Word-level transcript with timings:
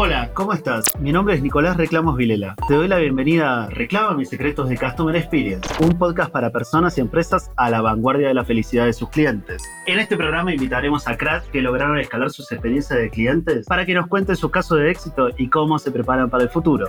Hola, 0.00 0.30
¿cómo 0.32 0.52
estás? 0.52 0.92
Mi 1.00 1.10
nombre 1.10 1.34
es 1.34 1.42
Nicolás 1.42 1.76
Reclamos 1.76 2.16
Vilela. 2.16 2.54
Te 2.68 2.74
doy 2.74 2.86
la 2.86 2.98
bienvenida 2.98 3.64
a 3.64 3.68
Reclama 3.68 4.14
mis 4.14 4.28
secretos 4.28 4.68
de 4.68 4.78
Customer 4.78 5.16
Experience, 5.16 5.68
un 5.82 5.98
podcast 5.98 6.30
para 6.30 6.52
personas 6.52 6.96
y 6.96 7.00
empresas 7.00 7.50
a 7.56 7.68
la 7.68 7.80
vanguardia 7.80 8.28
de 8.28 8.34
la 8.34 8.44
felicidad 8.44 8.84
de 8.86 8.92
sus 8.92 9.10
clientes. 9.10 9.60
En 9.86 9.98
este 9.98 10.16
programa 10.16 10.54
invitaremos 10.54 11.08
a 11.08 11.16
cracks 11.16 11.48
que 11.48 11.62
lograron 11.62 11.98
escalar 11.98 12.30
sus 12.30 12.52
experiencias 12.52 12.96
de 12.96 13.10
clientes 13.10 13.66
para 13.66 13.84
que 13.84 13.94
nos 13.94 14.06
cuenten 14.06 14.36
sus 14.36 14.52
casos 14.52 14.78
de 14.78 14.88
éxito 14.88 15.30
y 15.36 15.50
cómo 15.50 15.80
se 15.80 15.90
preparan 15.90 16.30
para 16.30 16.44
el 16.44 16.50
futuro. 16.50 16.86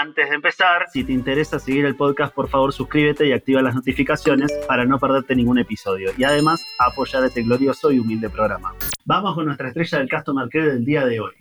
Antes 0.00 0.30
de 0.30 0.36
empezar, 0.36 0.86
si 0.92 1.02
te 1.02 1.12
interesa 1.12 1.58
seguir 1.58 1.84
el 1.84 1.96
podcast, 1.96 2.32
por 2.32 2.48
favor 2.48 2.72
suscríbete 2.72 3.26
y 3.26 3.32
activa 3.32 3.60
las 3.60 3.74
notificaciones 3.74 4.52
para 4.68 4.84
no 4.84 5.00
perderte 5.00 5.34
ningún 5.34 5.58
episodio 5.58 6.12
y 6.16 6.22
además 6.22 6.64
apoyar 6.78 7.24
este 7.24 7.42
glorioso 7.42 7.90
y 7.90 7.98
humilde 7.98 8.30
programa. 8.30 8.72
Vamos 9.04 9.34
con 9.34 9.46
nuestra 9.46 9.66
estrella 9.66 9.98
del 9.98 10.08
Customer 10.08 10.48
Care 10.48 10.74
del 10.74 10.84
día 10.84 11.04
de 11.04 11.18
hoy. 11.18 11.32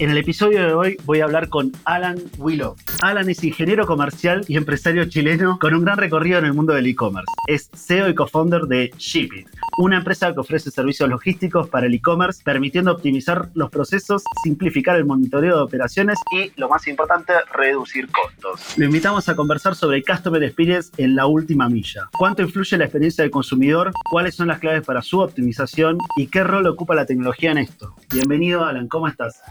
En 0.00 0.08
el 0.08 0.16
episodio 0.16 0.64
de 0.64 0.72
hoy 0.72 0.96
voy 1.04 1.20
a 1.20 1.24
hablar 1.24 1.50
con 1.50 1.72
Alan 1.84 2.16
Willow. 2.38 2.74
Alan 3.02 3.28
es 3.28 3.44
ingeniero 3.44 3.84
comercial 3.84 4.42
y 4.48 4.56
empresario 4.56 5.04
chileno 5.04 5.58
con 5.60 5.74
un 5.74 5.84
gran 5.84 5.98
recorrido 5.98 6.38
en 6.38 6.46
el 6.46 6.54
mundo 6.54 6.72
del 6.72 6.86
e-commerce. 6.86 7.30
Es 7.46 7.68
CEO 7.74 8.08
y 8.08 8.14
co-founder 8.14 8.62
de 8.62 8.94
Shipit, 8.96 9.46
una 9.76 9.98
empresa 9.98 10.32
que 10.32 10.40
ofrece 10.40 10.70
servicios 10.70 11.06
logísticos 11.06 11.68
para 11.68 11.86
el 11.86 11.92
e-commerce, 11.92 12.40
permitiendo 12.42 12.92
optimizar 12.92 13.50
los 13.52 13.68
procesos, 13.68 14.22
simplificar 14.42 14.96
el 14.96 15.04
monitoreo 15.04 15.56
de 15.56 15.62
operaciones 15.64 16.18
y, 16.32 16.50
lo 16.58 16.70
más 16.70 16.88
importante, 16.88 17.34
reducir 17.52 18.08
costos. 18.10 18.78
Lo 18.78 18.86
invitamos 18.86 19.28
a 19.28 19.36
conversar 19.36 19.74
sobre 19.74 20.02
Customer 20.02 20.42
Experience 20.42 20.92
en 20.96 21.14
la 21.14 21.26
última 21.26 21.68
milla. 21.68 22.08
¿Cuánto 22.18 22.40
influye 22.40 22.78
la 22.78 22.84
experiencia 22.84 23.20
del 23.20 23.30
consumidor? 23.30 23.92
¿Cuáles 24.10 24.34
son 24.34 24.48
las 24.48 24.60
claves 24.60 24.82
para 24.82 25.02
su 25.02 25.20
optimización? 25.20 25.98
¿Y 26.16 26.28
qué 26.28 26.42
rol 26.42 26.66
ocupa 26.66 26.94
la 26.94 27.04
tecnología 27.04 27.50
en 27.50 27.58
esto? 27.58 27.94
Bienvenido, 28.10 28.64
Alan. 28.64 28.88
¿Cómo 28.88 29.06
estás? 29.06 29.42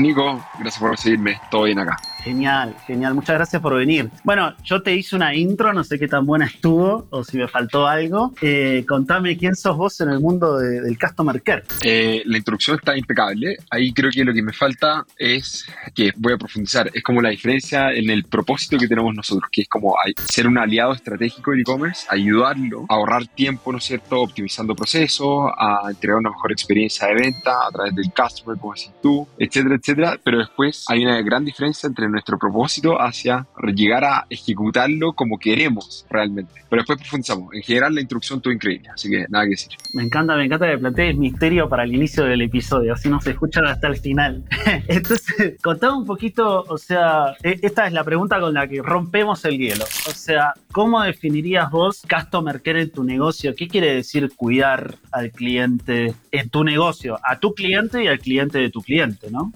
Nico. 0.00 0.40
Gracias 0.58 0.78
por 0.78 0.90
recibirme. 0.90 1.40
Todo 1.50 1.64
bien 1.64 1.78
acá. 1.78 1.96
Genial, 2.24 2.76
genial. 2.86 3.14
Muchas 3.14 3.36
gracias 3.36 3.60
por 3.60 3.74
venir. 3.74 4.08
Bueno, 4.22 4.54
yo 4.62 4.80
te 4.82 4.94
hice 4.94 5.16
una 5.16 5.34
intro, 5.34 5.72
no 5.72 5.82
sé 5.82 5.98
qué 5.98 6.06
tan 6.06 6.24
buena 6.24 6.46
estuvo 6.46 7.06
o 7.10 7.24
si 7.24 7.36
me 7.36 7.48
faltó 7.48 7.88
algo. 7.88 8.32
Eh, 8.40 8.84
contame 8.86 9.36
quién 9.36 9.56
sos 9.56 9.76
vos 9.76 10.00
en 10.00 10.10
el 10.10 10.20
mundo 10.20 10.58
del 10.58 10.96
Customer 10.98 11.42
Care. 11.42 11.64
Eh, 11.84 12.22
la 12.24 12.38
introducción 12.38 12.76
está 12.76 12.96
impecable. 12.96 13.56
Ahí 13.70 13.92
creo 13.92 14.10
que 14.12 14.24
lo 14.24 14.32
que 14.32 14.42
me 14.42 14.52
falta 14.52 15.04
es 15.18 15.66
que 15.94 16.12
voy 16.16 16.34
a 16.34 16.36
profundizar. 16.36 16.90
Es 16.94 17.02
como 17.02 17.20
la 17.20 17.30
diferencia 17.30 17.92
en 17.92 18.08
el 18.08 18.24
propósito 18.24 18.78
que 18.78 18.86
tenemos 18.86 19.14
nosotros, 19.14 19.50
que 19.50 19.62
es 19.62 19.68
como 19.68 19.96
ser 20.28 20.46
un 20.46 20.58
aliado 20.58 20.92
estratégico 20.92 21.50
del 21.50 21.60
e-commerce, 21.60 22.06
ayudarlo 22.08 22.86
a 22.88 22.94
ahorrar 22.94 23.26
tiempo, 23.26 23.72
¿no 23.72 23.78
es 23.78 23.84
cierto? 23.84 24.20
Optimizando 24.20 24.76
procesos, 24.76 25.50
a 25.58 25.88
entregar 25.88 26.18
una 26.18 26.30
mejor 26.30 26.52
experiencia 26.52 27.08
de 27.08 27.14
venta 27.14 27.66
a 27.66 27.70
través 27.72 27.94
del 27.96 28.12
customer, 28.12 28.58
como 28.58 28.74
decís 28.74 28.92
tú, 29.02 29.26
etcétera, 29.38 29.74
etcétera. 29.74 30.20
Pero 30.22 30.38
después 30.38 30.84
hay 30.88 31.04
una 31.04 31.20
gran 31.22 31.44
diferencia 31.44 31.88
entre 31.88 32.11
nuestro 32.12 32.38
propósito 32.38 33.00
hacia 33.00 33.46
llegar 33.74 34.04
a 34.04 34.26
ejecutarlo 34.30 35.12
como 35.14 35.38
queremos 35.38 36.06
realmente. 36.10 36.52
Pero 36.68 36.82
después 36.82 36.98
profundizamos. 36.98 37.52
En 37.52 37.62
general, 37.62 37.94
la 37.94 38.00
introducción 38.00 38.38
estuvo 38.38 38.52
increíble, 38.52 38.88
así 38.94 39.10
que 39.10 39.26
nada 39.28 39.44
que 39.44 39.50
decir. 39.50 39.72
Me 39.94 40.02
encanta, 40.04 40.36
me 40.36 40.44
encanta 40.44 40.70
que 40.70 40.78
plantees 40.78 41.16
misterio 41.16 41.68
para 41.68 41.84
el 41.84 41.94
inicio 41.94 42.24
del 42.24 42.42
episodio, 42.42 42.94
así 42.94 43.08
nos 43.08 43.26
escuchan 43.26 43.66
hasta 43.66 43.88
el 43.88 43.96
final. 43.96 44.44
Entonces, 44.88 45.60
contame 45.62 45.96
un 45.96 46.06
poquito, 46.06 46.64
o 46.68 46.78
sea, 46.78 47.34
e, 47.42 47.58
esta 47.62 47.86
es 47.86 47.92
la 47.92 48.04
pregunta 48.04 48.40
con 48.40 48.54
la 48.54 48.68
que 48.68 48.82
rompemos 48.82 49.44
el 49.44 49.58
hielo. 49.58 49.84
O 49.84 50.12
sea, 50.12 50.54
¿cómo 50.72 51.02
definirías 51.02 51.70
vos 51.70 52.02
Customer 52.08 52.60
Care 52.62 52.82
en 52.82 52.90
tu 52.90 53.04
negocio? 53.04 53.54
¿Qué 53.54 53.68
quiere 53.68 53.94
decir 53.94 54.30
cuidar 54.36 54.96
al 55.10 55.30
cliente 55.30 56.14
en 56.30 56.48
tu 56.50 56.64
negocio? 56.64 57.18
A 57.24 57.38
tu 57.38 57.54
cliente 57.54 58.02
y 58.02 58.06
al 58.06 58.18
cliente 58.18 58.58
de 58.58 58.70
tu 58.70 58.82
cliente, 58.82 59.30
¿no? 59.30 59.52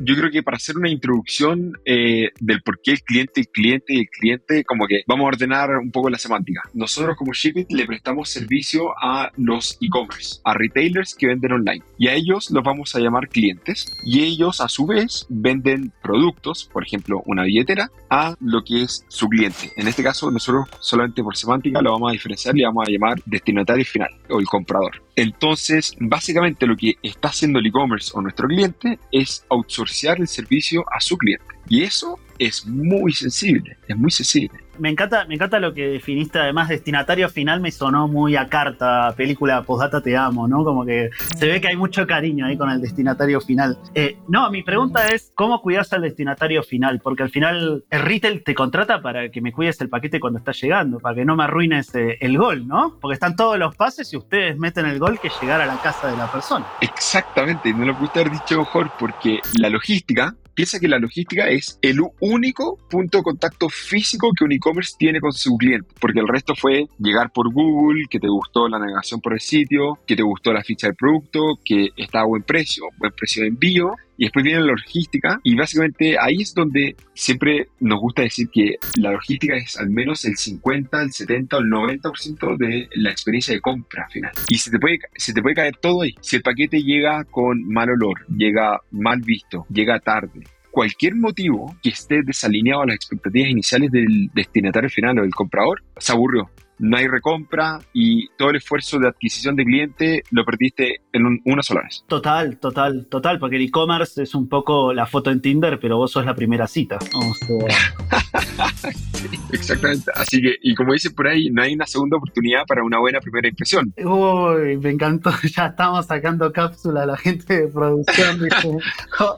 Yo 0.00 0.14
creo 0.16 0.30
que 0.30 0.42
para 0.42 0.56
hacer 0.56 0.76
una 0.76 0.90
introducción 0.90 1.72
eh, 1.84 2.30
del 2.40 2.62
por 2.62 2.80
qué 2.80 2.92
el 2.92 3.02
cliente, 3.02 3.40
el 3.40 3.48
cliente 3.48 3.94
y 3.94 4.00
el 4.00 4.08
cliente, 4.08 4.64
como 4.64 4.86
que 4.86 5.02
vamos 5.06 5.24
a 5.24 5.28
ordenar 5.28 5.70
un 5.76 5.90
poco 5.90 6.10
la 6.10 6.18
semántica. 6.18 6.62
Nosotros 6.74 7.16
como 7.16 7.32
Shipit 7.32 7.70
le 7.70 7.86
prestamos 7.86 8.30
servicio 8.30 8.92
a 9.00 9.30
los 9.36 9.78
e-commerce, 9.80 10.40
a 10.44 10.54
retailers 10.54 11.14
que 11.14 11.26
venden 11.26 11.52
online. 11.52 11.84
Y 11.98 12.08
a 12.08 12.14
ellos 12.14 12.50
los 12.50 12.62
vamos 12.62 12.94
a 12.94 13.00
llamar 13.00 13.28
clientes. 13.28 13.86
Y 14.04 14.22
ellos 14.22 14.60
a 14.60 14.68
su 14.68 14.86
vez 14.86 15.26
venden 15.28 15.92
productos, 16.02 16.68
por 16.72 16.84
ejemplo 16.84 17.22
una 17.26 17.44
billetera, 17.44 17.90
a 18.10 18.36
lo 18.40 18.62
que 18.64 18.82
es 18.82 19.04
su 19.08 19.28
cliente. 19.28 19.72
En 19.76 19.88
este 19.88 20.02
caso 20.02 20.30
nosotros 20.30 20.68
solamente 20.80 21.22
por 21.22 21.36
semántica 21.36 21.82
lo 21.82 21.92
vamos 21.92 22.10
a 22.10 22.12
diferenciar 22.12 22.56
y 22.56 22.62
vamos 22.62 22.86
a 22.86 22.90
llamar 22.90 23.20
destinatario 23.26 23.84
final 23.84 24.10
o 24.28 24.40
el 24.40 24.46
comprador. 24.46 25.02
Entonces, 25.18 25.96
básicamente 25.98 26.64
lo 26.64 26.76
que 26.76 26.94
está 27.02 27.30
haciendo 27.30 27.58
el 27.58 27.66
e-commerce 27.66 28.12
o 28.14 28.22
nuestro 28.22 28.46
cliente 28.46 29.00
es 29.10 29.44
outsourcear 29.50 30.20
el 30.20 30.28
servicio 30.28 30.84
a 30.92 31.00
su 31.00 31.18
cliente. 31.18 31.57
Y 31.68 31.82
eso 31.82 32.18
es 32.38 32.66
muy 32.66 33.12
sensible, 33.12 33.76
es 33.86 33.96
muy 33.96 34.10
sensible 34.10 34.58
me 34.78 34.90
encanta, 34.90 35.24
me 35.26 35.34
encanta 35.34 35.58
lo 35.58 35.74
que 35.74 35.88
definiste. 35.88 36.38
Además, 36.38 36.68
destinatario 36.68 37.28
final 37.28 37.60
me 37.60 37.70
sonó 37.70 38.08
muy 38.08 38.36
a 38.36 38.48
carta, 38.48 39.12
película 39.16 39.62
Postdata 39.62 40.00
Te 40.00 40.16
Amo, 40.16 40.48
¿no? 40.48 40.64
Como 40.64 40.84
que 40.84 41.10
se 41.36 41.46
ve 41.46 41.60
que 41.60 41.68
hay 41.68 41.76
mucho 41.76 42.06
cariño 42.06 42.46
ahí 42.46 42.56
con 42.56 42.70
el 42.70 42.80
destinatario 42.80 43.40
final. 43.40 43.78
Eh, 43.94 44.18
no, 44.28 44.50
mi 44.50 44.62
pregunta 44.62 45.06
es: 45.08 45.32
¿cómo 45.34 45.60
cuidas 45.60 45.92
al 45.92 46.02
destinatario 46.02 46.62
final? 46.62 47.00
Porque 47.00 47.22
al 47.22 47.30
final 47.30 47.84
el 47.90 48.00
retail 48.00 48.42
te 48.42 48.54
contrata 48.54 49.02
para 49.02 49.30
que 49.30 49.40
me 49.40 49.52
cuides 49.52 49.80
el 49.80 49.88
paquete 49.88 50.20
cuando 50.20 50.38
está 50.38 50.52
llegando, 50.52 50.98
para 50.98 51.14
que 51.14 51.24
no 51.24 51.36
me 51.36 51.44
arruines 51.44 51.94
eh, 51.94 52.16
el 52.20 52.38
gol, 52.38 52.66
¿no? 52.66 52.98
Porque 53.00 53.14
están 53.14 53.36
todos 53.36 53.58
los 53.58 53.74
pases 53.76 54.12
y 54.12 54.16
ustedes 54.16 54.58
meten 54.58 54.86
el 54.86 54.98
gol 54.98 55.18
que 55.20 55.30
llegar 55.40 55.60
a 55.60 55.66
la 55.66 55.80
casa 55.80 56.10
de 56.10 56.16
la 56.16 56.30
persona. 56.30 56.66
Exactamente, 56.80 57.72
no 57.72 57.84
lo 57.84 57.96
pudiste 57.96 58.20
haber 58.20 58.32
dicho 58.32 58.58
mejor, 58.58 58.90
porque 58.98 59.40
la 59.58 59.68
logística 59.68 60.34
piensa 60.58 60.80
que 60.80 60.88
la 60.88 60.98
logística 60.98 61.48
es 61.48 61.57
el 61.82 62.00
único 62.20 62.78
punto 62.88 63.18
de 63.18 63.24
contacto 63.24 63.68
físico 63.68 64.30
que 64.36 64.44
un 64.44 64.52
e-commerce 64.52 64.96
tiene 64.98 65.20
con 65.20 65.32
su 65.32 65.56
cliente, 65.56 65.88
porque 66.00 66.20
el 66.20 66.28
resto 66.28 66.54
fue 66.54 66.86
llegar 66.98 67.30
por 67.32 67.52
Google, 67.52 68.06
que 68.08 68.20
te 68.20 68.28
gustó 68.28 68.68
la 68.68 68.78
navegación 68.78 69.20
por 69.20 69.34
el 69.34 69.40
sitio, 69.40 69.98
que 70.06 70.16
te 70.16 70.22
gustó 70.22 70.52
la 70.52 70.62
ficha 70.62 70.86
del 70.86 70.96
producto, 70.96 71.58
que 71.64 71.88
está 71.96 72.20
a 72.20 72.26
buen 72.26 72.42
precio, 72.42 72.84
buen 72.98 73.12
precio 73.12 73.42
de 73.42 73.48
envío, 73.48 73.94
y 74.18 74.24
después 74.24 74.44
viene 74.44 74.60
la 74.60 74.72
logística 74.72 75.40
y 75.44 75.54
básicamente 75.54 76.16
ahí 76.20 76.42
es 76.42 76.52
donde 76.52 76.96
siempre 77.14 77.68
nos 77.78 78.00
gusta 78.00 78.22
decir 78.22 78.48
que 78.52 78.74
la 78.96 79.12
logística 79.12 79.56
es 79.56 79.78
al 79.78 79.90
menos 79.90 80.24
el 80.24 80.36
50, 80.36 81.02
el 81.02 81.12
70 81.12 81.56
o 81.56 81.60
el 81.60 81.66
90% 81.66 82.56
de 82.58 82.88
la 82.96 83.10
experiencia 83.10 83.54
de 83.54 83.60
compra 83.60 84.08
final. 84.10 84.32
Y 84.48 84.58
se 84.58 84.72
te, 84.72 84.78
puede, 84.78 84.98
se 85.14 85.32
te 85.32 85.40
puede 85.40 85.54
caer 85.54 85.76
todo 85.76 86.02
ahí. 86.02 86.14
Si 86.20 86.36
el 86.36 86.42
paquete 86.42 86.82
llega 86.82 87.24
con 87.24 87.64
mal 87.68 87.90
olor, 87.90 88.26
llega 88.28 88.80
mal 88.90 89.20
visto, 89.20 89.66
llega 89.70 90.00
tarde, 90.00 90.42
cualquier 90.78 91.16
motivo 91.16 91.74
que 91.82 91.88
esté 91.88 92.22
desalineado 92.22 92.82
a 92.82 92.86
las 92.86 92.94
expectativas 92.94 93.50
iniciales 93.50 93.90
del 93.90 94.30
destinatario 94.32 94.88
final 94.88 95.18
o 95.18 95.22
del 95.22 95.34
comprador, 95.34 95.82
se 95.96 96.12
aburrió 96.12 96.48
no 96.78 96.96
hay 96.96 97.08
recompra 97.08 97.80
y 97.92 98.28
todo 98.36 98.50
el 98.50 98.56
esfuerzo 98.56 98.98
de 98.98 99.08
adquisición 99.08 99.56
de 99.56 99.64
cliente 99.64 100.22
lo 100.30 100.44
perdiste 100.44 101.00
en 101.12 101.40
una 101.44 101.62
sola 101.62 101.82
vez. 101.82 102.04
Total, 102.06 102.58
total, 102.58 103.06
total, 103.06 103.38
porque 103.38 103.56
el 103.56 103.62
e-commerce 103.62 104.22
es 104.22 104.34
un 104.34 104.48
poco 104.48 104.92
la 104.92 105.06
foto 105.06 105.30
en 105.30 105.40
Tinder, 105.40 105.78
pero 105.80 105.96
vos 105.96 106.12
sos 106.12 106.24
la 106.24 106.34
primera 106.34 106.66
cita. 106.66 106.98
exactamente. 109.52 110.10
Así 110.14 110.40
que, 110.40 110.54
y 110.62 110.74
como 110.74 110.92
dice 110.92 111.10
por 111.10 111.28
ahí, 111.28 111.50
no 111.50 111.62
hay 111.62 111.74
una 111.74 111.86
segunda 111.86 112.16
oportunidad 112.16 112.64
para 112.66 112.82
una 112.82 112.98
buena 112.98 113.20
primera 113.20 113.48
impresión. 113.48 113.92
Uy, 113.96 114.76
me 114.78 114.90
encantó. 114.90 115.30
Ya 115.58 115.66
estamos 115.66 116.06
sacando 116.06 116.52
cápsula 116.52 117.02
a 117.02 117.06
la 117.06 117.16
gente 117.16 117.62
de 117.62 117.68
producción. 117.68 118.38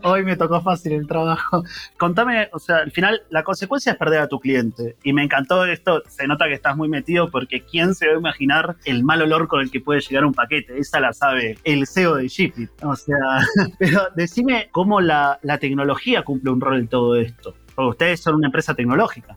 Hoy 0.02 0.24
me 0.24 0.36
tocó 0.36 0.60
fácil 0.60 0.92
el 0.92 1.06
trabajo. 1.06 1.62
Contame, 1.96 2.48
o 2.52 2.58
sea, 2.58 2.78
al 2.78 2.90
final 2.90 3.22
la 3.30 3.42
consecuencia 3.42 3.92
es 3.92 3.98
perder 3.98 4.20
a 4.20 4.28
tu 4.28 4.40
cliente. 4.40 4.96
Y 5.04 5.12
me 5.12 5.22
encantó 5.22 5.64
esto. 5.64 6.02
Se 6.08 6.26
nota 6.26 6.46
que 6.46 6.54
estás 6.54 6.76
muy 6.76 6.88
metido 6.88 7.29
porque 7.30 7.62
¿quién 7.62 7.94
se 7.94 8.06
va 8.06 8.14
a 8.14 8.18
imaginar 8.18 8.76
el 8.84 9.04
mal 9.04 9.22
olor 9.22 9.48
con 9.48 9.60
el 9.60 9.70
que 9.70 9.80
puede 9.80 10.00
llegar 10.00 10.24
un 10.24 10.34
paquete? 10.34 10.78
Esa 10.78 11.00
la 11.00 11.12
sabe 11.12 11.58
el 11.64 11.86
CEO 11.86 12.16
de 12.16 12.28
Shipit. 12.28 12.70
O 12.82 12.96
sea, 12.96 13.16
pero 13.78 14.08
decime 14.16 14.68
cómo 14.70 15.00
la, 15.00 15.38
la 15.42 15.58
tecnología 15.58 16.22
cumple 16.22 16.50
un 16.50 16.60
rol 16.60 16.78
en 16.78 16.88
todo 16.88 17.16
esto. 17.16 17.54
Porque 17.74 17.90
ustedes 17.90 18.20
son 18.20 18.34
una 18.36 18.48
empresa 18.48 18.74
tecnológica. 18.74 19.36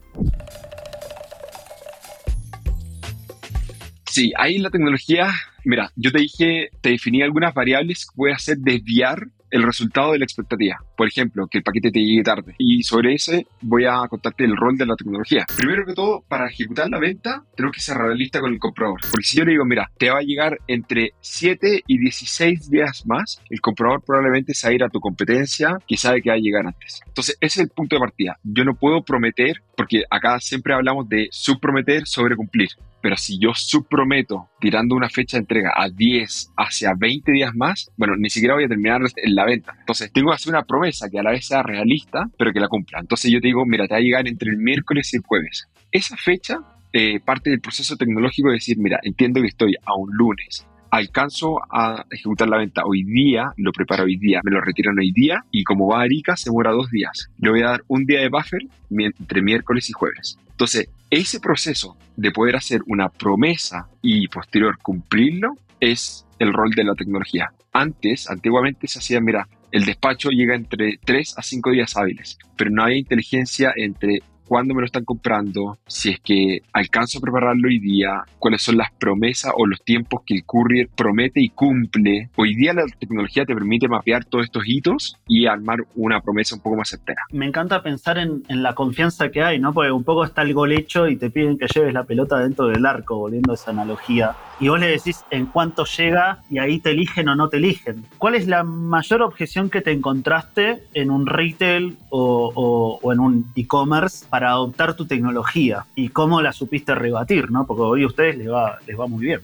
Sí, 4.14 4.32
ahí 4.38 4.60
la 4.60 4.70
tecnología, 4.70 5.32
mira, 5.66 5.92
yo 5.96 6.12
te 6.12 6.20
dije, 6.20 6.70
te 6.82 6.90
definí 6.90 7.24
algunas 7.24 7.54
variables 7.54 8.06
que 8.06 8.16
puede 8.16 8.34
hacer 8.34 8.58
desviar 8.60 9.28
el 9.50 9.64
resultado 9.64 10.12
de 10.12 10.20
la 10.20 10.26
expectativa. 10.26 10.78
Por 10.96 11.08
ejemplo, 11.08 11.48
que 11.48 11.60
el 11.60 11.64
paquete 11.64 11.92
te 11.92 12.00
llegue 12.00 12.24
tarde. 12.24 12.56
Y 12.58 12.84
sobre 12.84 13.14
ese 13.14 13.48
voy 13.62 13.86
a 13.86 14.08
contarte 14.10 14.46
el 14.46 14.56
rol 14.56 14.78
de 14.78 14.86
la 14.86 14.96
tecnología. 14.96 15.46
Primero 15.58 15.86
que 15.86 15.94
todo, 15.94 16.24
para 16.28 16.48
ejecutar 16.48 16.90
la 16.90 17.00
venta, 17.00 17.44
tengo 17.56 17.72
que 17.72 17.82
cerrar 17.82 18.10
la 18.10 18.16
lista 18.16 18.40
con 18.40 18.54
el 18.54 18.60
comprador. 18.60 19.00
Porque 19.12 19.26
si 19.26 19.38
yo 19.38 19.46
le 19.46 19.52
digo, 19.52 19.66
mira, 19.66 19.90
te 19.98 20.10
va 20.10 20.20
a 20.20 20.24
llegar 20.24 20.60
entre 20.68 21.14
7 21.22 21.84
y 21.88 21.98
16 21.98 22.70
días 22.70 23.06
más, 23.06 23.42
el 23.50 23.62
comprador 23.62 24.04
probablemente 24.06 24.54
se 24.54 24.68
va 24.68 24.72
a 24.72 24.76
ir 24.76 24.84
a 24.84 24.90
tu 24.90 25.00
competencia 25.00 25.78
que 25.88 25.98
sabe 25.98 26.22
que 26.22 26.30
va 26.30 26.36
a 26.36 26.40
llegar 26.40 26.66
antes. 26.66 27.02
Entonces, 27.06 27.38
ese 27.40 27.62
es 27.62 27.66
el 27.66 27.70
punto 27.70 27.96
de 27.96 28.00
partida. 28.00 28.38
Yo 28.44 28.64
no 28.64 28.76
puedo 28.76 29.04
prometer, 29.04 29.62
porque 29.76 30.04
acá 30.10 30.40
siempre 30.40 30.74
hablamos 30.74 31.08
de 31.10 31.28
subprometer 31.32 32.06
sobre 32.06 32.36
cumplir. 32.36 32.70
Pero 33.02 33.18
si 33.18 33.38
yo 33.38 33.54
subprometo 33.54 34.50
tirando 34.62 34.96
una 34.96 35.10
fecha 35.10 35.36
de 35.36 35.42
entrega 35.42 35.74
a 35.76 35.90
10 35.90 36.54
hacia 36.56 36.94
20 36.98 37.34
días 37.34 37.54
más, 37.54 37.92
bueno, 37.98 38.16
ni 38.16 38.30
siquiera 38.30 38.56
voy 38.56 38.64
a 38.64 38.70
terminar 38.70 39.02
en 39.18 39.36
la 39.36 39.46
venta. 39.46 39.76
Entonces, 39.78 40.12
tengo 40.14 40.30
que 40.30 40.36
hacer 40.36 40.54
una 40.54 40.64
promesa 40.64 40.83
que 41.12 41.20
a 41.20 41.24
la 41.24 41.32
vez 41.32 41.48
sea 41.48 41.64
realista, 41.64 42.26
pero 42.38 42.52
que 42.52 42.60
la 42.60 42.68
cumpla. 42.68 43.00
Entonces, 43.00 43.32
yo 43.32 43.40
te 43.40 43.48
digo, 43.48 43.66
mira, 43.66 43.88
te 43.88 43.94
va 43.94 44.00
a 44.00 44.02
llegar 44.02 44.28
entre 44.28 44.50
el 44.52 44.58
miércoles 44.58 45.14
y 45.14 45.18
el 45.18 45.24
jueves. 45.24 45.68
Esa 45.92 46.18
fecha 46.18 46.60
eh, 46.92 47.20
parte 47.20 47.50
del 47.50 47.60
proceso 47.60 47.96
tecnológico 47.96 48.50
de 48.50 48.56
decir, 48.56 48.78
mira, 48.78 49.00
entiendo 49.02 49.42
que 49.42 49.48
estoy 49.48 49.76
a 49.84 49.96
un 49.96 50.10
lunes, 50.14 50.66
alcanzo 50.92 51.60
a 51.72 52.06
ejecutar 52.12 52.48
la 52.48 52.58
venta 52.58 52.84
hoy 52.86 53.04
día, 53.04 53.52
lo 53.58 53.72
preparo 53.72 54.04
hoy 54.04 54.18
día, 54.18 54.42
me 54.44 54.52
lo 54.52 54.62
retiran 54.62 55.00
hoy 55.00 55.12
día 55.12 55.44
y 55.50 55.64
como 55.64 55.88
va 55.88 56.02
a 56.02 56.04
Arica 56.04 56.38
se 56.38 56.52
demora 56.52 56.72
dos 56.72 56.92
días. 56.92 57.32
Le 57.40 57.50
voy 57.50 57.62
a 57.64 57.70
dar 57.70 57.84
un 57.88 58.06
día 58.06 58.20
de 58.20 58.30
buffer 58.30 58.62
entre 58.92 59.42
miércoles 59.42 59.90
y 59.90 59.94
jueves. 59.94 60.38
Entonces, 60.52 60.88
ese 61.10 61.40
proceso 61.40 61.98
de 62.16 62.32
poder 62.32 62.56
hacer 62.56 62.82
una 62.86 63.10
promesa 63.10 63.88
y 64.04 64.28
posterior 64.28 64.78
cumplirlo 64.78 65.56
es 65.80 66.28
el 66.38 66.54
rol 66.54 66.70
de 66.76 66.84
la 66.84 66.94
tecnología. 66.94 67.50
Antes, 67.72 68.30
antiguamente 68.30 68.88
se 68.88 69.00
hacía, 69.00 69.20
mira, 69.20 69.48
el 69.74 69.86
despacho 69.86 70.30
llega 70.30 70.56
entre 70.56 71.00
3 71.04 71.34
a 71.36 71.42
5 71.42 71.72
días 71.72 71.98
hábiles, 71.98 72.38
pero 72.56 72.70
no 72.70 72.84
hay 72.84 73.00
inteligencia 73.00 73.74
entre 73.76 74.22
cuándo 74.48 74.74
me 74.74 74.82
lo 74.82 74.86
están 74.86 75.06
comprando, 75.06 75.78
si 75.88 76.10
es 76.10 76.20
que 76.20 76.62
alcanzo 76.74 77.18
a 77.18 77.22
prepararlo 77.22 77.68
hoy 77.68 77.80
día, 77.80 78.24
cuáles 78.40 78.62
son 78.62 78.78
las 78.78 78.92
promesas 78.92 79.52
o 79.56 79.66
los 79.66 79.82
tiempos 79.84 80.22
que 80.26 80.36
el 80.36 80.46
courier 80.46 80.90
promete 80.96 81.42
y 81.42 81.50
cumple. 81.50 82.30
Hoy 82.36 82.56
día 82.56 82.74
la 82.74 82.86
tecnología 83.00 83.46
te 83.46 83.54
permite 83.54 83.88
mapear 83.88 84.26
todos 84.26 84.46
estos 84.46 84.64
hitos 84.66 85.18
y 85.28 85.46
armar 85.46 85.80
una 85.96 86.22
promesa 86.22 86.56
un 86.56 86.62
poco 86.62 86.78
más 86.78 86.90
certera. 86.90 87.22
Me 87.32 87.46
encanta 87.46 87.82
pensar 87.82 88.18
en, 88.18 88.44
la 88.48 88.76
confianza 88.76 89.30
que 89.30 89.44
hay, 89.44 89.60
¿no? 89.60 89.74
Porque 89.74 89.92
un 89.92 90.04
poco 90.04 90.24
está 90.24 90.42
el 90.44 90.54
gol 90.54 90.72
hecho 90.72 91.08
y 91.08 91.16
te 91.16 91.30
piden 91.30 91.58
que 91.58 91.68
lleves 91.68 91.94
la 91.94 92.04
pelota 92.04 92.38
dentro 92.40 92.68
del 92.68 92.86
arco, 92.86 93.18
volviendo 93.18 93.52
a 93.52 93.56
esa 93.56 93.72
analogía. 93.72 94.36
Y 94.60 94.70
vos 94.70 94.80
le 94.80 94.88
decís 94.88 95.26
en 95.32 95.48
cuánto 95.48 95.86
llega 95.86 96.44
y 96.50 96.60
ahí 96.60 96.80
te 96.80 96.92
eligen 96.92 97.28
o 97.30 97.36
no 97.36 97.50
te 97.50 97.58
eligen. 97.58 98.06
¿Cuál 98.18 98.36
es 98.36 98.48
la 98.48 98.64
mayor 98.64 99.22
objeción 99.22 99.70
que 99.70 99.82
te 99.82 99.92
encontraste 99.92 100.84
en 100.94 101.10
un 101.10 101.26
retail 101.26 101.98
o, 102.10 103.00
o 103.02 103.12
en 103.12 103.20
un 103.20 103.52
e-commerce 103.56 104.26
para 104.34 104.50
adoptar 104.50 104.96
tu 104.96 105.06
tecnología 105.06 105.86
y 105.94 106.10
cómo 106.10 106.42
la 106.42 106.54
supiste 106.54 106.96
rebatir, 106.96 107.52
¿no? 107.52 107.68
Porque 107.68 107.84
hoy 107.84 108.02
a 108.02 108.08
ustedes 108.08 108.36
les 108.36 108.50
va, 108.50 108.80
les 108.88 109.00
va 109.00 109.06
muy 109.06 109.26
bien. 109.26 109.42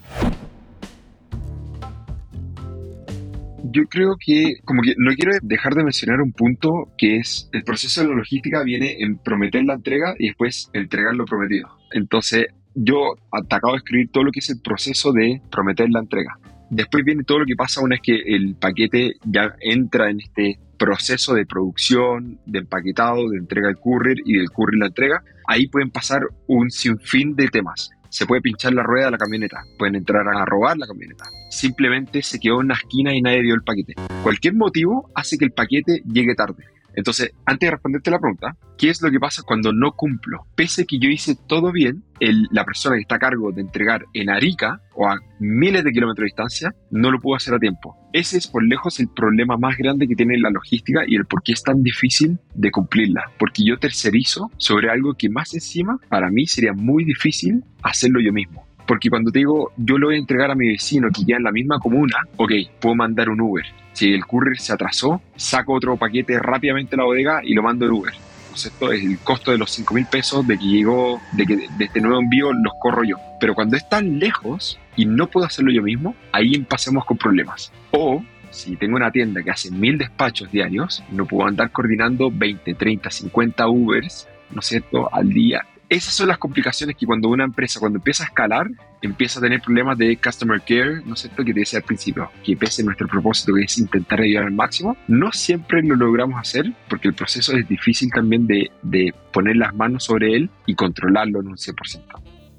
Yo 3.65 3.83
creo 3.83 4.15
que, 4.19 4.55
como 4.65 4.81
que 4.81 4.95
no 4.97 5.11
quiero 5.13 5.33
dejar 5.43 5.75
de 5.75 5.83
mencionar 5.83 6.19
un 6.21 6.31
punto 6.31 6.71
que 6.97 7.17
es 7.17 7.51
el 7.51 7.63
proceso 7.63 8.01
de 8.01 8.07
la 8.07 8.15
logística 8.15 8.63
viene 8.63 8.95
en 8.97 9.19
prometer 9.19 9.63
la 9.63 9.75
entrega 9.75 10.15
y 10.17 10.29
después 10.29 10.71
entregar 10.73 11.13
lo 11.13 11.25
prometido. 11.25 11.67
Entonces, 11.91 12.47
yo 12.73 13.13
acabo 13.31 13.73
de 13.73 13.77
escribir 13.77 14.09
todo 14.11 14.23
lo 14.23 14.31
que 14.31 14.39
es 14.39 14.49
el 14.49 14.59
proceso 14.59 15.11
de 15.11 15.39
prometer 15.51 15.87
la 15.91 15.99
entrega. 15.99 16.39
Después 16.71 17.05
viene 17.05 17.23
todo 17.25 17.37
lo 17.37 17.45
que 17.45 17.55
pasa 17.55 17.81
una 17.81 17.93
vez 17.93 18.01
que 18.01 18.15
el 18.25 18.55
paquete 18.55 19.17
ya 19.23 19.53
entra 19.61 20.09
en 20.09 20.19
este 20.19 20.57
proceso 20.79 21.35
de 21.35 21.45
producción, 21.45 22.39
de 22.47 22.59
empaquetado, 22.59 23.29
de 23.29 23.37
entrega 23.37 23.67
del 23.67 23.77
courier 23.77 24.17
y 24.25 24.37
del 24.37 24.49
courier 24.49 24.79
la 24.79 24.87
entrega, 24.87 25.23
ahí 25.47 25.67
pueden 25.67 25.91
pasar 25.91 26.21
un 26.47 26.71
sinfín 26.71 27.35
de 27.35 27.49
temas. 27.49 27.91
Se 28.09 28.25
puede 28.25 28.41
pinchar 28.41 28.73
la 28.73 28.81
rueda 28.81 29.05
de 29.05 29.11
la 29.11 29.17
camioneta, 29.19 29.61
pueden 29.77 29.95
entrar 29.95 30.27
a 30.27 30.45
robar 30.45 30.77
la 30.77 30.87
camioneta. 30.87 31.25
Simplemente 31.51 32.23
se 32.23 32.39
quedó 32.39 32.55
en 32.55 32.65
una 32.65 32.73
esquina 32.73 33.13
y 33.13 33.21
nadie 33.21 33.43
dio 33.43 33.53
el 33.53 33.61
paquete. 33.61 33.93
Cualquier 34.23 34.55
motivo 34.55 35.11
hace 35.13 35.37
que 35.37 35.45
el 35.45 35.51
paquete 35.51 36.01
llegue 36.11 36.33
tarde. 36.33 36.63
Entonces, 36.99 37.31
antes 37.45 37.67
de 37.67 37.71
responderte 37.71 38.11
la 38.11 38.19
pregunta, 38.19 38.57
¿qué 38.77 38.89
es 38.89 39.01
lo 39.01 39.09
que 39.09 39.19
pasa 39.19 39.41
cuando 39.43 39.71
no 39.71 39.93
cumplo? 39.93 40.45
Pese 40.55 40.81
a 40.81 40.85
que 40.85 40.99
yo 40.99 41.09
hice 41.09 41.37
todo 41.47 41.71
bien, 41.71 42.03
la 42.19 42.65
persona 42.65 42.97
que 42.97 43.03
está 43.03 43.15
a 43.15 43.19
cargo 43.19 43.53
de 43.53 43.61
entregar 43.61 44.05
en 44.13 44.29
Arica 44.29 44.81
o 44.95 45.07
a 45.07 45.17
miles 45.39 45.85
de 45.85 45.91
kilómetros 45.93 46.23
de 46.23 46.25
distancia 46.25 46.75
no 46.91 47.09
lo 47.09 47.21
pudo 47.21 47.37
hacer 47.37 47.53
a 47.53 47.59
tiempo. 47.59 47.95
Ese 48.11 48.37
es 48.37 48.47
por 48.47 48.65
lejos 48.65 48.99
el 48.99 49.07
problema 49.07 49.55
más 49.55 49.77
grande 49.77 50.09
que 50.09 50.15
tiene 50.15 50.37
la 50.39 50.49
logística 50.49 51.03
y 51.07 51.15
el 51.15 51.25
por 51.25 51.41
qué 51.41 51.53
es 51.53 51.63
tan 51.63 51.83
difícil 51.83 52.37
de 52.53 52.69
cumplirla. 52.69 53.31
Porque 53.39 53.63
yo 53.63 53.77
tercerizo 53.77 54.51
sobre 54.57 54.89
algo 54.89 55.13
que 55.13 55.29
más 55.29 55.53
encima 55.53 55.99
para 56.09 56.29
mí 56.29 56.47
sería 56.47 56.73
muy 56.73 57.05
difícil 57.05 57.63
hacerlo 57.81 58.19
yo 58.19 58.33
mismo. 58.33 58.68
Porque 58.89 59.11
cuando 59.11 59.29
te 59.29 59.37
digo, 59.37 59.71
yo 59.77 59.99
lo 59.99 60.07
voy 60.07 60.15
a 60.15 60.17
entregar 60.17 60.49
a 60.49 60.55
mi 60.55 60.67
vecino 60.67 61.09
que 61.13 61.21
ya 61.23 61.35
en 61.35 61.43
la 61.43 61.51
misma 61.51 61.77
comuna, 61.77 62.25
ok, 62.37 62.51
puedo 62.79 62.95
mandar 62.95 63.29
un 63.29 63.39
Uber. 63.39 63.63
Si 63.93 64.11
el 64.11 64.25
courier 64.25 64.59
se 64.59 64.73
atrasó, 64.73 65.21
saco 65.35 65.75
otro 65.75 65.95
paquete 65.95 66.39
rápidamente 66.39 66.95
a 66.95 66.97
la 66.97 67.03
bodega 67.03 67.41
y 67.43 67.53
lo 67.53 67.61
mando 67.61 67.85
en 67.85 67.91
Uber. 67.91 68.13
Esto 68.51 68.91
es 68.91 69.03
el 69.03 69.19
costo 69.19 69.51
de 69.51 69.59
los 69.59 69.69
5 69.69 69.93
mil 69.93 70.07
pesos 70.07 70.47
de 70.47 70.57
que 70.57 70.65
llegó, 70.65 71.21
de 71.33 71.45
que 71.45 71.55
de 71.55 71.85
este 71.85 72.01
nuevo 72.01 72.19
envío 72.19 72.51
los 72.51 72.73
corro 72.81 73.03
yo. 73.03 73.17
Pero 73.39 73.53
cuando 73.53 73.77
es 73.77 73.87
tan 73.87 74.17
lejos 74.17 74.79
y 74.95 75.05
no 75.05 75.27
puedo 75.27 75.45
hacerlo 75.45 75.71
yo 75.71 75.83
mismo, 75.83 76.15
ahí 76.31 76.55
empezamos 76.55 77.05
con 77.05 77.15
problemas. 77.15 77.71
O 77.91 78.23
si 78.49 78.75
tengo 78.75 78.95
una 78.95 79.11
tienda 79.11 79.43
que 79.43 79.51
hace 79.51 79.69
mil 79.69 79.99
despachos 79.99 80.51
diarios, 80.51 81.03
no 81.11 81.27
puedo 81.27 81.47
andar 81.47 81.69
coordinando 81.69 82.31
20, 82.33 82.73
30, 82.73 83.11
50 83.11 83.69
Ubers, 83.69 84.27
¿no 84.49 84.61
es 84.61 84.65
cierto?, 84.65 85.13
al 85.13 85.29
día 85.29 85.63
esas 85.89 86.13
son 86.13 86.27
las 86.27 86.37
complicaciones 86.37 86.95
que 86.95 87.07
cuando 87.07 87.29
una 87.29 87.43
empresa, 87.43 87.79
cuando 87.79 87.97
empieza 87.97 88.23
a 88.23 88.27
escalar, 88.27 88.67
empieza 89.01 89.39
a 89.39 89.41
tener 89.41 89.59
problemas 89.61 89.97
de 89.97 90.17
customer 90.17 90.61
care, 90.61 91.01
¿no 91.03 91.15
es 91.15 91.21
cierto? 91.21 91.43
Que 91.43 91.53
te 91.53 91.61
decía 91.61 91.79
al 91.79 91.85
principio, 91.85 92.29
que 92.43 92.55
pese 92.55 92.83
a 92.83 92.85
nuestro 92.85 93.07
propósito 93.07 93.53
que 93.55 93.63
es 93.63 93.77
intentar 93.79 94.21
ayudar 94.21 94.45
al 94.45 94.51
máximo, 94.51 94.95
no 95.07 95.31
siempre 95.31 95.81
lo 95.81 95.95
logramos 95.95 96.39
hacer 96.39 96.71
porque 96.87 97.07
el 97.07 97.15
proceso 97.15 97.57
es 97.57 97.67
difícil 97.67 98.11
también 98.11 98.45
de, 98.45 98.71
de 98.83 99.13
poner 99.33 99.57
las 99.57 99.73
manos 99.73 100.03
sobre 100.03 100.35
él 100.35 100.49
y 100.67 100.75
controlarlo 100.75 101.41
en 101.41 101.47
un 101.47 101.55
100%. 101.55 102.01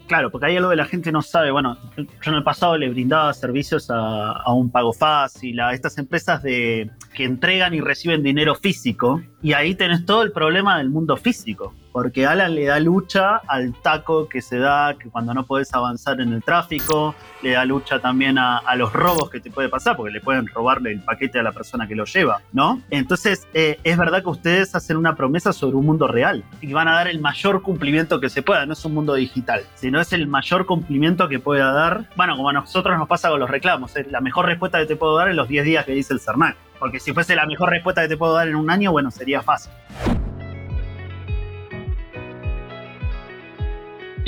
Claro, 0.09 0.33
porque 0.33 0.47
hay 0.47 0.57
algo 0.57 0.71
que 0.71 0.77
la 0.77 0.87
gente 0.87 1.13
no 1.13 1.23
sabe. 1.23 1.53
Bueno, 1.53 1.79
yo 1.97 2.33
en 2.33 2.35
el 2.35 2.43
pasado 2.43 2.77
le 2.77 2.89
brindaba 2.89 3.33
servicios 3.33 3.93
a, 3.93 4.33
a 4.33 4.53
un 4.53 4.73
pago 4.73 4.93
fácil, 4.93 5.61
a 5.61 5.73
estas 5.73 5.99
empresas 5.99 6.43
de, 6.43 6.91
que 7.15 7.23
entregan 7.23 7.75
y 7.75 7.81
reciben 7.81 8.25
dinero 8.25 8.57
físico. 8.57 9.23
Y 9.41 9.53
ahí 9.53 9.77
tenés 9.77 10.05
todo 10.05 10.25
el 10.25 10.33
problema 10.33 10.79
del 10.79 10.91
mundo 10.91 11.17
físico 11.17 11.77
porque 11.93 12.27
Alan 12.27 12.55
le 12.55 12.67
da 12.67 12.79
lucha 12.81 13.37
al 13.47 13.75
taco 13.75 14.29
que 14.29 14.43
se 14.43 14.59
da 14.59 14.95
que 14.95 15.09
cuando 15.11 15.35
no 15.35 15.45
puedes 15.45 15.73
avanzar 15.75 16.21
en 16.21 16.33
el 16.33 16.43
tráfico, 16.43 17.15
le 17.43 17.53
da 17.53 17.65
lucha 17.65 17.99
también 17.99 18.39
a, 18.39 18.63
los 18.77 18.93
robos 18.93 19.31
que 19.31 19.41
te 19.41 19.51
puede 19.51 19.69
pasar, 19.69 19.97
porque 19.97 20.13
le 20.13 20.21
pueden 20.21 20.47
robarle 20.47 20.93
el 20.93 21.03
paquete 21.03 21.39
a 21.39 21.43
la 21.43 21.53
persona 21.53 21.87
que 21.87 21.95
lo 21.95 22.05
lleva, 22.05 22.41
¿no? 22.53 22.81
Entonces, 22.91 23.47
eh, 23.53 23.79
es 23.85 23.99
verdad 23.99 24.23
que 24.23 24.29
ustedes 24.29 24.75
hacen 24.75 24.97
una 24.97 25.17
promesa 25.17 25.53
sobre 25.53 25.77
un 25.77 25.85
mundo 25.85 26.07
real 26.07 26.45
y 26.61 26.73
van 26.73 26.89
a 26.89 26.95
dar 26.95 27.09
el 27.09 27.21
mayor 27.21 27.63
cumplimiento 27.63 28.21
que 28.21 28.31
se 28.31 28.43
pueda, 28.43 28.65
no 28.65 28.73
es 28.73 28.85
un 28.85 28.95
mundo 28.95 29.15
digital, 29.15 29.65
sino 29.75 30.01
es 30.01 30.13
el 30.13 30.29
mayor 30.29 30.67
cumplimiento 30.67 31.29
que 31.29 31.41
pueda 31.41 31.73
dar, 31.73 32.09
bueno, 32.17 32.37
como 32.37 32.49
a 32.49 32.53
nosotros 32.53 32.97
nos 32.97 33.09
pasa 33.09 33.29
con 33.29 33.41
los 33.41 33.51
reclamos, 33.51 33.97
es 33.97 34.11
la 34.11 34.21
mejor 34.21 34.47
respuesta 34.47 34.79
que 34.79 34.87
te 34.87 34.97
puedo 34.97 35.17
dar 35.17 35.29
en 35.29 35.37
los 35.37 35.49
10 35.49 35.65
días 35.65 35.85
que 35.85 35.93
dice 35.93 36.15
el 36.15 36.21
CERNAC, 36.21 36.57
porque 36.79 37.01
si 37.01 37.13
fuese 37.13 37.35
la 37.35 37.47
mejor 37.47 37.71
respuesta 37.71 38.03
que 38.03 38.09
te 38.09 38.17
puedo 38.17 38.35
dar 38.35 38.49
en 38.49 38.57
un 38.57 38.71
año, 38.71 38.93
bueno, 38.93 39.11
sería 39.11 39.43
fácil. 39.43 39.73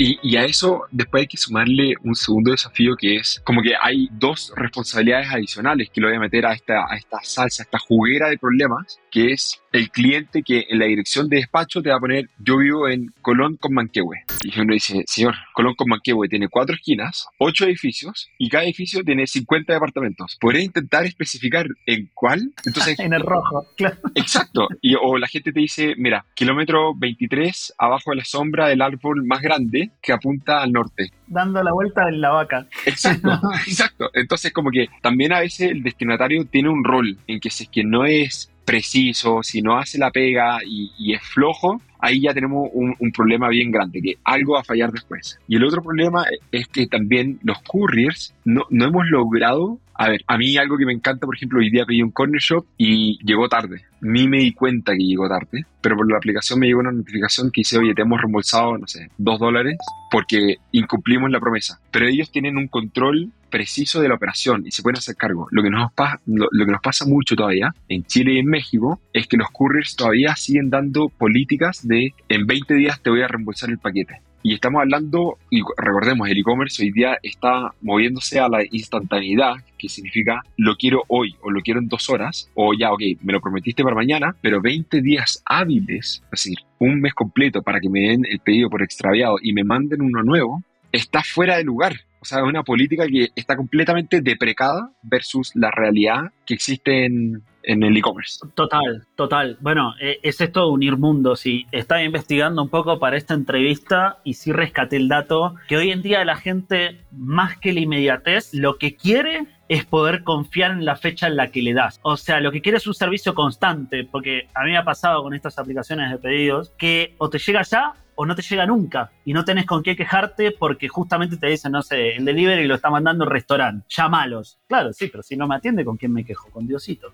Y, 0.05 0.35
a 0.35 0.43
eso 0.43 0.81
después 0.91 1.21
hay 1.21 1.27
que 1.27 1.37
sumarle 1.37 1.93
un 2.03 2.13
segundo 2.13 2.51
desafío 2.51 2.97
que 2.97 3.15
es 3.15 3.41
como 3.45 3.61
que 3.61 3.73
hay 3.81 4.09
dos 4.11 4.51
responsabilidades 4.53 5.31
adicionales 5.31 5.89
que 5.93 6.01
lo 6.01 6.09
voy 6.09 6.17
a 6.17 6.19
meter 6.19 6.45
a 6.45 6.51
esta, 6.51 6.85
a 6.89 6.97
esta 6.97 7.19
salsa, 7.23 7.63
a 7.63 7.65
esta 7.65 7.79
juguera 7.79 8.27
de 8.27 8.37
problemas, 8.37 8.99
que 9.09 9.31
es 9.31 9.61
el 9.71 9.89
cliente 9.89 10.43
que 10.43 10.65
en 10.69 10.79
la 10.79 10.85
dirección 10.87 11.29
de 11.29 11.37
despacho 11.37 11.81
te 11.81 11.89
va 11.89 11.95
a 11.95 11.99
poner, 11.99 12.29
yo 12.37 12.57
vivo 12.57 12.89
en 12.89 13.13
Colón 13.21 13.55
con 13.55 13.73
Manquehue. 13.73 14.25
Y 14.43 14.59
uno 14.59 14.73
dice, 14.73 15.03
señor, 15.07 15.35
Colón 15.53 15.75
con 15.75 15.87
Manquehue 15.87 16.27
tiene 16.27 16.49
cuatro 16.49 16.75
esquinas, 16.75 17.27
ocho 17.37 17.63
edificios 17.63 18.29
y 18.37 18.49
cada 18.49 18.65
edificio 18.65 19.03
tiene 19.03 19.25
50 19.25 19.71
departamentos. 19.71 20.37
¿Podría 20.41 20.63
intentar 20.63 21.05
especificar 21.05 21.65
en 21.85 22.09
cuál? 22.13 22.53
Entonces, 22.65 22.99
en 22.99 23.13
el 23.13 23.21
rojo, 23.21 23.67
claro. 23.77 23.97
Exacto. 24.15 24.67
Y, 24.81 24.95
o 24.95 25.17
la 25.17 25.27
gente 25.27 25.53
te 25.53 25.61
dice, 25.61 25.93
mira, 25.97 26.25
kilómetro 26.35 26.93
23 26.93 27.75
abajo 27.77 28.11
de 28.11 28.17
la 28.17 28.25
sombra 28.25 28.67
del 28.67 28.81
árbol 28.81 29.25
más 29.25 29.41
grande 29.41 29.91
que 30.01 30.13
apunta 30.13 30.61
al 30.61 30.71
norte. 30.71 31.11
Dando 31.27 31.63
la 31.63 31.71
vuelta 31.71 32.07
en 32.07 32.21
la 32.21 32.29
vaca. 32.29 32.67
Exacto, 32.85 33.29
exacto. 33.67 34.09
Entonces 34.13 34.51
como 34.51 34.71
que 34.71 34.87
también 35.01 35.33
a 35.33 35.39
veces 35.39 35.71
el 35.71 35.83
destinatario 35.83 36.45
tiene 36.45 36.69
un 36.69 36.83
rol 36.83 37.17
en 37.27 37.39
que 37.39 37.49
si 37.49 37.63
es 37.63 37.69
que 37.69 37.83
no 37.83 38.05
es 38.05 38.51
preciso, 38.65 39.43
si 39.43 39.61
no 39.61 39.77
hace 39.77 39.97
la 39.97 40.11
pega 40.11 40.59
y, 40.65 41.13
es 41.13 41.21
flojo, 41.21 41.81
ahí 41.99 42.21
ya 42.21 42.33
tenemos 42.33 42.69
un, 42.73 43.11
problema 43.11 43.49
bien 43.49 43.71
grande, 43.71 44.01
que 44.01 44.17
algo 44.23 44.53
va 44.53 44.61
a 44.61 44.63
fallar 44.63 44.91
después. 44.91 45.39
Y 45.47 45.57
el 45.57 45.65
otro 45.65 45.81
problema 45.81 46.25
es 46.51 46.67
que 46.67 46.87
también 46.87 47.39
los 47.43 47.61
couriers 47.63 48.33
no, 48.45 48.63
no 48.69 48.85
hemos 48.85 49.05
logrado 49.07 49.79
A 49.95 50.09
ver, 50.09 50.23
a 50.27 50.37
mí 50.37 50.57
algo 50.57 50.77
que 50.77 50.85
me 50.85 50.93
encanta, 50.93 51.25
por 51.25 51.35
ejemplo, 51.35 51.59
hoy 51.59 51.69
día 51.69 51.85
pedí 51.85 52.01
un 52.01 52.11
corner 52.11 52.41
shop 52.41 52.65
y 52.77 53.17
llegó 53.23 53.47
tarde. 53.47 53.83
Ni 54.01 54.27
me 54.27 54.39
di 54.39 54.51
cuenta 54.51 54.93
que 54.93 55.03
llegó 55.03 55.29
tarde, 55.29 55.65
pero 55.81 55.95
por 55.95 56.09
la 56.09 56.17
aplicación 56.17 56.59
me 56.59 56.67
llegó 56.67 56.79
una 56.79 56.91
notificación 56.91 57.51
que 57.51 57.61
dice, 57.61 57.77
oye, 57.77 57.93
te 57.93 58.01
hemos 58.01 58.19
reembolsado, 58.19 58.77
no 58.77 58.87
sé, 58.87 59.09
dos 59.17 59.39
dólares 59.39 59.77
porque 60.11 60.57
incumplimos 60.71 61.29
la 61.31 61.39
promesa. 61.39 61.79
Pero 61.91 62.07
ellos 62.07 62.31
tienen 62.31 62.57
un 62.57 62.67
control 62.67 63.31
preciso 63.49 64.01
de 64.01 64.09
la 64.09 64.15
operación 64.15 64.63
y 64.65 64.71
se 64.71 64.81
pueden 64.81 64.97
hacer 64.97 65.15
cargo. 65.15 65.47
Lo 65.51 65.61
que 65.61 65.69
nos, 65.69 65.91
lo, 66.25 66.65
que 66.65 66.71
nos 66.71 66.81
pasa 66.81 67.05
mucho 67.05 67.35
todavía 67.35 67.73
en 67.87 68.03
Chile 68.05 68.33
y 68.33 68.39
en 68.39 68.47
México 68.47 68.99
es 69.13 69.27
que 69.27 69.37
los 69.37 69.51
couriers 69.51 69.95
todavía 69.95 70.35
siguen 70.35 70.71
dando 70.71 71.09
políticas 71.09 71.87
de 71.87 72.13
en 72.29 72.47
20 72.47 72.73
días 72.73 73.01
te 73.01 73.11
voy 73.11 73.21
a 73.21 73.27
reembolsar 73.27 73.69
el 73.69 73.77
paquete. 73.77 74.21
Y 74.45 74.53
estamos 74.53 74.81
hablando, 74.81 75.37
y 75.49 75.61
recordemos, 75.77 76.27
el 76.29 76.37
e-commerce 76.37 76.83
hoy 76.83 76.91
día 76.91 77.17
está 77.23 77.73
moviéndose 77.81 78.41
a 78.41 78.49
la 78.49 78.61
instantaneidad, 78.69 79.53
que 79.77 79.87
significa 79.87 80.41
lo 80.57 80.75
quiero 80.75 81.03
hoy 81.07 81.33
o 81.41 81.49
lo 81.49 81.61
quiero 81.61 81.79
en 81.79 81.87
dos 81.87 82.09
horas, 82.09 82.51
o 82.53 82.73
ya, 82.73 82.91
ok, 82.91 83.01
me 83.21 83.31
lo 83.31 83.39
prometiste 83.39 83.83
para 83.83 83.95
mañana, 83.95 84.35
pero 84.41 84.61
20 84.61 85.01
días 85.01 85.41
hábiles, 85.45 86.21
es 86.25 86.29
decir, 86.29 86.57
un 86.77 86.99
mes 86.99 87.13
completo 87.13 87.61
para 87.61 87.79
que 87.79 87.87
me 87.87 88.01
den 88.01 88.25
el 88.29 88.39
pedido 88.39 88.69
por 88.69 88.83
extraviado 88.83 89.37
y 89.41 89.53
me 89.53 89.63
manden 89.63 90.01
uno 90.01 90.21
nuevo, 90.23 90.61
está 90.91 91.23
fuera 91.23 91.55
de 91.55 91.63
lugar. 91.63 92.01
O 92.19 92.25
sea, 92.25 92.39
es 92.39 92.43
una 92.43 92.63
política 92.63 93.07
que 93.07 93.29
está 93.35 93.55
completamente 93.55 94.19
deprecada 94.19 94.91
versus 95.03 95.51
la 95.55 95.71
realidad 95.71 96.31
que 96.45 96.53
existe 96.53 97.05
en, 97.05 97.43
en 97.63 97.83
el 97.83 97.97
e-commerce. 97.97 98.39
Total, 98.55 99.05
total. 99.15 99.57
Bueno, 99.61 99.95
eh, 99.99 100.19
es 100.23 100.41
esto 100.41 100.67
unir 100.69 100.97
mundos 100.97 101.45
y 101.45 101.65
estaba 101.71 102.03
investigando 102.03 102.61
un 102.61 102.69
poco 102.69 102.99
para 102.99 103.17
esta 103.17 103.33
entrevista 103.33 104.19
y 104.23 104.35
sí 104.35 104.51
rescaté 104.51 104.97
el 104.97 105.07
dato 105.07 105.55
que 105.67 105.77
hoy 105.77 105.91
en 105.91 106.01
día 106.01 106.23
la 106.25 106.35
gente, 106.35 107.01
más 107.11 107.57
que 107.57 107.73
la 107.73 107.79
inmediatez, 107.79 108.53
lo 108.53 108.77
que 108.77 108.95
quiere 108.95 109.47
es 109.69 109.85
poder 109.85 110.23
confiar 110.23 110.71
en 110.71 110.85
la 110.85 110.95
fecha 110.95 111.27
en 111.27 111.35
la 111.35 111.47
que 111.47 111.61
le 111.61 111.73
das. 111.73 111.99
O 112.03 112.17
sea, 112.17 112.39
lo 112.39 112.51
que 112.51 112.61
quiere 112.61 112.77
es 112.77 112.85
un 112.85 112.93
servicio 112.93 113.33
constante, 113.33 114.03
porque 114.03 114.47
a 114.53 114.63
mí 114.63 114.71
me 114.71 114.77
ha 114.77 114.83
pasado 114.83 115.23
con 115.23 115.33
estas 115.33 115.57
aplicaciones 115.57 116.11
de 116.11 116.17
pedidos 116.17 116.71
que 116.77 117.15
o 117.17 117.29
te 117.29 117.39
llega 117.39 117.63
ya 117.63 117.93
o 118.15 118.25
no 118.25 118.35
te 118.35 118.41
llega 118.41 118.65
nunca 118.65 119.11
y 119.25 119.33
no 119.33 119.45
tenés 119.45 119.65
con 119.65 119.83
qué 119.83 119.95
quejarte 119.95 120.51
porque 120.51 120.87
justamente 120.87 121.37
te 121.37 121.47
dicen, 121.47 121.71
no 121.71 121.81
sé, 121.81 122.15
el 122.15 122.25
delivery 122.25 122.67
lo 122.67 122.75
está 122.75 122.89
mandando 122.89 123.23
el 123.23 123.29
restaurante, 123.29 123.85
llámalos. 123.89 124.59
Claro, 124.67 124.93
sí, 124.93 125.07
pero 125.07 125.23
si 125.23 125.35
no 125.35 125.47
me 125.47 125.55
atiende, 125.55 125.85
¿con 125.85 125.97
quién 125.97 126.13
me 126.13 126.25
quejo? 126.25 126.49
Con 126.49 126.67
Diosito. 126.67 127.11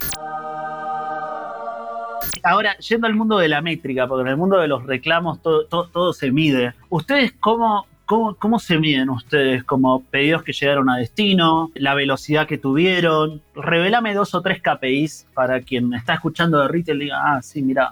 Ahora, 2.43 2.77
yendo 2.77 3.07
al 3.07 3.15
mundo 3.15 3.37
de 3.37 3.47
la 3.47 3.61
métrica, 3.61 4.07
porque 4.07 4.21
en 4.21 4.27
el 4.29 4.37
mundo 4.37 4.57
de 4.59 4.67
los 4.67 4.85
reclamos 4.85 5.41
todo, 5.41 5.65
todo, 5.65 6.13
se 6.13 6.31
mide. 6.31 6.73
¿Ustedes 6.89 7.33
cómo, 7.39 7.85
cómo, 8.05 8.35
cómo 8.35 8.59
se 8.59 8.77
miden 8.77 9.09
ustedes 9.09 9.63
como 9.63 10.03
pedidos 10.03 10.43
que 10.43 10.53
llegaron 10.53 10.89
a 10.89 10.97
destino, 10.97 11.71
la 11.75 11.93
velocidad 11.95 12.47
que 12.47 12.57
tuvieron? 12.57 13.41
Revelame 13.55 14.13
dos 14.13 14.33
o 14.35 14.41
tres 14.41 14.61
KPIs 14.61 15.27
para 15.33 15.61
quien 15.61 15.93
está 15.93 16.13
escuchando 16.13 16.59
de 16.59 16.67
retail 16.67 16.99
diga, 16.99 17.17
ah, 17.21 17.41
sí, 17.41 17.61
mira. 17.61 17.91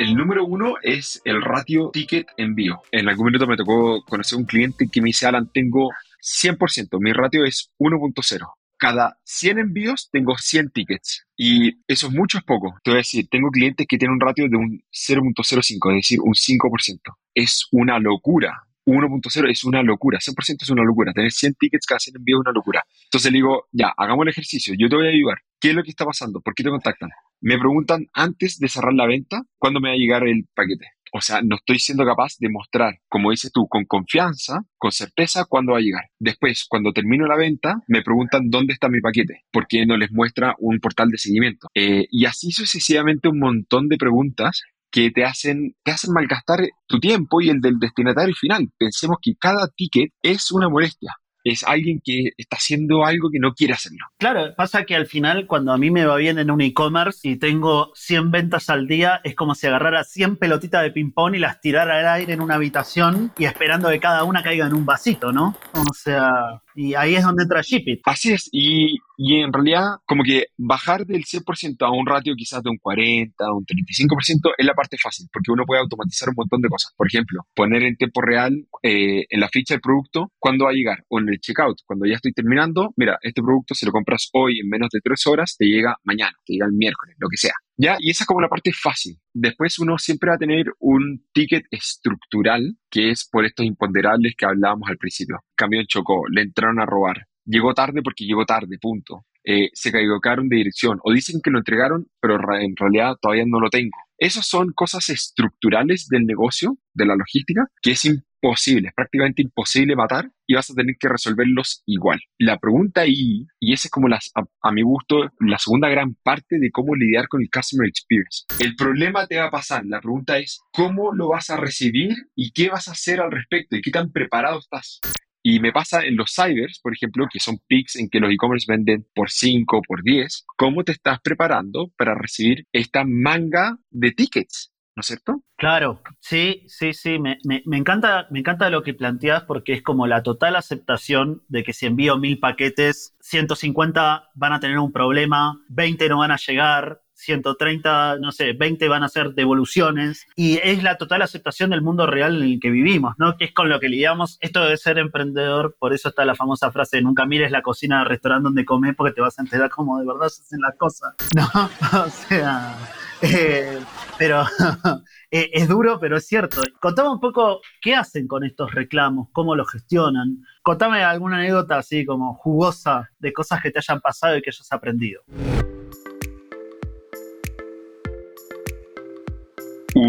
El 0.00 0.14
número 0.14 0.46
uno 0.46 0.76
es 0.82 1.20
el 1.26 1.42
ratio 1.42 1.90
ticket 1.92 2.26
envío. 2.38 2.80
En 2.90 3.06
algún 3.10 3.26
minuto 3.26 3.46
me 3.46 3.58
tocó 3.58 4.02
conocer 4.06 4.38
un 4.38 4.46
cliente 4.46 4.88
que 4.90 5.02
me 5.02 5.08
dice, 5.08 5.26
Alan, 5.26 5.50
tengo 5.52 5.90
100%, 6.22 6.98
mi 6.98 7.12
ratio 7.12 7.44
es 7.44 7.70
1.0. 7.78 8.46
Cada 8.78 9.18
100 9.24 9.58
envíos 9.58 10.08
tengo 10.10 10.38
100 10.38 10.70
tickets. 10.70 11.26
Y 11.36 11.82
eso 11.86 12.06
es 12.06 12.14
mucho, 12.14 12.38
es 12.38 12.44
poco. 12.44 12.78
Te 12.82 12.92
voy 12.92 12.96
a 12.96 13.04
decir, 13.04 13.28
tengo 13.30 13.50
clientes 13.50 13.86
que 13.86 13.98
tienen 13.98 14.14
un 14.14 14.20
ratio 14.20 14.48
de 14.48 14.56
un 14.56 14.82
0.05, 14.90 15.90
es 15.90 15.96
decir, 15.96 16.18
un 16.22 16.32
5%. 16.32 16.98
Es 17.34 17.66
una 17.70 17.98
locura. 17.98 18.54
1.0 18.86 19.50
es 19.50 19.64
una 19.64 19.82
locura, 19.82 20.18
100% 20.18 20.62
es 20.62 20.70
una 20.70 20.82
locura. 20.82 21.12
Tener 21.12 21.30
100 21.30 21.56
tickets 21.56 21.84
cada 21.84 21.98
100 21.98 22.16
envíos 22.16 22.38
es 22.38 22.46
una 22.46 22.52
locura. 22.52 22.82
Entonces 23.04 23.30
le 23.30 23.36
digo, 23.36 23.68
ya, 23.70 23.92
hagamos 23.98 24.22
el 24.22 24.30
ejercicio, 24.30 24.72
yo 24.78 24.88
te 24.88 24.96
voy 24.96 25.08
a 25.08 25.10
ayudar. 25.10 25.36
¿Qué 25.60 25.68
es 25.68 25.74
lo 25.74 25.82
que 25.82 25.90
está 25.90 26.06
pasando? 26.06 26.40
¿Por 26.40 26.54
qué 26.54 26.62
te 26.62 26.70
contactan? 26.70 27.10
Me 27.40 27.58
preguntan 27.58 28.06
antes 28.12 28.58
de 28.58 28.68
cerrar 28.68 28.92
la 28.92 29.06
venta 29.06 29.42
cuándo 29.58 29.80
me 29.80 29.88
va 29.88 29.94
a 29.94 29.98
llegar 29.98 30.26
el 30.26 30.46
paquete. 30.54 30.86
O 31.12 31.20
sea, 31.20 31.40
no 31.42 31.56
estoy 31.56 31.78
siendo 31.78 32.04
capaz 32.04 32.36
de 32.38 32.48
mostrar, 32.50 33.00
como 33.08 33.30
dices 33.30 33.50
tú, 33.52 33.66
con 33.68 33.84
confianza, 33.84 34.60
con 34.78 34.92
certeza, 34.92 35.44
cuándo 35.44 35.72
va 35.72 35.78
a 35.78 35.82
llegar. 35.82 36.04
Después, 36.20 36.66
cuando 36.68 36.92
termino 36.92 37.26
la 37.26 37.36
venta, 37.36 37.82
me 37.88 38.02
preguntan 38.02 38.48
dónde 38.48 38.74
está 38.74 38.88
mi 38.88 39.00
paquete, 39.00 39.44
porque 39.50 39.84
no 39.86 39.96
les 39.96 40.12
muestra 40.12 40.54
un 40.58 40.78
portal 40.78 41.08
de 41.10 41.18
seguimiento. 41.18 41.68
Eh, 41.74 42.06
y 42.10 42.26
así 42.26 42.52
sucesivamente 42.52 43.28
un 43.28 43.40
montón 43.40 43.88
de 43.88 43.96
preguntas 43.96 44.62
que 44.92 45.10
te 45.10 45.24
hacen, 45.24 45.74
te 45.82 45.92
hacen 45.92 46.12
malgastar 46.12 46.60
tu 46.86 47.00
tiempo 47.00 47.40
y 47.40 47.48
el 47.48 47.60
del 47.60 47.78
destinatario 47.78 48.34
final. 48.34 48.70
Pensemos 48.78 49.16
que 49.20 49.34
cada 49.38 49.68
ticket 49.74 50.12
es 50.22 50.52
una 50.52 50.68
molestia 50.68 51.16
es 51.44 51.64
alguien 51.64 52.00
que 52.04 52.30
está 52.36 52.56
haciendo 52.56 53.04
algo 53.04 53.30
que 53.30 53.38
no 53.38 53.54
quiere 53.54 53.74
hacerlo. 53.74 54.06
Claro, 54.18 54.54
pasa 54.56 54.84
que 54.84 54.96
al 54.96 55.06
final 55.06 55.46
cuando 55.46 55.72
a 55.72 55.78
mí 55.78 55.90
me 55.90 56.04
va 56.04 56.16
bien 56.16 56.38
en 56.38 56.50
un 56.50 56.60
e-commerce 56.60 57.28
y 57.28 57.36
tengo 57.36 57.92
100 57.94 58.30
ventas 58.30 58.70
al 58.70 58.86
día, 58.86 59.20
es 59.24 59.34
como 59.34 59.54
si 59.54 59.66
agarrara 59.66 60.04
100 60.04 60.36
pelotitas 60.36 60.82
de 60.82 60.90
ping-pong 60.90 61.34
y 61.34 61.38
las 61.38 61.60
tirara 61.60 61.98
al 61.98 62.20
aire 62.20 62.32
en 62.32 62.40
una 62.40 62.56
habitación 62.56 63.32
y 63.38 63.44
esperando 63.44 63.88
que 63.90 64.00
cada 64.00 64.24
una 64.24 64.42
caiga 64.42 64.66
en 64.66 64.74
un 64.74 64.84
vasito, 64.84 65.32
¿no? 65.32 65.56
O 65.74 65.94
sea, 65.94 66.30
y 66.74 66.94
ahí 66.94 67.14
es 67.14 67.22
donde 67.22 67.42
entra 67.42 67.62
Shipit. 67.62 68.00
Así 68.04 68.32
es, 68.32 68.48
y, 68.52 68.98
y, 69.16 69.36
en 69.40 69.52
realidad 69.52 69.96
como 70.06 70.22
que 70.22 70.46
bajar 70.56 71.06
del 71.06 71.24
100% 71.24 71.86
a 71.86 71.90
un 71.90 72.06
ratio 72.06 72.34
quizás 72.36 72.62
de 72.62 72.70
un 72.70 72.78
40, 72.78 73.52
un 73.52 73.64
35% 73.64 74.52
es 74.56 74.66
la 74.66 74.74
parte 74.74 74.96
fácil, 75.02 75.28
porque 75.32 75.52
uno 75.52 75.64
puede 75.66 75.80
automatizar 75.80 76.28
un 76.28 76.34
montón 76.36 76.60
de 76.60 76.68
cosas. 76.68 76.92
Por 76.96 77.06
ejemplo, 77.06 77.42
poner 77.54 77.82
en 77.82 77.96
tiempo 77.96 78.20
real 78.22 78.66
eh, 78.82 79.24
en 79.28 79.40
la 79.40 79.48
ficha 79.48 79.74
del 79.74 79.80
producto 79.80 80.32
cuándo 80.38 80.64
va 80.64 80.70
a 80.70 80.74
llegar, 80.74 81.04
o 81.08 81.18
en 81.18 81.28
el 81.28 81.40
checkout, 81.40 81.78
cuando 81.86 82.06
ya 82.06 82.14
estoy 82.14 82.32
terminando, 82.32 82.92
mira, 82.96 83.18
este 83.22 83.42
producto 83.42 83.74
si 83.74 83.86
lo 83.86 83.92
compras 83.92 84.28
hoy 84.32 84.60
en 84.60 84.68
menos 84.68 84.90
de 84.90 85.00
3 85.00 85.26
horas, 85.26 85.56
te 85.56 85.66
llega 85.66 85.96
mañana, 86.04 86.32
te 86.44 86.54
llega 86.54 86.66
el 86.66 86.72
miércoles, 86.72 87.16
lo 87.18 87.28
que 87.28 87.36
sea. 87.36 87.54
¿Ya? 87.80 87.96
Y 87.98 88.10
esa 88.10 88.24
es 88.24 88.26
como 88.26 88.42
la 88.42 88.48
parte 88.48 88.72
fácil. 88.74 89.16
Después 89.32 89.78
uno 89.78 89.96
siempre 89.96 90.28
va 90.28 90.34
a 90.34 90.38
tener 90.38 90.66
un 90.80 91.24
ticket 91.32 91.64
estructural, 91.70 92.76
que 92.90 93.10
es 93.10 93.26
por 93.26 93.46
estos 93.46 93.64
imponderables 93.64 94.34
que 94.36 94.44
hablábamos 94.44 94.90
al 94.90 94.98
principio. 94.98 95.38
Camión 95.56 95.86
chocó, 95.86 96.24
le 96.28 96.42
entraron 96.42 96.78
a 96.78 96.84
robar, 96.84 97.26
llegó 97.46 97.72
tarde 97.72 98.02
porque 98.02 98.26
llegó 98.26 98.44
tarde, 98.44 98.76
punto. 98.78 99.24
Eh, 99.42 99.70
se 99.72 99.88
equivocaron 99.88 100.50
de 100.50 100.56
dirección 100.56 100.98
o 101.02 101.12
dicen 101.12 101.40
que 101.42 101.50
lo 101.50 101.56
entregaron, 101.56 102.06
pero 102.20 102.34
en 102.60 102.76
realidad 102.76 103.16
todavía 103.18 103.44
no 103.46 103.60
lo 103.60 103.70
tengo. 103.70 103.96
Esas 104.18 104.46
son 104.46 104.72
cosas 104.74 105.08
estructurales 105.08 106.06
del 106.08 106.26
negocio, 106.26 106.76
de 106.92 107.06
la 107.06 107.16
logística, 107.16 107.66
que 107.80 107.92
es 107.92 108.04
es 108.42 108.94
prácticamente 108.94 109.42
imposible 109.42 109.96
matar 109.96 110.30
y 110.46 110.54
vas 110.54 110.70
a 110.70 110.74
tener 110.74 110.96
que 110.98 111.08
resolverlos 111.08 111.82
igual. 111.86 112.20
La 112.38 112.58
pregunta 112.58 113.02
ahí, 113.02 113.46
y 113.60 113.72
esa 113.72 113.88
es 113.88 113.90
como 113.90 114.08
las, 114.08 114.30
a, 114.34 114.72
mi 114.72 114.82
gusto 114.82 115.30
la 115.40 115.58
segunda 115.58 115.88
gran 115.88 116.14
parte 116.22 116.58
de 116.58 116.70
cómo 116.70 116.94
lidiar 116.94 117.28
con 117.28 117.42
el 117.42 117.50
customer 117.50 117.88
experience. 117.88 118.44
El 118.58 118.76
problema 118.76 119.26
te 119.26 119.38
va 119.38 119.46
a 119.46 119.50
pasar, 119.50 119.84
la 119.86 120.00
pregunta 120.00 120.38
es 120.38 120.60
cómo 120.72 121.12
lo 121.12 121.28
vas 121.28 121.50
a 121.50 121.56
recibir 121.56 122.14
y 122.34 122.52
qué 122.52 122.68
vas 122.68 122.88
a 122.88 122.92
hacer 122.92 123.20
al 123.20 123.30
respecto 123.30 123.76
y 123.76 123.82
qué 123.82 123.90
tan 123.90 124.10
preparado 124.10 124.58
estás. 124.58 125.00
Y 125.42 125.60
me 125.60 125.72
pasa 125.72 126.04
en 126.04 126.16
los 126.16 126.34
cybers, 126.34 126.80
por 126.82 126.92
ejemplo, 126.92 127.26
que 127.32 127.40
son 127.40 127.58
pics 127.66 127.96
en 127.96 128.10
que 128.10 128.20
los 128.20 128.30
e-commerce 128.30 128.66
venden 128.68 129.06
por 129.14 129.30
5, 129.30 129.80
por 129.86 130.02
10. 130.02 130.44
¿Cómo 130.56 130.84
te 130.84 130.92
estás 130.92 131.18
preparando 131.22 131.90
para 131.96 132.14
recibir 132.14 132.66
esta 132.72 133.04
manga 133.06 133.78
de 133.90 134.12
tickets? 134.12 134.70
¿No 135.00 135.02
es 135.02 135.06
cierto? 135.06 135.42
Claro, 135.56 136.02
sí, 136.20 136.62
sí, 136.66 136.92
sí. 136.92 137.18
Me, 137.18 137.38
me, 137.42 137.78
encanta, 137.78 138.26
me 138.30 138.40
encanta 138.40 138.68
lo 138.68 138.82
que 138.82 138.92
planteas 138.92 139.44
porque 139.44 139.72
es 139.72 139.82
como 139.82 140.06
la 140.06 140.22
total 140.22 140.56
aceptación 140.56 141.42
de 141.48 141.62
que 141.62 141.72
si 141.72 141.86
envío 141.86 142.18
mil 142.18 142.38
paquetes, 142.38 143.16
150 143.20 144.28
van 144.34 144.52
a 144.52 144.60
tener 144.60 144.78
un 144.78 144.92
problema, 144.92 145.58
20 145.70 146.06
no 146.10 146.18
van 146.18 146.32
a 146.32 146.36
llegar, 146.36 147.00
130, 147.14 148.18
no 148.20 148.30
sé, 148.30 148.52
20 148.52 148.88
van 148.88 149.02
a 149.02 149.08
ser 149.08 149.32
devoluciones 149.32 150.26
y 150.36 150.58
es 150.62 150.82
la 150.82 150.98
total 150.98 151.22
aceptación 151.22 151.70
del 151.70 151.80
mundo 151.80 152.06
real 152.06 152.36
en 152.36 152.42
el 152.42 152.60
que 152.60 152.70
vivimos, 152.70 153.14
¿no? 153.16 153.38
Que 153.38 153.46
es 153.46 153.54
con 153.54 153.70
lo 153.70 153.80
que 153.80 153.88
lidiamos. 153.88 154.36
Esto 154.42 154.66
de 154.66 154.76
ser 154.76 154.98
emprendedor, 154.98 155.76
por 155.78 155.94
eso 155.94 156.10
está 156.10 156.26
la 156.26 156.34
famosa 156.34 156.70
frase, 156.72 157.00
nunca 157.00 157.24
mires 157.24 157.50
la 157.50 157.62
cocina 157.62 158.00
del 158.00 158.08
restaurante 158.08 158.44
donde 158.44 158.66
comes 158.66 158.94
porque 158.96 159.14
te 159.14 159.22
vas 159.22 159.38
a 159.38 159.42
enterar 159.42 159.70
cómo 159.70 159.98
de 159.98 160.06
verdad 160.06 160.28
se 160.28 160.42
hacen 160.42 160.60
las 160.60 160.76
cosas, 160.76 161.14
¿no? 161.34 161.48
O 162.04 162.10
sea, 162.10 162.76
eh, 163.22 163.78
pero 164.18 164.44
eh, 165.30 165.50
es 165.52 165.68
duro, 165.68 165.98
pero 166.00 166.16
es 166.16 166.26
cierto. 166.26 166.62
Contame 166.80 167.10
un 167.10 167.20
poco 167.20 167.60
qué 167.80 167.94
hacen 167.94 168.26
con 168.26 168.44
estos 168.44 168.72
reclamos, 168.72 169.28
cómo 169.32 169.54
los 169.54 169.70
gestionan. 169.70 170.44
Contame 170.62 171.02
alguna 171.02 171.36
anécdota 171.36 171.78
así 171.78 172.04
como 172.04 172.34
jugosa 172.34 173.10
de 173.18 173.32
cosas 173.32 173.62
que 173.62 173.70
te 173.70 173.78
hayan 173.78 174.00
pasado 174.00 174.36
y 174.36 174.42
que 174.42 174.50
hayas 174.50 174.72
aprendido. 174.72 175.22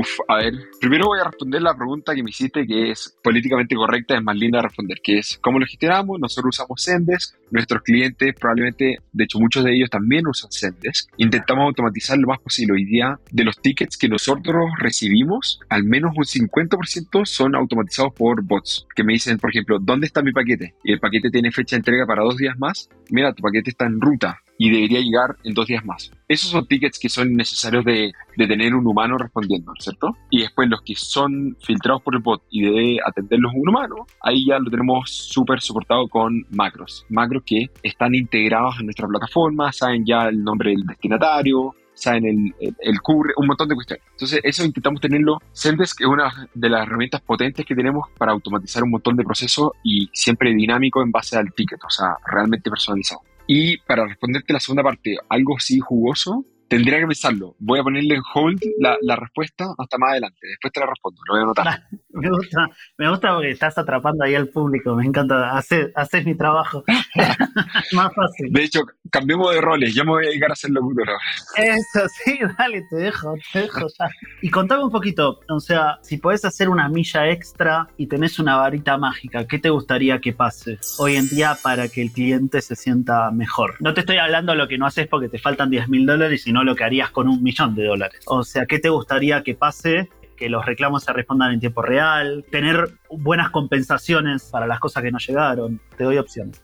Uf, 0.01 0.19
a 0.27 0.37
ver, 0.37 0.53
primero 0.79 1.05
voy 1.05 1.19
a 1.19 1.25
responder 1.25 1.61
la 1.61 1.75
pregunta 1.75 2.15
que 2.15 2.23
me 2.23 2.31
hiciste, 2.31 2.65
que 2.65 2.89
es 2.89 3.15
políticamente 3.23 3.75
correcta, 3.75 4.15
es 4.15 4.23
más 4.23 4.35
linda 4.35 4.57
de 4.57 4.63
responder, 4.63 4.97
que 5.03 5.19
es 5.19 5.37
cómo 5.39 5.59
lo 5.59 5.65
gestionamos. 5.67 6.19
Nosotros 6.19 6.55
usamos 6.55 6.83
Zendesk, 6.83 7.35
nuestros 7.51 7.83
clientes 7.83 8.33
probablemente, 8.33 8.97
de 9.13 9.23
hecho 9.23 9.37
muchos 9.37 9.63
de 9.63 9.75
ellos 9.75 9.91
también 9.91 10.25
usan 10.25 10.51
Zendesk. 10.51 11.11
Intentamos 11.17 11.65
automatizar 11.65 12.17
lo 12.17 12.29
más 12.29 12.39
posible. 12.39 12.73
Hoy 12.73 12.85
día, 12.85 13.19
de 13.29 13.43
los 13.43 13.61
tickets 13.61 13.95
que 13.95 14.09
nosotros 14.09 14.71
recibimos, 14.79 15.59
al 15.69 15.83
menos 15.83 16.13
un 16.17 16.23
50% 16.23 17.23
son 17.25 17.55
automatizados 17.55 18.13
por 18.15 18.43
bots, 18.43 18.87
que 18.95 19.03
me 19.03 19.13
dicen, 19.13 19.37
por 19.37 19.51
ejemplo, 19.51 19.77
¿dónde 19.79 20.07
está 20.07 20.23
mi 20.23 20.31
paquete? 20.31 20.73
Y 20.83 20.93
el 20.93 20.99
paquete 20.99 21.29
tiene 21.29 21.51
fecha 21.51 21.75
de 21.75 21.81
entrega 21.81 22.07
para 22.07 22.23
dos 22.23 22.37
días 22.37 22.57
más. 22.57 22.89
Mira, 23.11 23.33
tu 23.33 23.43
paquete 23.43 23.69
está 23.69 23.85
en 23.85 24.01
ruta 24.01 24.41
y 24.61 24.69
debería 24.69 24.99
llegar 24.99 25.35
en 25.43 25.55
dos 25.55 25.65
días 25.65 25.83
más. 25.83 26.11
Esos 26.27 26.51
son 26.51 26.67
tickets 26.67 26.99
que 26.99 27.09
son 27.09 27.33
necesarios 27.33 27.83
de, 27.83 28.11
de 28.37 28.47
tener 28.47 28.75
un 28.75 28.85
humano 28.85 29.17
respondiendo, 29.17 29.73
¿cierto? 29.79 30.15
Y 30.29 30.41
después 30.41 30.69
los 30.69 30.83
que 30.83 30.93
son 30.93 31.57
filtrados 31.65 32.03
por 32.03 32.13
el 32.13 32.21
bot 32.21 32.43
y 32.51 32.61
debe 32.61 32.97
atenderlos 33.03 33.53
un 33.55 33.69
humano, 33.69 34.05
ahí 34.21 34.45
ya 34.45 34.59
lo 34.59 34.69
tenemos 34.69 35.09
súper 35.09 35.61
soportado 35.61 36.07
con 36.07 36.45
macros. 36.51 37.07
Macros 37.09 37.41
que 37.43 37.71
están 37.81 38.13
integrados 38.13 38.75
en 38.79 38.85
nuestra 38.85 39.07
plataforma, 39.07 39.71
saben 39.71 40.05
ya 40.05 40.27
el 40.27 40.43
nombre 40.43 40.69
del 40.69 40.85
destinatario, 40.85 41.73
saben 41.95 42.25
el, 42.25 42.53
el, 42.59 42.75
el 42.81 42.99
un 43.37 43.47
montón 43.47 43.67
de 43.67 43.73
cuestiones. 43.73 44.05
Entonces, 44.11 44.41
eso 44.43 44.63
intentamos 44.63 45.01
tenerlo. 45.01 45.39
Zendesk 45.55 46.01
es 46.01 46.07
una 46.07 46.49
de 46.53 46.69
las 46.69 46.85
herramientas 46.85 47.21
potentes 47.21 47.65
que 47.65 47.73
tenemos 47.73 48.09
para 48.15 48.31
automatizar 48.31 48.83
un 48.83 48.91
montón 48.91 49.15
de 49.15 49.23
procesos 49.23 49.71
y 49.83 50.07
siempre 50.13 50.53
dinámico 50.53 51.01
en 51.01 51.11
base 51.11 51.35
al 51.35 51.51
ticket, 51.51 51.83
o 51.83 51.89
sea, 51.89 52.15
realmente 52.31 52.69
personalizado. 52.69 53.21
Y 53.53 53.79
para 53.79 54.07
responderte 54.07 54.53
la 54.53 54.61
segunda 54.61 54.81
parte, 54.81 55.17
algo 55.27 55.59
sí 55.59 55.77
jugoso, 55.77 56.45
Tendría 56.71 56.99
que 56.99 57.07
pensarlo. 57.07 57.57
Voy 57.59 57.79
a 57.79 57.83
ponerle 57.83 58.15
en 58.15 58.21
hold 58.33 58.61
la, 58.79 58.97
la, 59.01 59.17
respuesta 59.17 59.65
hasta 59.77 59.97
más 59.97 60.11
adelante. 60.11 60.39
Después 60.41 60.71
te 60.71 60.79
la 60.79 60.85
respondo. 60.85 61.21
Lo 61.27 61.33
voy 61.33 61.41
a 61.41 61.43
anotar. 61.43 61.83
Me 62.13 62.29
gusta, 62.29 62.69
me 62.97 63.09
gusta 63.09 63.33
porque 63.33 63.51
estás 63.51 63.77
atrapando 63.77 64.23
ahí 64.23 64.35
al 64.35 64.47
público. 64.47 64.95
Me 64.95 65.05
encanta. 65.05 65.51
Haces, 65.51 65.91
haces 65.95 66.25
mi 66.25 66.33
trabajo. 66.35 66.85
más 67.91 68.13
fácil. 68.15 68.53
De 68.53 68.63
hecho, 68.63 68.83
cambiemos 69.09 69.53
de 69.53 69.59
roles. 69.59 69.93
Yo 69.93 70.05
me 70.05 70.11
voy 70.11 70.25
a 70.25 70.29
dedicar 70.29 70.53
a 70.53 70.55
ser 70.55 70.71
locutor. 70.71 71.09
Eso, 71.57 72.07
sí, 72.23 72.39
dale, 72.57 72.83
te 72.89 72.95
dejo, 72.95 73.33
te 73.51 73.59
dejo 73.59 73.87
ya. 73.99 74.09
Y 74.41 74.49
contame 74.49 74.85
un 74.85 74.91
poquito. 74.91 75.41
O 75.49 75.59
sea, 75.59 75.99
si 76.01 76.19
podés 76.19 76.45
hacer 76.45 76.69
una 76.69 76.87
milla 76.87 77.29
extra 77.29 77.89
y 77.97 78.07
tenés 78.07 78.39
una 78.39 78.55
varita 78.55 78.97
mágica, 78.97 79.45
¿qué 79.45 79.59
te 79.59 79.69
gustaría 79.69 80.19
que 80.21 80.31
pase 80.31 80.79
hoy 80.99 81.17
en 81.17 81.27
día 81.27 81.57
para 81.61 81.89
que 81.89 82.01
el 82.01 82.11
cliente 82.13 82.61
se 82.61 82.77
sienta 82.77 83.29
mejor? 83.31 83.75
No 83.81 83.93
te 83.93 83.99
estoy 83.99 84.19
hablando 84.19 84.53
de 84.53 84.57
lo 84.57 84.69
que 84.69 84.77
no 84.77 84.85
haces 84.85 85.07
porque 85.07 85.27
te 85.27 85.37
faltan 85.37 85.69
10 85.69 85.89
mil 85.89 86.05
dólares, 86.05 86.43
sino 86.43 86.60
lo 86.63 86.75
que 86.75 86.83
harías 86.83 87.11
con 87.11 87.27
un 87.27 87.41
millón 87.43 87.75
de 87.75 87.85
dólares. 87.85 88.21
O 88.27 88.43
sea, 88.43 88.65
¿qué 88.65 88.79
te 88.79 88.89
gustaría 88.89 89.43
que 89.43 89.55
pase? 89.55 90.09
Que 90.35 90.49
los 90.49 90.65
reclamos 90.65 91.03
se 91.03 91.13
respondan 91.13 91.53
en 91.53 91.59
tiempo 91.59 91.81
real, 91.81 92.45
tener 92.49 92.89
buenas 93.09 93.49
compensaciones 93.51 94.49
para 94.51 94.67
las 94.67 94.79
cosas 94.79 95.03
que 95.03 95.11
no 95.11 95.19
llegaron. 95.19 95.79
Te 95.97 96.03
doy 96.03 96.17
opciones. 96.17 96.63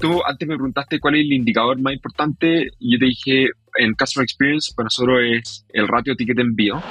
Tú 0.00 0.20
antes 0.26 0.46
me 0.46 0.56
preguntaste 0.56 1.00
cuál 1.00 1.14
es 1.14 1.20
el 1.22 1.32
indicador 1.32 1.80
más 1.80 1.94
importante 1.94 2.68
yo 2.78 2.98
te 2.98 3.06
dije 3.06 3.48
en 3.78 3.94
Customer 3.94 4.24
Experience 4.24 4.72
para 4.76 4.84
nosotros 4.84 5.20
es 5.22 5.66
el 5.72 5.88
ratio 5.88 6.14
ticket 6.14 6.38
envío 6.38 6.82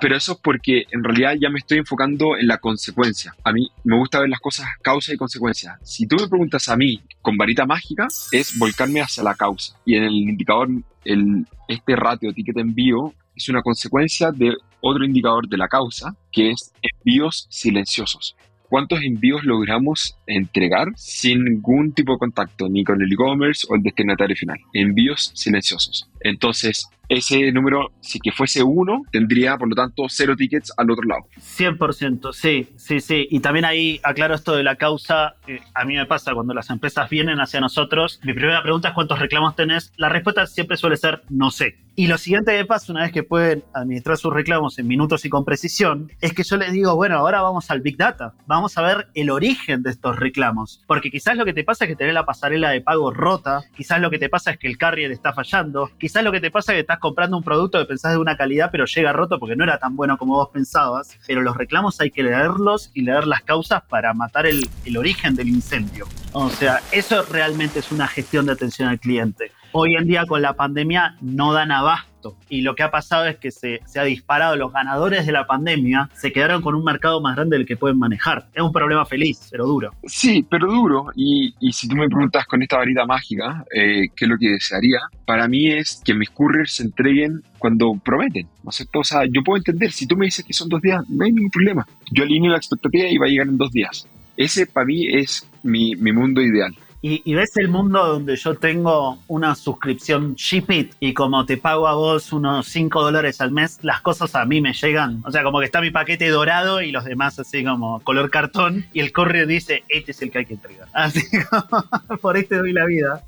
pero 0.00 0.16
eso 0.16 0.32
es 0.32 0.38
porque 0.38 0.84
en 0.90 1.02
realidad 1.02 1.34
ya 1.40 1.50
me 1.50 1.58
estoy 1.58 1.78
enfocando 1.78 2.36
en 2.36 2.46
la 2.46 2.58
consecuencia. 2.58 3.34
A 3.44 3.52
mí 3.52 3.68
me 3.84 3.96
gusta 3.96 4.20
ver 4.20 4.28
las 4.28 4.40
cosas 4.40 4.66
causa 4.82 5.12
y 5.12 5.16
consecuencia. 5.16 5.78
Si 5.82 6.06
tú 6.06 6.16
me 6.16 6.28
preguntas 6.28 6.68
a 6.68 6.76
mí 6.76 7.00
con 7.22 7.36
varita 7.36 7.66
mágica, 7.66 8.08
es 8.32 8.58
volcarme 8.58 9.00
hacia 9.00 9.22
la 9.22 9.34
causa. 9.34 9.76
Y 9.84 9.96
en 9.96 10.04
el 10.04 10.14
indicador, 10.14 10.68
el, 11.04 11.46
este 11.68 11.96
ratio 11.96 12.32
ticket 12.32 12.56
envío 12.58 13.14
es 13.34 13.48
una 13.48 13.62
consecuencia 13.62 14.32
de 14.32 14.54
otro 14.80 15.04
indicador 15.04 15.48
de 15.48 15.56
la 15.56 15.68
causa, 15.68 16.14
que 16.32 16.50
es 16.50 16.72
envíos 16.82 17.46
silenciosos. 17.50 18.36
¿Cuántos 18.68 19.02
envíos 19.02 19.44
logramos 19.44 20.15
entregar 20.26 20.88
sin 20.96 21.44
ningún 21.44 21.92
tipo 21.92 22.12
de 22.12 22.18
contacto, 22.18 22.68
ni 22.68 22.84
con 22.84 23.00
el 23.00 23.12
e-commerce 23.12 23.66
o 23.70 23.74
el 23.74 23.82
destinatario 23.82 24.36
final? 24.36 24.58
Envíos 24.72 25.32
silenciosos. 25.34 26.08
Entonces, 26.20 26.88
ese 27.08 27.52
número, 27.52 27.92
si 28.00 28.18
que 28.18 28.32
fuese 28.32 28.62
uno, 28.62 29.02
tendría 29.12 29.56
por 29.56 29.68
lo 29.68 29.74
tanto 29.74 30.04
cero 30.08 30.34
tickets 30.36 30.72
al 30.76 30.90
otro 30.90 31.04
lado. 31.04 31.22
100%, 31.38 32.32
sí, 32.32 32.68
sí, 32.76 33.00
sí. 33.00 33.26
Y 33.30 33.40
también 33.40 33.64
ahí 33.64 34.00
aclaro 34.02 34.34
esto 34.34 34.56
de 34.56 34.64
la 34.64 34.76
causa. 34.76 35.36
A 35.74 35.84
mí 35.84 35.94
me 35.94 36.06
pasa 36.06 36.34
cuando 36.34 36.54
las 36.54 36.70
empresas 36.70 37.08
vienen 37.08 37.40
hacia 37.40 37.60
nosotros. 37.60 38.20
Mi 38.24 38.32
primera 38.32 38.62
pregunta 38.62 38.88
es 38.88 38.94
cuántos 38.94 39.18
reclamos 39.18 39.54
tenés. 39.54 39.92
La 39.96 40.08
respuesta 40.08 40.46
siempre 40.46 40.76
suele 40.76 40.96
ser 40.96 41.22
no 41.30 41.50
sé. 41.50 41.76
Y 41.98 42.08
lo 42.08 42.18
siguiente 42.18 42.54
que 42.54 42.64
pasa, 42.66 42.92
una 42.92 43.02
vez 43.02 43.12
que 43.12 43.22
pueden 43.22 43.64
administrar 43.72 44.18
sus 44.18 44.32
reclamos 44.32 44.78
en 44.78 44.86
minutos 44.86 45.24
y 45.24 45.30
con 45.30 45.46
precisión, 45.46 46.12
es 46.20 46.34
que 46.34 46.42
yo 46.42 46.58
les 46.58 46.72
digo, 46.72 46.94
bueno, 46.94 47.16
ahora 47.16 47.40
vamos 47.40 47.70
al 47.70 47.80
Big 47.80 47.96
Data. 47.96 48.34
Vamos 48.46 48.76
a 48.76 48.82
ver 48.82 49.08
el 49.14 49.30
origen 49.30 49.82
de 49.82 49.90
estos 49.90 50.15
reclamos. 50.18 50.82
Porque 50.86 51.10
quizás 51.10 51.36
lo 51.36 51.44
que 51.44 51.52
te 51.52 51.64
pasa 51.64 51.84
es 51.84 51.90
que 51.90 51.96
tenés 51.96 52.14
la 52.14 52.26
pasarela 52.26 52.70
de 52.70 52.80
pago 52.80 53.10
rota. 53.10 53.62
Quizás 53.76 54.00
lo 54.00 54.10
que 54.10 54.18
te 54.18 54.28
pasa 54.28 54.52
es 54.52 54.58
que 54.58 54.66
el 54.66 54.78
carrier 54.78 55.12
está 55.12 55.32
fallando. 55.32 55.90
Quizás 55.98 56.24
lo 56.24 56.32
que 56.32 56.40
te 56.40 56.50
pasa 56.50 56.72
es 56.72 56.76
que 56.76 56.80
estás 56.80 56.98
comprando 56.98 57.36
un 57.36 57.42
producto 57.42 57.78
que 57.78 57.84
pensás 57.84 58.12
de 58.12 58.18
una 58.18 58.36
calidad, 58.36 58.70
pero 58.70 58.86
llega 58.86 59.12
roto 59.12 59.38
porque 59.38 59.56
no 59.56 59.64
era 59.64 59.78
tan 59.78 59.96
bueno 59.96 60.18
como 60.18 60.34
vos 60.34 60.50
pensabas. 60.52 61.18
Pero 61.26 61.42
los 61.42 61.56
reclamos 61.56 62.00
hay 62.00 62.10
que 62.10 62.22
leerlos 62.22 62.90
y 62.94 63.02
leer 63.02 63.26
las 63.26 63.42
causas 63.42 63.82
para 63.88 64.14
matar 64.14 64.46
el, 64.46 64.68
el 64.84 64.96
origen 64.96 65.34
del 65.34 65.48
incendio. 65.48 66.06
O 66.38 66.50
sea, 66.50 66.82
eso 66.92 67.22
realmente 67.22 67.78
es 67.78 67.90
una 67.90 68.06
gestión 68.06 68.44
de 68.44 68.52
atención 68.52 68.90
al 68.90 69.00
cliente 69.00 69.52
hoy 69.78 69.94
en 69.94 70.06
día 70.06 70.24
con 70.26 70.40
la 70.40 70.54
pandemia 70.54 71.16
no 71.20 71.52
dan 71.52 71.70
abasto. 71.70 72.36
Y 72.48 72.62
lo 72.62 72.74
que 72.74 72.82
ha 72.82 72.90
pasado 72.90 73.26
es 73.26 73.36
que 73.36 73.50
se, 73.50 73.80
se, 73.84 74.00
ha 74.00 74.04
disparado. 74.04 74.56
Los 74.56 74.72
ganadores 74.72 75.26
de 75.26 75.32
la 75.32 75.46
pandemia 75.46 76.08
se 76.14 76.32
quedaron 76.32 76.62
con 76.62 76.74
un 76.74 76.82
mercado 76.82 77.20
más 77.20 77.36
grande 77.36 77.56
del 77.56 77.66
que 77.66 77.76
pueden 77.76 77.98
manejar. 77.98 78.46
Es 78.54 78.62
un 78.62 78.72
problema 78.72 79.04
feliz, 79.04 79.46
pero 79.50 79.66
duro. 79.66 79.92
Sí, 80.04 80.44
pero 80.48 80.66
duro. 80.66 81.06
Y, 81.14 81.54
y 81.60 81.72
si 81.72 81.86
tú 81.88 81.94
me 81.94 82.08
preguntas 82.08 82.46
con 82.46 82.62
esta 82.62 82.78
varita 82.78 83.04
mágica, 83.04 83.64
eh, 83.72 84.08
¿qué 84.16 84.24
es 84.24 84.28
lo 84.28 84.38
que 84.38 84.48
desearía? 84.48 85.00
Para 85.24 85.46
mí 85.46 85.70
es 85.70 86.00
que 86.04 86.14
mis 86.14 86.30
couriers 86.30 86.72
se 86.72 86.84
entreguen 86.84 87.42
cuando 87.58 87.92
prometen. 88.02 88.48
¿no 88.64 88.70
es 88.70 88.76
cierto? 88.76 89.00
O 89.00 89.04
sea, 89.04 89.20
yo 89.26 89.42
puedo 89.44 89.58
entender, 89.58 89.92
si 89.92 90.06
tú 90.06 90.16
me 90.16 90.24
dices 90.24 90.44
que 90.44 90.52
son 90.52 90.68
dos 90.68 90.82
días, 90.82 91.02
no 91.08 91.24
hay 91.24 91.32
ningún 91.32 91.50
problema. 91.50 91.86
Yo 92.10 92.24
alineo 92.24 92.50
la 92.50 92.58
expectativa 92.58 93.06
y 93.08 93.18
va 93.18 93.26
a 93.26 93.28
llegar 93.28 93.46
en 93.46 93.58
dos 93.58 93.70
días. 93.70 94.08
Ese 94.36 94.66
para 94.66 94.86
mí 94.86 95.06
es 95.06 95.48
mi, 95.62 95.94
mi 95.96 96.12
mundo 96.12 96.40
ideal. 96.42 96.74
Y, 97.02 97.22
y, 97.24 97.34
ves 97.34 97.56
el 97.56 97.68
mundo 97.68 98.04
donde 98.04 98.34
yo 98.36 98.56
tengo 98.56 99.18
una 99.28 99.54
suscripción 99.54 100.34
Shipit 100.34 100.94
y 100.98 101.12
como 101.12 101.44
te 101.46 101.56
pago 101.56 101.86
a 101.86 101.94
vos 101.94 102.32
unos 102.32 102.66
5 102.66 103.00
dólares 103.02 103.40
al 103.40 103.52
mes, 103.52 103.78
las 103.82 104.00
cosas 104.00 104.34
a 104.34 104.44
mí 104.44 104.60
me 104.60 104.72
llegan. 104.72 105.22
O 105.24 105.30
sea, 105.30 105.44
como 105.44 105.60
que 105.60 105.66
está 105.66 105.80
mi 105.80 105.90
paquete 105.90 106.28
dorado 106.28 106.82
y 106.82 106.90
los 106.90 107.04
demás 107.04 107.38
así 107.38 107.62
como 107.62 108.00
color 108.00 108.30
cartón 108.30 108.86
y 108.92 109.00
el 109.00 109.12
correo 109.12 109.46
dice, 109.46 109.84
este 109.88 110.10
es 110.10 110.22
el 110.22 110.30
que 110.30 110.38
hay 110.38 110.46
que 110.46 110.54
entregar. 110.54 110.88
Así 110.94 111.20
como, 111.48 112.18
por 112.20 112.36
este 112.36 112.56
doy 112.56 112.72
la 112.72 112.86
vida. 112.86 113.24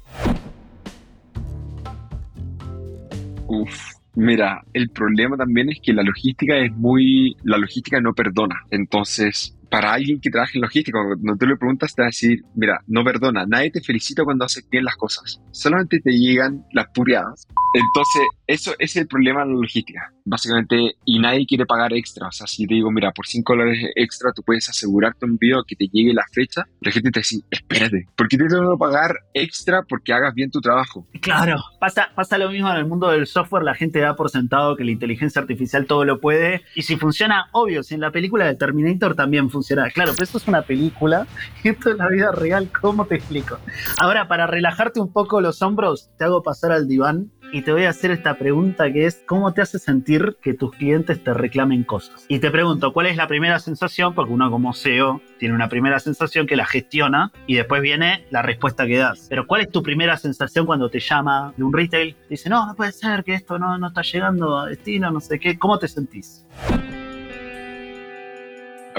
Uf. 3.46 3.98
Mira, 4.14 4.64
el 4.72 4.90
problema 4.90 5.36
también 5.36 5.70
es 5.70 5.78
que 5.80 5.92
la 5.92 6.02
logística 6.02 6.56
es 6.56 6.72
muy... 6.72 7.36
La 7.44 7.56
logística 7.56 8.00
no 8.00 8.14
perdona. 8.14 8.56
Entonces, 8.72 9.56
para 9.70 9.92
alguien 9.92 10.20
que 10.20 10.30
trabaja 10.30 10.52
en 10.54 10.62
logística, 10.62 10.98
cuando 11.02 11.36
tú 11.36 11.46
le 11.46 11.56
preguntas, 11.56 11.94
te 11.94 12.02
va 12.02 12.06
a 12.06 12.08
decir, 12.08 12.44
mira, 12.54 12.82
no 12.86 13.04
perdona, 13.04 13.44
nadie 13.46 13.70
te 13.70 13.80
felicita 13.80 14.24
cuando 14.24 14.44
haces 14.44 14.66
bien 14.70 14.84
las 14.84 14.96
cosas, 14.96 15.40
solamente 15.50 16.00
te 16.00 16.12
llegan 16.12 16.64
las 16.72 16.86
pureadas. 16.94 17.46
Entonces, 17.74 18.22
eso 18.46 18.72
es 18.78 18.96
el 18.96 19.06
problema 19.06 19.40
de 19.40 19.52
la 19.52 19.60
logística, 19.60 20.12
básicamente, 20.24 20.96
y 21.04 21.18
nadie 21.18 21.46
quiere 21.46 21.66
pagar 21.66 21.92
extra. 21.92 22.28
O 22.28 22.32
sea, 22.32 22.46
si 22.46 22.66
te 22.66 22.74
digo, 22.74 22.90
mira, 22.90 23.12
por 23.12 23.26
5 23.26 23.52
dólares 23.52 23.90
extra 23.94 24.32
tú 24.32 24.42
puedes 24.42 24.68
asegurar 24.68 25.14
tu 25.14 25.26
envío 25.26 25.62
que 25.66 25.76
te 25.76 25.86
llegue 25.92 26.14
la 26.14 26.24
fecha, 26.32 26.66
la 26.80 26.90
gente 26.90 27.10
te 27.10 27.20
dice, 27.20 27.40
espérate, 27.50 28.06
¿por 28.16 28.28
qué 28.28 28.38
te 28.38 28.48
tengo 28.48 28.72
que 28.72 28.78
pagar 28.78 29.16
extra 29.34 29.82
porque 29.82 30.12
hagas 30.14 30.34
bien 30.34 30.50
tu 30.50 30.60
trabajo? 30.60 31.06
Claro, 31.20 31.58
pasa, 31.78 32.08
pasa 32.14 32.38
lo 32.38 32.50
mismo 32.50 32.70
en 32.70 32.76
el 32.76 32.86
mundo 32.86 33.10
del 33.10 33.26
software, 33.26 33.64
la 33.64 33.74
gente 33.74 34.00
da 34.00 34.16
por 34.16 34.30
sentado 34.30 34.76
que 34.76 34.84
la 34.84 34.92
inteligencia 34.92 35.42
artificial 35.42 35.86
todo 35.86 36.04
lo 36.04 36.20
puede, 36.20 36.62
y 36.74 36.82
si 36.82 36.96
funciona, 36.96 37.48
obvio, 37.52 37.82
si 37.82 37.94
en 37.94 38.00
la 38.00 38.10
película 38.10 38.46
de 38.46 38.54
Terminator 38.54 39.14
también 39.14 39.50
funciona, 39.50 39.90
claro, 39.90 40.12
pero 40.12 40.24
esto 40.24 40.38
es 40.38 40.48
una 40.48 40.62
película, 40.62 41.26
esto 41.64 41.90
es 41.90 41.96
la 41.96 42.08
vida 42.08 42.32
real, 42.32 42.70
¿cómo 42.80 43.06
te 43.06 43.16
explico? 43.16 43.58
Ahora, 43.98 44.26
para 44.26 44.46
relajarte 44.46 45.00
un 45.00 45.12
poco 45.12 45.42
los 45.42 45.60
hombros, 45.60 46.10
te 46.16 46.24
hago 46.24 46.42
pasar 46.42 46.72
al 46.72 46.88
diván 46.88 47.30
y 47.52 47.62
te 47.62 47.72
voy 47.72 47.84
a 47.84 47.90
hacer 47.90 48.10
esta 48.10 48.34
pregunta 48.34 48.92
que 48.92 49.06
es, 49.06 49.22
¿cómo 49.26 49.52
te 49.52 49.62
hace 49.62 49.78
sentir 49.78 50.36
que 50.42 50.54
tus 50.54 50.72
clientes 50.72 51.22
te 51.22 51.32
reclamen 51.32 51.84
cosas? 51.84 52.26
Y 52.28 52.40
te 52.40 52.50
pregunto, 52.50 52.92
¿cuál 52.92 53.06
es 53.06 53.16
la 53.16 53.26
primera 53.26 53.58
sensación? 53.58 54.14
Porque 54.14 54.32
uno 54.32 54.50
como 54.50 54.74
CEO 54.74 55.22
tiene 55.38 55.54
una 55.54 55.68
primera 55.68 55.98
sensación 56.00 56.46
que 56.46 56.56
la 56.56 56.66
gestiona 56.66 57.32
y 57.46 57.56
después 57.56 57.80
viene 57.80 58.26
la 58.30 58.42
respuesta 58.42 58.86
que 58.86 58.98
das. 58.98 59.26
Pero 59.28 59.46
¿cuál 59.46 59.62
es 59.62 59.70
tu 59.70 59.82
primera 59.82 60.16
sensación 60.16 60.66
cuando 60.66 60.90
te 60.90 61.00
llama 61.00 61.54
de 61.56 61.64
un 61.64 61.72
retail? 61.72 62.16
Dice, 62.28 62.50
no, 62.50 62.66
no 62.66 62.74
puede 62.74 62.92
ser 62.92 63.24
que 63.24 63.34
esto 63.34 63.58
no, 63.58 63.78
no 63.78 63.88
está 63.88 64.02
llegando 64.02 64.58
a 64.58 64.66
destino, 64.66 65.10
no 65.10 65.20
sé 65.20 65.38
qué. 65.38 65.58
¿Cómo 65.58 65.78
te 65.78 65.88
sentís? 65.88 66.44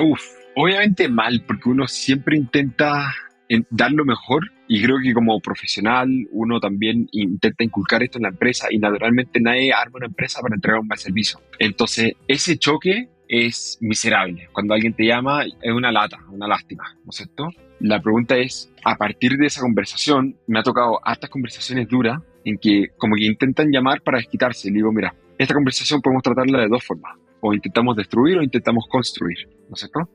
Uf, 0.01 0.21
obviamente 0.55 1.09
mal, 1.09 1.43
porque 1.45 1.69
uno 1.69 1.87
siempre 1.87 2.37
intenta 2.37 3.13
en 3.49 3.65
dar 3.71 3.91
lo 3.91 4.05
mejor 4.05 4.51
y 4.67 4.81
creo 4.81 4.97
que 5.03 5.13
como 5.13 5.39
profesional 5.41 6.07
uno 6.31 6.59
también 6.59 7.09
intenta 7.11 7.63
inculcar 7.63 8.03
esto 8.03 8.19
en 8.19 8.23
la 8.23 8.29
empresa 8.29 8.67
y 8.69 8.77
naturalmente 8.77 9.41
nadie 9.41 9.73
arma 9.73 9.97
una 9.97 10.05
empresa 10.05 10.39
para 10.41 10.55
entregar 10.55 10.79
un 10.79 10.87
mal 10.87 10.99
servicio. 10.99 11.41
Entonces, 11.57 12.13
ese 12.27 12.57
choque 12.57 13.09
es 13.27 13.77
miserable. 13.81 14.49
Cuando 14.53 14.73
alguien 14.73 14.93
te 14.93 15.05
llama 15.05 15.43
es 15.43 15.71
una 15.71 15.91
lata, 15.91 16.19
una 16.29 16.47
lástima, 16.47 16.95
¿no 17.03 17.09
es 17.09 17.17
cierto? 17.17 17.49
La 17.79 18.01
pregunta 18.01 18.37
es, 18.37 18.71
a 18.83 18.95
partir 18.95 19.37
de 19.37 19.47
esa 19.47 19.61
conversación, 19.61 20.35
me 20.47 20.59
ha 20.59 20.63
tocado 20.63 20.99
hartas 21.03 21.29
conversaciones 21.29 21.87
duras 21.87 22.21
en 22.43 22.57
que 22.57 22.89
como 22.97 23.15
que 23.15 23.25
intentan 23.25 23.71
llamar 23.71 24.01
para 24.01 24.17
desquitarse. 24.17 24.69
Le 24.69 24.75
digo, 24.75 24.91
mira, 24.91 25.15
esta 25.37 25.53
conversación 25.53 26.01
podemos 26.01 26.23
tratarla 26.23 26.59
de 26.59 26.67
dos 26.67 26.83
formas. 26.83 27.17
O 27.41 27.53
intentamos 27.53 27.95
destruir 27.95 28.37
o 28.37 28.43
intentamos 28.43 28.85
construir, 28.89 29.47
¿no 29.67 29.73
es 29.73 29.79
cierto? 29.79 30.09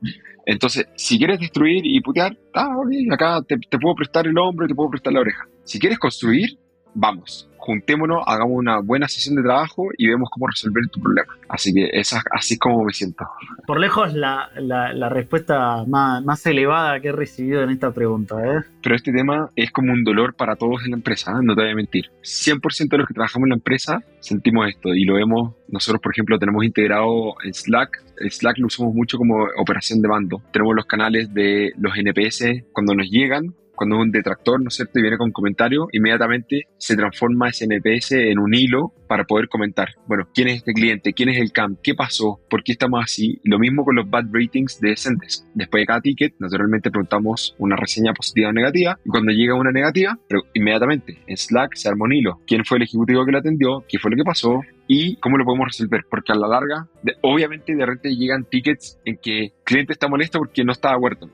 Entonces, 0.45 0.87
si 0.95 1.17
quieres 1.17 1.39
destruir 1.39 1.85
y 1.85 1.99
putear, 2.01 2.37
ah, 2.53 2.77
ok, 2.77 3.11
acá 3.11 3.41
te, 3.47 3.57
te 3.57 3.79
puedo 3.79 3.95
prestar 3.95 4.27
el 4.27 4.37
hombro 4.37 4.65
y 4.65 4.69
te 4.69 4.75
puedo 4.75 4.91
prestar 4.91 5.13
la 5.13 5.21
oreja. 5.21 5.47
Si 5.63 5.79
quieres 5.79 5.97
construir, 5.97 6.59
vamos, 6.95 7.49
juntémonos, 7.57 8.23
hagamos 8.25 8.57
una 8.57 8.79
buena 8.79 9.07
sesión 9.07 9.35
de 9.35 9.43
trabajo 9.43 9.89
y 9.97 10.07
vemos 10.07 10.29
cómo 10.31 10.47
resolver 10.47 10.87
tu 10.89 11.01
problema. 11.01 11.33
Así 11.49 11.73
que 11.73 11.89
esa, 11.93 12.21
así 12.31 12.55
es 12.55 12.59
como 12.59 12.83
me 12.83 12.93
siento. 12.93 13.25
Por 13.67 13.79
lejos 13.79 14.13
la, 14.13 14.49
la, 14.55 15.09
respuesta 15.09 15.83
más, 15.87 16.23
más, 16.23 16.45
elevada 16.45 16.99
que 16.99 17.09
he 17.09 17.11
recibido 17.11 17.63
en 17.63 17.71
esta 17.71 17.91
pregunta. 17.91 18.35
¿eh? 18.43 18.61
Pero 18.81 18.95
este 18.95 19.11
tema 19.11 19.49
es 19.55 19.71
como 19.71 19.93
un 19.93 20.03
dolor 20.03 20.35
para 20.35 20.55
todos 20.55 20.83
en 20.85 20.91
la 20.91 20.97
empresa, 20.97 21.31
¿eh? 21.31 21.43
no 21.43 21.55
te 21.55 21.61
voy 21.61 21.71
a 21.71 21.75
mentir. 21.75 22.05
100% 22.21 22.89
de 22.89 22.97
los 22.97 23.07
que 23.07 23.13
trabajamos 23.13 23.45
en 23.45 23.49
la 23.49 23.55
empresa 23.55 24.03
sentimos 24.19 24.67
esto 24.69 24.93
y 24.93 25.03
lo 25.03 25.15
vemos, 25.15 25.53
nosotros 25.67 26.01
por 26.01 26.11
ejemplo 26.11 26.39
tenemos 26.39 26.63
integrado 26.63 27.35
en 27.43 27.53
Slack, 27.53 28.03
el 28.17 28.31
Slack 28.31 28.57
lo 28.57 28.67
usamos 28.67 28.93
mucho 28.93 29.17
como 29.17 29.45
operación 29.57 30.01
de 30.01 30.07
mando. 30.07 30.41
Tenemos 30.51 30.75
los 30.75 30.85
canales 30.85 31.33
de 31.33 31.73
los 31.77 31.93
NPS 31.97 32.63
cuando 32.71 32.95
nos 32.95 33.09
llegan, 33.09 33.53
cuando 33.75 33.97
un 33.97 34.11
detractor, 34.11 34.61
¿no 34.61 34.69
es 34.69 34.75
cierto? 34.75 34.99
Y 34.99 35.01
viene 35.01 35.17
con 35.17 35.31
comentario, 35.31 35.87
inmediatamente 35.91 36.67
se 36.77 36.95
transforma 36.95 37.49
ese 37.49 37.65
NPS 37.65 38.13
en 38.13 38.39
un 38.39 38.53
hilo 38.53 38.93
para 39.07 39.25
poder 39.25 39.47
comentar. 39.47 39.89
Bueno, 40.07 40.27
¿quién 40.33 40.47
es 40.47 40.57
este 40.57 40.73
cliente? 40.73 41.13
¿Quién 41.13 41.29
es 41.29 41.37
el 41.37 41.51
CAM? 41.51 41.77
¿Qué 41.81 41.93
pasó? 41.93 42.39
¿Por 42.49 42.63
qué 42.63 42.71
estamos 42.71 43.03
así? 43.03 43.39
Lo 43.43 43.59
mismo 43.59 43.83
con 43.83 43.95
los 43.95 44.09
bad 44.09 44.25
ratings 44.31 44.79
de 44.79 44.95
Sendesk. 44.95 45.45
Después 45.53 45.81
de 45.81 45.85
cada 45.85 46.01
ticket, 46.01 46.33
naturalmente 46.39 46.89
preguntamos 46.89 47.55
una 47.59 47.75
reseña 47.75 48.13
positiva 48.13 48.49
o 48.49 48.53
negativa. 48.53 48.97
Y 49.03 49.09
cuando 49.09 49.31
llega 49.31 49.55
una 49.55 49.71
negativa, 49.71 50.17
pero 50.27 50.41
inmediatamente 50.53 51.21
en 51.27 51.37
Slack 51.37 51.75
se 51.75 51.89
arma 51.89 52.05
un 52.05 52.13
hilo. 52.13 52.39
¿Quién 52.47 52.65
fue 52.65 52.77
el 52.77 52.83
ejecutivo 52.83 53.25
que 53.25 53.31
lo 53.31 53.37
atendió? 53.39 53.83
¿Qué 53.87 53.99
fue 53.99 54.11
lo 54.11 54.17
que 54.17 54.23
pasó? 54.23 54.61
y 54.87 55.15
cómo 55.17 55.37
lo 55.37 55.45
podemos 55.45 55.67
resolver, 55.67 56.05
porque 56.09 56.31
a 56.31 56.35
la 56.35 56.47
larga, 56.47 56.87
obviamente 57.21 57.75
de 57.75 57.85
repente 57.85 58.15
llegan 58.15 58.45
tickets 58.45 58.99
en 59.05 59.17
que 59.17 59.45
el 59.45 59.53
cliente 59.63 59.93
está 59.93 60.07
molesto 60.07 60.39
porque 60.39 60.63
no 60.63 60.71
está 60.71 60.89
de 60.89 60.95
acuerdo. 60.95 61.27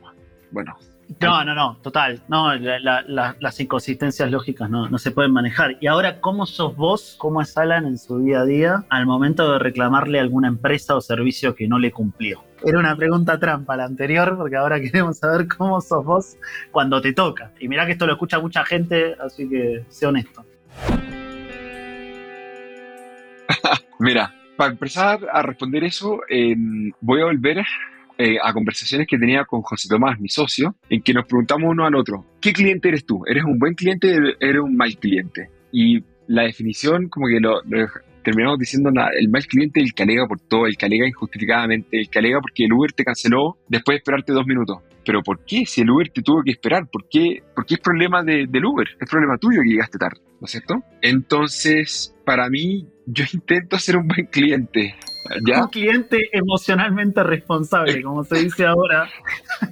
Bueno, 0.52 0.76
no, 1.20 1.44
no, 1.44 1.56
no, 1.56 1.78
total. 1.82 2.22
No, 2.28 2.54
las 2.56 3.60
inconsistencias 3.60 4.32
lógicas 4.32 4.70
no, 4.70 4.98
se 4.98 5.12
pueden 5.12 5.32
manejar. 5.32 5.78
Y 5.82 5.88
ahora, 5.88 6.20
¿cómo 6.22 6.46
sos 6.46 6.76
vos, 6.76 7.16
cómo 7.18 7.42
es 7.42 7.58
Alan 7.58 7.86
en 7.86 7.98
su 7.98 8.20
día 8.20 8.42
a 8.42 8.46
día 8.46 8.86
al 8.90 9.06
momento 9.06 9.52
de 9.52 9.60
reclamarle 9.60 10.20
alguna 10.20 10.48
empresa 10.48 10.96
o 10.96 11.02
servicio 11.02 11.56
que 11.56 11.68
no 11.68 11.80
le 11.80 11.92
cumplió? 11.92 12.44
Era 12.64 12.78
una 12.80 12.96
pregunta 12.96 13.40
trampa 13.40 13.76
la 13.76 13.86
anterior, 13.86 14.38
porque 14.38 14.56
ahora 14.56 14.80
queremos 14.80 15.18
saber 15.18 15.48
cómo 15.48 15.82
sos 15.82 16.06
vos 16.06 16.38
cuando 16.72 17.02
te 17.02 17.14
toca. 17.14 17.52
Y 17.60 17.68
mirá 17.68 17.86
que 17.86 17.94
esto 17.94 18.06
lo 18.06 18.14
escucha 18.14 18.40
mucha 18.40 18.64
gente, 18.64 19.16
así 19.20 19.50
que 19.50 19.84
sé 19.90 20.06
honesto. 20.06 20.46
Mira, 24.00 24.34
para 24.56 24.72
empezar 24.72 25.20
a 25.32 25.42
responder 25.42 25.84
eso, 25.84 26.22
eh, 26.30 26.56
voy 27.02 27.22
a 27.22 27.26
volver 27.26 27.64
eh, 28.22 28.38
a 28.40 28.54
conversaciones 28.54 29.08
que 29.08 29.18
tenía 29.18 29.46
con 29.46 29.62
José 29.64 29.88
Tomás, 29.90 30.20
mi 30.20 30.30
socio, 30.30 30.76
en 30.92 31.02
que 31.02 31.12
nos 31.12 31.26
preguntamos 31.26 31.72
uno 31.72 31.86
al 31.86 31.96
otro, 31.96 32.24
¿qué 32.40 32.54
cliente 32.54 32.90
eres 32.90 33.04
tú? 33.04 33.24
¿Eres 33.26 33.44
un 33.44 33.58
buen 33.58 33.74
cliente 33.74 34.16
o 34.16 34.20
eres 34.40 34.62
un 34.62 34.76
mal 34.76 34.96
cliente? 34.98 35.50
Y 35.72 36.04
la 36.28 36.44
definición 36.44 37.10
como 37.10 37.26
que 37.26 37.40
terminamos 38.24 38.60
diciendo 38.60 38.92
el 38.92 39.30
mal 39.30 39.44
cliente 39.48 39.82
el 39.82 39.94
que 39.94 40.04
alega 40.04 40.28
por 40.28 40.40
todo, 40.40 40.68
el 40.68 40.78
que 40.78 40.86
alega 40.86 41.08
injustificadamente, 41.08 42.00
el 42.00 42.10
que 42.12 42.20
alega 42.20 42.40
porque 42.40 42.66
el 42.66 42.74
Uber 42.74 42.92
te 42.92 43.04
canceló 43.04 43.58
después 43.68 43.96
de 43.96 43.98
esperarte 43.98 44.34
dos 44.34 44.46
minutos. 44.46 44.78
Pero 45.06 45.22
¿por 45.24 45.44
qué? 45.46 45.66
Si 45.66 45.82
el 45.82 45.90
Uber 45.90 46.10
te 46.10 46.22
tuvo 46.22 46.44
que 46.44 46.52
esperar, 46.52 46.88
¿por 46.92 47.08
qué? 47.10 47.44
Porque 47.56 47.76
es 47.76 47.80
problema 47.80 48.24
de, 48.24 48.48
del 48.48 48.66
Uber, 48.66 48.88
es 49.00 49.10
problema 49.10 49.38
tuyo 49.38 49.62
que 49.64 49.70
llegaste 49.70 49.98
tarde, 49.98 50.22
¿no 50.40 50.46
es 50.46 50.52
cierto? 50.52 50.84
Entonces, 51.02 52.16
para 52.26 52.50
mí, 52.50 52.88
yo 53.06 53.26
intento 53.34 53.78
ser 53.78 53.98
un 53.98 54.08
buen 54.08 54.26
cliente. 54.28 54.96
Un 55.30 55.68
cliente 55.70 56.18
emocionalmente 56.32 57.24
responsable, 57.24 58.02
como 58.02 58.24
se 58.24 58.44
dice 58.44 58.66
ahora. 58.66 59.08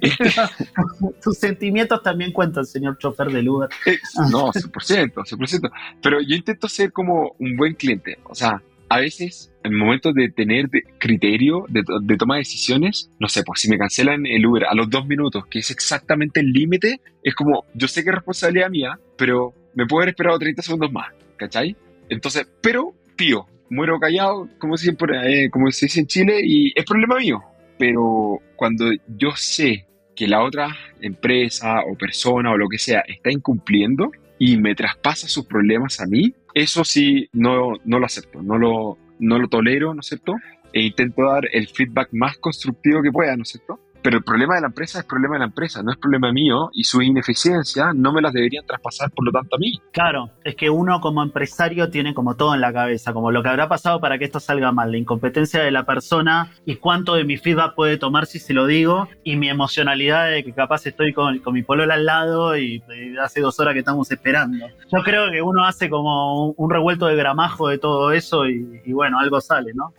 Tus 1.22 1.38
sentimientos 1.38 2.02
también 2.02 2.32
cuentan, 2.32 2.64
señor 2.64 2.98
chofer 2.98 3.30
del 3.30 3.48
Uber. 3.48 3.68
Eh, 3.86 3.98
no, 4.30 4.52
100%, 4.52 5.12
100%. 5.12 5.70
Pero 6.02 6.20
yo 6.20 6.36
intento 6.36 6.68
ser 6.68 6.92
como 6.92 7.34
un 7.38 7.56
buen 7.56 7.74
cliente. 7.74 8.18
O 8.24 8.34
sea, 8.34 8.62
a 8.90 8.98
veces, 8.98 9.52
en 9.62 9.76
momentos 9.78 10.12
de 10.14 10.30
tener 10.30 10.68
criterio, 10.98 11.64
de, 11.68 11.84
de 12.02 12.16
toma 12.16 12.34
de 12.34 12.40
decisiones, 12.40 13.08
no 13.20 13.28
sé, 13.28 13.44
pues 13.44 13.60
si 13.60 13.70
me 13.70 13.78
cancelan 13.78 14.26
el 14.26 14.44
Uber 14.44 14.64
a 14.64 14.74
los 14.74 14.90
dos 14.90 15.06
minutos, 15.06 15.46
que 15.46 15.60
es 15.60 15.70
exactamente 15.70 16.40
el 16.40 16.52
límite, 16.52 17.00
es 17.22 17.36
como, 17.36 17.64
yo 17.72 17.86
sé 17.86 18.02
que 18.02 18.10
es 18.10 18.16
responsabilidad 18.16 18.68
mía, 18.68 18.98
pero 19.16 19.54
me 19.74 19.86
puedo 19.86 20.00
haber 20.02 20.10
esperado 20.10 20.40
30 20.40 20.62
segundos 20.62 20.90
más, 20.90 21.06
¿cachai? 21.36 21.76
Entonces, 22.08 22.48
pero 22.60 22.92
pío, 23.14 23.46
muero 23.70 24.00
callado, 24.00 24.48
como 24.58 24.76
siempre, 24.76 25.44
eh, 25.44 25.50
como 25.50 25.70
se 25.70 25.86
dice 25.86 26.00
en 26.00 26.06
Chile, 26.08 26.40
y 26.42 26.72
es 26.74 26.84
problema 26.84 27.16
mío. 27.16 27.40
Pero 27.78 28.40
cuando 28.56 28.90
yo 29.06 29.30
sé 29.36 29.86
que 30.16 30.26
la 30.26 30.42
otra 30.42 30.76
empresa 31.00 31.80
o 31.88 31.96
persona 31.96 32.50
o 32.50 32.56
lo 32.56 32.68
que 32.68 32.78
sea 32.78 33.04
está 33.06 33.30
incumpliendo 33.30 34.10
y 34.42 34.56
me 34.56 34.74
traspasa 34.74 35.28
sus 35.28 35.44
problemas 35.44 36.00
a 36.00 36.06
mí, 36.06 36.34
eso 36.54 36.82
sí 36.82 37.28
no, 37.34 37.74
no 37.84 37.98
lo 37.98 38.06
acepto, 38.06 38.42
no 38.42 38.56
lo, 38.56 38.96
no 39.18 39.38
lo 39.38 39.48
tolero, 39.48 39.92
¿no 39.92 40.00
es 40.00 40.06
cierto? 40.06 40.34
E 40.72 40.80
intento 40.80 41.26
dar 41.26 41.44
el 41.52 41.68
feedback 41.68 42.08
más 42.12 42.38
constructivo 42.38 43.02
que 43.02 43.12
pueda, 43.12 43.36
¿no 43.36 43.42
es 43.42 43.50
cierto? 43.50 43.78
Pero 44.02 44.18
el 44.18 44.24
problema 44.24 44.54
de 44.54 44.62
la 44.62 44.68
empresa 44.68 45.00
es 45.00 45.04
problema 45.04 45.34
de 45.34 45.40
la 45.40 45.44
empresa, 45.46 45.82
no 45.82 45.92
es 45.92 45.98
problema 45.98 46.32
mío 46.32 46.70
y 46.72 46.84
su 46.84 47.02
ineficiencia 47.02 47.92
no 47.94 48.12
me 48.12 48.22
las 48.22 48.32
deberían 48.32 48.64
traspasar 48.64 49.10
por 49.10 49.24
lo 49.26 49.32
tanto 49.32 49.56
a 49.56 49.58
mí. 49.58 49.80
Claro, 49.92 50.30
es 50.44 50.54
que 50.56 50.70
uno 50.70 51.00
como 51.00 51.22
empresario 51.22 51.90
tiene 51.90 52.14
como 52.14 52.36
todo 52.36 52.54
en 52.54 52.60
la 52.60 52.72
cabeza, 52.72 53.12
como 53.12 53.30
lo 53.30 53.42
que 53.42 53.48
habrá 53.50 53.68
pasado 53.68 54.00
para 54.00 54.18
que 54.18 54.24
esto 54.24 54.40
salga 54.40 54.72
mal, 54.72 54.90
la 54.90 54.98
incompetencia 54.98 55.62
de 55.62 55.70
la 55.70 55.84
persona 55.84 56.50
y 56.64 56.76
cuánto 56.76 57.14
de 57.14 57.24
mi 57.24 57.36
feedback 57.36 57.74
puede 57.74 57.98
tomar 57.98 58.26
si 58.26 58.38
se 58.38 58.54
lo 58.54 58.66
digo 58.66 59.08
y 59.24 59.36
mi 59.36 59.48
emocionalidad 59.48 60.30
de 60.30 60.44
que 60.44 60.52
capaz 60.52 60.86
estoy 60.86 61.12
con, 61.12 61.38
con 61.40 61.54
mi 61.54 61.62
polola 61.62 61.94
al 61.94 62.06
lado 62.06 62.56
y, 62.56 62.82
hace 63.22 63.40
dos 63.40 63.58
horas 63.60 63.74
que 63.74 63.80
estamos 63.80 64.10
esperando. 64.10 64.66
Yo 64.90 65.02
creo 65.02 65.30
que 65.30 65.42
uno 65.42 65.64
hace 65.64 65.90
como 65.90 66.50
un, 66.50 66.70
revuelto 66.70 67.06
de 67.06 67.16
gramajo 67.16 67.68
de 67.68 67.78
todo 67.78 68.12
eso 68.12 68.46
y 68.48 68.92
bueno, 68.92 69.18
algo 69.18 69.40
sale, 69.40 69.72
¿no? 69.74 69.92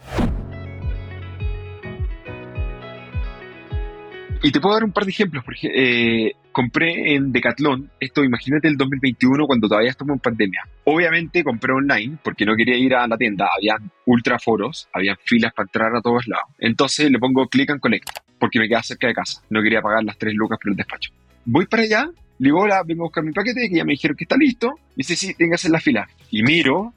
Y 4.43 4.51
te 4.51 4.59
puedo 4.59 4.73
dar 4.73 4.83
un 4.83 4.91
par 4.91 5.05
de 5.05 5.11
ejemplos, 5.11 5.43
porque 5.43 5.67
eh, 5.67 6.35
compré 6.51 7.13
en 7.13 7.31
Decathlon, 7.31 7.91
esto 7.99 8.23
imagínate 8.23 8.67
el 8.67 8.75
2021 8.75 9.45
cuando 9.45 9.67
todavía 9.67 9.91
estamos 9.91 10.15
en 10.15 10.19
pandemia. 10.19 10.61
Obviamente 10.83 11.43
compré 11.43 11.73
online 11.73 12.17
porque 12.23 12.43
no 12.45 12.55
quería 12.55 12.75
ir 12.75 12.95
a 12.95 13.07
la 13.07 13.17
tienda, 13.17 13.49
habían 13.55 13.91
ultra 14.07 14.39
foros, 14.39 14.89
había 14.93 15.15
filas 15.25 15.53
para 15.53 15.67
entrar 15.67 15.95
a 15.95 16.01
todos 16.01 16.27
lados. 16.27 16.47
Entonces 16.57 17.11
le 17.11 17.19
pongo 17.19 17.47
click 17.47 17.69
and 17.69 17.79
collect 17.79 18.09
porque 18.39 18.57
me 18.57 18.67
queda 18.67 18.81
cerca 18.81 19.07
de 19.07 19.13
casa, 19.13 19.43
no 19.51 19.61
quería 19.61 19.81
pagar 19.81 20.03
las 20.03 20.17
tres 20.17 20.33
lucas 20.33 20.57
por 20.59 20.71
el 20.71 20.75
despacho. 20.75 21.11
Voy 21.45 21.67
para 21.67 21.83
allá, 21.83 22.09
le 22.39 22.47
digo, 22.47 22.61
hola, 22.61 22.81
vengo 22.83 23.03
a 23.03 23.05
buscar 23.05 23.23
mi 23.23 23.33
paquete, 23.33 23.69
que 23.69 23.75
ya 23.75 23.85
me 23.85 23.91
dijeron 23.91 24.17
que 24.17 24.23
está 24.23 24.35
listo. 24.35 24.73
Dice, 24.95 25.15
sí, 25.15 25.35
tengas 25.35 25.63
en 25.65 25.73
la 25.73 25.79
fila. 25.79 26.07
Y 26.31 26.41
miro, 26.41 26.95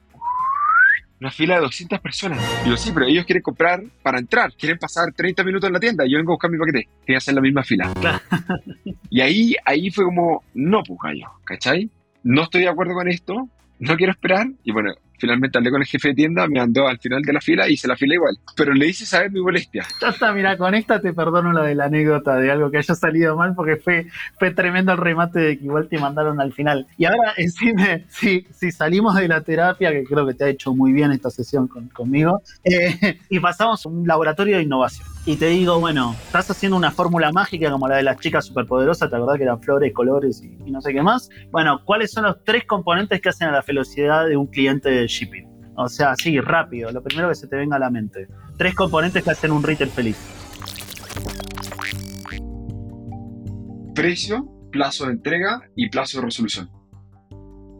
una 1.21 1.31
fila 1.31 1.55
de 1.57 1.63
200 1.63 2.01
personas. 2.01 2.65
Digo, 2.65 2.77
sí, 2.77 2.91
pero 2.93 3.07
ellos 3.07 3.25
quieren 3.25 3.43
comprar 3.43 3.83
para 4.03 4.19
entrar, 4.19 4.53
quieren 4.55 4.79
pasar 4.79 5.13
30 5.13 5.45
minutos 5.45 5.69
en 5.69 5.73
la 5.73 5.81
tienda, 5.81 6.05
yo 6.07 6.19
vengo 6.19 6.33
a 6.33 6.35
buscar 6.35 6.51
mi 6.51 6.59
paquete, 6.59 6.89
que 7.07 7.17
hacer 7.17 7.35
la 7.35 7.41
misma 7.41 7.63
fila. 7.63 7.93
Y 9.11 9.21
ahí, 9.21 9.55
ahí 9.65 9.91
fue 9.91 10.05
como, 10.05 10.43
no, 10.55 10.83
pues 10.83 10.99
gallo, 11.01 11.29
¿cachai? 11.45 11.89
No 12.25 12.43
estoy 12.43 12.63
de 12.63 12.69
acuerdo 12.69 12.95
con 12.95 13.09
esto, 13.09 13.49
no 13.79 13.97
quiero 13.97 14.13
esperar, 14.13 14.49
y 14.65 14.73
bueno, 14.73 14.93
Finalmente 15.19 15.59
hablé 15.59 15.71
con 15.71 15.81
el 15.81 15.87
jefe 15.87 16.09
de 16.09 16.15
tienda, 16.15 16.47
me 16.49 16.61
andó 16.61 16.89
al 16.89 16.99
final 16.99 17.23
de 17.23 17.33
la 17.33 17.41
fila 17.41 17.69
y 17.69 17.75
hice 17.75 17.89
la 17.89 17.97
fila 17.97 18.15
igual. 18.15 18.37
Pero 18.57 18.75
le 18.75 18.89
hice 18.89 19.07
saber 19.07 19.31
mi 19.31 19.41
molestia. 19.41 19.85
Ya 20.01 20.09
está, 20.09 20.33
mira, 20.33 20.57
con 20.57 20.75
esta 20.75 21.01
te 21.01 21.13
perdono 21.13 21.53
la 21.53 21.63
de 21.63 21.75
la 21.75 21.85
anécdota 21.85 22.37
de 22.37 22.51
algo 22.51 22.71
que 22.71 22.79
haya 22.79 22.95
salido 22.95 23.37
mal 23.37 23.55
porque 23.55 23.77
fue, 23.77 24.07
fue 24.39 24.51
tremendo 24.53 24.93
el 24.93 24.99
remate 24.99 25.41
de 25.41 25.59
que 25.59 25.65
igual 25.65 25.89
te 25.89 25.99
mandaron 25.99 26.41
al 26.41 26.53
final. 26.53 26.87
Y 26.99 27.05
ahora, 27.05 27.33
encima, 27.37 28.01
si, 28.09 28.47
si 28.53 28.71
salimos 28.71 29.15
de 29.17 29.29
la 29.29 29.41
terapia, 29.41 29.93
que 29.93 30.05
creo 30.05 30.27
que 30.27 30.35
te 30.35 30.45
ha 30.45 30.49
hecho 30.49 30.75
muy 30.75 30.93
bien 30.93 31.13
esta 31.13 31.31
sesión 31.31 31.69
conmigo, 31.93 32.43
eh, 32.65 33.19
y 33.29 33.41
pasamos 33.41 33.85
a 33.87 33.89
un 33.89 34.07
laboratorio 34.07 34.57
de 34.57 34.63
innovación. 34.63 35.07
Y 35.27 35.37
te 35.37 35.47
digo, 35.47 35.81
bueno, 35.81 36.15
estás 36.27 36.51
haciendo 36.51 36.77
una 36.77 36.91
fórmula 36.91 37.33
mágica 37.33 37.71
como 37.71 37.89
la 37.89 37.97
de 37.97 38.03
las 38.03 38.19
chicas 38.19 38.45
superpoderosas, 38.45 39.09
¿te 39.09 39.17
acordás 39.17 39.39
que 39.39 39.45
eran 39.45 39.61
flores, 39.61 39.93
colores 39.95 40.43
y, 40.43 40.59
y 40.67 40.71
no 40.71 40.83
sé 40.83 40.93
qué 40.93 41.03
más? 41.03 41.31
Bueno, 41.51 41.81
¿cuáles 41.85 42.13
son 42.13 42.25
los 42.25 42.45
tres 42.45 42.65
componentes 42.67 43.23
que 43.23 43.31
hacen 43.31 43.49
a 43.49 43.53
la 43.53 43.63
velocidad 43.67 44.27
de 44.27 44.37
un 44.37 44.47
cliente 44.47 45.04
shipping. 45.07 45.55
O 45.77 45.89
sea, 45.89 46.15
sí, 46.15 46.39
rápido, 46.41 46.93
lo 46.93 47.03
primero 47.03 47.29
que 47.29 47.35
se 47.35 47.49
te 47.49 47.57
venga 47.57 47.77
a 47.77 47.81
la 47.81 47.91
mente. 47.91 48.29
Tres 48.57 48.75
componentes 48.75 49.25
que 49.25 49.31
hacen 49.31 49.51
un 49.51 49.63
retail 49.63 49.91
feliz. 49.91 50.17
Precio, 53.95 54.47
plazo 54.71 55.07
de 55.07 55.13
entrega 55.13 55.63
y 55.77 55.89
plazo 55.89 56.19
de 56.19 56.27
resolución. 56.27 56.71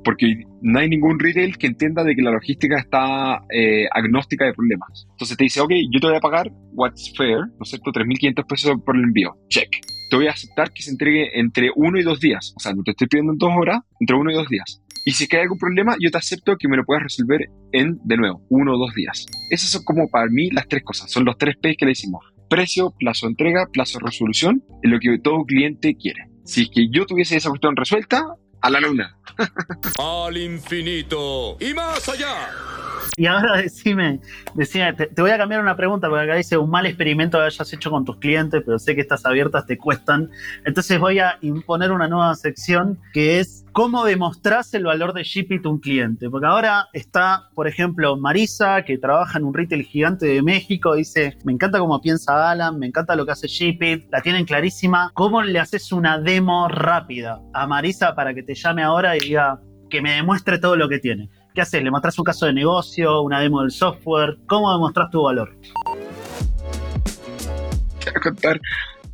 Porque 0.05 0.43
no 0.61 0.81
hay 0.81 0.89
ningún 0.89 1.19
retail 1.19 1.57
que 1.57 1.67
entienda 1.67 2.05
de 2.05 2.15
que 2.15 2.23
la 2.23 2.31
logística 2.31 2.79
está 2.79 3.43
eh, 3.51 3.87
agnóstica 3.93 4.45
de 4.45 4.53
problemas. 4.53 5.07
Entonces 5.11 5.37
te 5.37 5.45
dice, 5.45 5.61
ok, 5.61 5.73
yo 5.93 6.01
te 6.01 6.09
voy 6.09 6.17
a 6.17 6.21
pagar 6.21 6.53
what's 6.73 7.13
fair, 7.17 7.39
¿no 7.39 7.63
es 7.63 7.71
cierto? 7.71 7.91
3.500 7.91 8.47
pesos 8.47 8.73
por 8.85 8.97
el 8.97 9.05
envío. 9.05 9.37
Check. 9.49 9.69
Te 10.11 10.17
voy 10.17 10.27
a 10.27 10.33
aceptar 10.33 10.73
que 10.73 10.83
se 10.83 10.91
entregue 10.91 11.39
entre 11.39 11.71
uno 11.75 11.99
y 11.99 12.03
dos 12.03 12.21
días. 12.21 12.53
O 12.57 12.61
sea, 12.61 12.75
no 12.75 12.83
te 12.83 12.91
estoy 12.91 13.09
pidiendo 13.09 13.33
en 13.33 13.39
dos 13.39 13.53
horas, 13.57 13.81
entre 13.99 14.17
uno 14.17 14.31
y 14.31 14.35
dos 14.35 14.49
días. 14.49 14.84
Y 15.05 15.13
si 15.13 15.29
hay 15.31 15.43
algún 15.43 15.59
problema, 15.59 15.97
yo 16.01 16.11
te 16.11 16.19
acepto 16.19 16.57
que 16.57 16.69
me 16.69 16.77
lo 16.77 16.85
puedas 16.85 17.03
resolver 17.03 17.51
en, 17.73 17.99
de 18.05 18.17
nuevo, 18.17 18.43
uno 18.49 18.75
o 18.75 18.79
dos 18.79 18.95
días. 18.95 19.27
Esas 19.51 19.71
son 19.71 19.85
como 19.85 20.09
para 20.09 20.27
mí 20.29 20.51
las 20.51 20.67
tres 20.67 20.83
cosas. 20.83 21.11
Son 21.11 21.25
los 21.25 21.37
tres 21.37 21.57
P 21.61 21.77
que 21.77 21.85
le 21.85 21.91
decimos. 21.91 22.25
Precio, 22.49 22.95
plazo 22.99 23.27
de 23.27 23.33
entrega, 23.33 23.67
plazo 23.71 23.99
de 23.99 24.07
resolución, 24.07 24.63
es 24.83 24.91
lo 24.91 24.99
que 24.99 25.19
todo 25.19 25.45
cliente 25.45 25.95
quiere. 25.97 26.29
Si 26.45 26.63
es 26.63 26.71
que 26.71 26.89
yo 26.91 27.05
tuviese 27.05 27.37
esa 27.37 27.51
cuestión 27.51 27.77
resuelta, 27.77 28.25
a 28.65 28.71
la 28.71 28.81
luna. 28.81 29.19
Al 29.99 30.37
infinito 30.37 31.57
y 31.61 31.75
más 31.75 32.09
allá. 32.09 32.51
Y 33.17 33.27
ahora 33.27 33.59
decime, 33.59 34.21
decime 34.55 34.93
te, 34.93 35.09
voy 35.21 35.31
a 35.31 35.39
cambiar 35.39 35.61
una 35.61 35.77
pregunta 35.77 36.09
porque 36.09 36.25
acá 36.25 36.35
dice 36.35 36.57
un 36.57 36.71
mal 36.71 36.87
experimento 36.87 37.39
que 37.39 37.45
hayas 37.45 37.73
hecho 37.73 37.91
con 37.91 38.05
tus 38.05 38.17
clientes, 38.17 38.63
pero 38.65 38.79
sé 38.79 38.95
que 38.95 39.01
estas 39.01 39.25
abiertas 39.25 39.67
te 39.67 39.79
cuestan. 39.79 40.31
Entonces 40.65 40.99
voy 40.99 41.21
a 41.21 41.39
imponer 41.41 41.93
una 41.93 42.09
nueva 42.09 42.35
sección 42.35 42.99
que 43.13 43.39
es 43.39 43.65
cómo 43.75 44.05
demostrás 44.05 44.73
el 44.75 44.85
valor 44.85 45.13
de 45.13 45.25
Shipit 45.25 45.67
a 45.67 45.69
un 45.69 45.79
cliente. 45.79 46.31
Porque 46.31 46.47
ahora 46.47 46.89
está, 46.93 47.51
por 47.55 47.67
ejemplo, 47.67 48.17
Marisa, 48.17 48.85
que 48.85 48.99
trabaja 48.99 49.39
en 49.39 49.45
un 49.45 49.53
retail 49.53 49.83
gigante 49.83 50.27
de 50.27 50.43
México, 50.43 50.95
dice, 50.95 51.37
me 51.45 51.53
encanta 51.53 51.81
cómo 51.81 52.01
piensa 52.01 52.51
Alan, 52.51 52.79
me 52.79 52.87
encanta 52.87 53.17
lo 53.17 53.27
que 53.27 53.33
hace 53.33 53.49
Shipit, 53.49 54.11
la 54.11 54.23
tienen 54.23 54.45
clarísima. 54.45 55.11
¿Cómo 55.15 55.43
le 55.43 55.59
haces 55.59 55.93
una 55.93 56.19
demo 56.19 56.69
rápida 56.69 57.41
a 57.53 57.67
Marisa 57.67 58.15
para 58.15 58.33
que 58.33 58.43
te 58.43 58.55
llame 58.55 58.83
ahora 58.83 59.14
diga 59.15 59.61
que 59.91 60.03
me 60.03 60.13
demuestre 60.13 60.59
todo 60.59 60.77
lo 60.77 60.89
que 60.89 60.99
tiene? 60.99 61.31
¿Qué 61.55 61.61
haces? 61.61 61.83
¿Le 61.83 61.91
mostrás 61.91 62.19
un 62.19 62.25
caso 62.25 62.47
de 62.47 62.53
negocio, 62.53 63.23
una 63.23 63.41
demo 63.41 63.63
del 63.63 63.71
software? 63.71 64.39
¿Cómo 64.47 64.73
demostrás 64.73 65.11
tu 65.11 65.23
valor? 65.23 65.57
Quiero 68.01 68.21
contar 68.21 68.61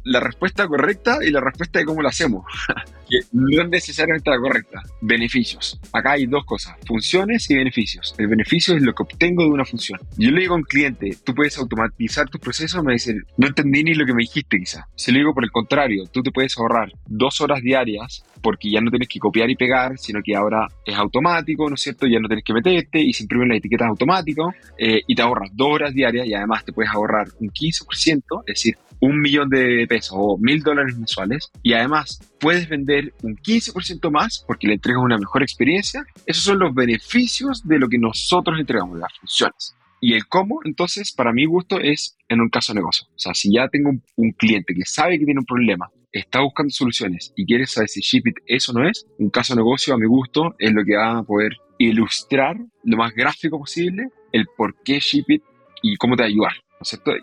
la 0.05 0.21
respuesta 0.21 0.67
correcta 0.67 1.19
y 1.23 1.31
la 1.31 1.41
respuesta 1.41 1.79
de 1.79 1.85
cómo 1.85 2.03
lo 2.03 2.09
hacemos. 2.09 2.45
que 3.09 3.19
no 3.33 3.63
es 3.63 3.69
necesariamente 3.69 4.31
la 4.31 4.39
correcta. 4.39 4.83
Beneficios. 5.01 5.81
Acá 5.93 6.13
hay 6.13 6.27
dos 6.27 6.45
cosas, 6.45 6.77
funciones 6.87 7.51
y 7.51 7.57
beneficios. 7.57 8.15
El 8.19 8.29
beneficio 8.29 8.77
es 8.77 8.83
lo 8.83 8.95
que 8.95 9.03
obtengo 9.03 9.43
de 9.43 9.51
una 9.51 9.65
función. 9.65 9.99
Yo 10.17 10.31
le 10.31 10.41
digo 10.41 10.55
a 10.55 10.59
un 10.59 10.63
cliente, 10.63 11.17
tú 11.25 11.35
puedes 11.35 11.59
automatizar 11.59 12.29
tus 12.29 12.41
procesos, 12.41 12.83
me 12.85 12.93
dicen, 12.93 13.25
no 13.37 13.49
entendí 13.49 13.83
ni 13.83 13.95
lo 13.95 14.07
que 14.07 14.15
me 14.15 14.23
dijiste 14.23 14.59
quizá. 14.59 14.87
Si 14.95 15.11
le 15.13 15.19
digo 15.19 15.35
por 15.35 15.45
el 15.45 15.51
contrario, 15.51 16.05
tú 16.11 16.23
te 16.23 16.31
puedes 16.31 16.57
ahorrar 16.57 16.93
dos 17.07 17.41
horas 17.41 17.61
diarias 17.63 18.25
porque 18.43 18.71
ya 18.71 18.81
no 18.81 18.91
tienes 18.91 19.09
que 19.09 19.19
copiar 19.19 19.51
y 19.51 19.57
pegar, 19.57 19.99
sino 19.99 20.21
que 20.25 20.35
ahora 20.35 20.67
es 20.85 20.97
automático, 20.97 21.69
¿no 21.69 21.75
es 21.75 21.83
cierto? 21.83 22.07
Ya 22.07 22.21
no 22.21 22.29
tienes 22.29 22.45
que 22.45 22.55
meterte 22.55 23.01
y 23.01 23.13
se 23.13 23.25
imprimen 23.25 23.49
las 23.49 23.59
etiquetas 23.59 23.89
automático 23.89 24.53
eh, 24.79 25.03
y 25.07 25.15
te 25.15 25.23
ahorras 25.23 25.51
dos 25.53 25.69
horas 25.71 25.93
diarias 25.93 26.27
y 26.27 26.35
además 26.35 26.65
te 26.65 26.73
puedes 26.73 26.91
ahorrar 26.91 27.29
un 27.41 27.51
15%, 27.51 28.43
es 28.47 28.55
decir, 28.55 28.77
un 29.01 29.21
millón 29.21 29.49
de 29.49 29.87
pesos 29.89 30.13
o 30.15 30.37
mil 30.39 30.63
dólares 30.63 30.97
mensuales 30.97 31.51
y 31.63 31.73
además 31.73 32.21
puedes 32.39 32.69
vender 32.69 33.13
un 33.23 33.37
15% 33.37 34.11
más 34.11 34.45
porque 34.47 34.67
le 34.67 34.75
entregas 34.75 35.03
una 35.03 35.19
mejor 35.19 35.43
experiencia. 35.43 36.05
Esos 36.27 36.45
son 36.45 36.59
los 36.59 36.75
beneficios 36.75 37.67
de 37.67 37.79
lo 37.79 37.89
que 37.89 37.99
nosotros 37.99 38.59
entregamos, 38.59 38.99
las 38.99 39.13
funciones. 39.19 39.75
Y 40.03 40.15
el 40.15 40.27
cómo, 40.27 40.61
entonces, 40.65 41.13
para 41.13 41.33
mi 41.33 41.45
gusto 41.45 41.79
es 41.79 42.17
en 42.29 42.41
un 42.41 42.49
caso 42.49 42.73
de 42.73 42.81
negocio. 42.81 43.07
O 43.09 43.19
sea, 43.19 43.35
si 43.35 43.53
ya 43.53 43.69
tengo 43.69 43.91
un, 44.17 44.33
cliente 44.33 44.75
que 44.75 44.85
sabe 44.87 45.19
que 45.19 45.27
tiene 45.27 45.41
un 45.41 45.45
problema, 45.45 45.91
está 46.11 46.41
buscando 46.41 46.71
soluciones 46.71 47.33
y 47.37 47.45
quiere 47.45 47.67
saber 47.67 47.89
si 47.89 48.01
Shipit 48.01 48.37
eso 48.47 48.73
no 48.73 48.89
es, 48.89 49.07
un 49.19 49.29
caso 49.29 49.55
de 49.55 49.59
negocio 49.59 49.95
a 49.95 49.99
mi 49.99 50.07
gusto 50.07 50.55
es 50.59 50.73
lo 50.73 50.85
que 50.85 50.97
va 50.97 51.19
a 51.19 51.23
poder 51.23 51.53
ilustrar 51.79 52.57
lo 52.85 52.97
más 52.97 53.13
gráfico 53.15 53.59
posible 53.59 54.09
el 54.33 54.47
por 54.57 54.75
qué 54.83 55.01
Shipit 55.01 55.43
y 55.83 55.97
cómo 55.97 56.17
te 56.17 56.23
va 56.23 56.27
a 56.27 56.31
ayudar. 56.31 56.53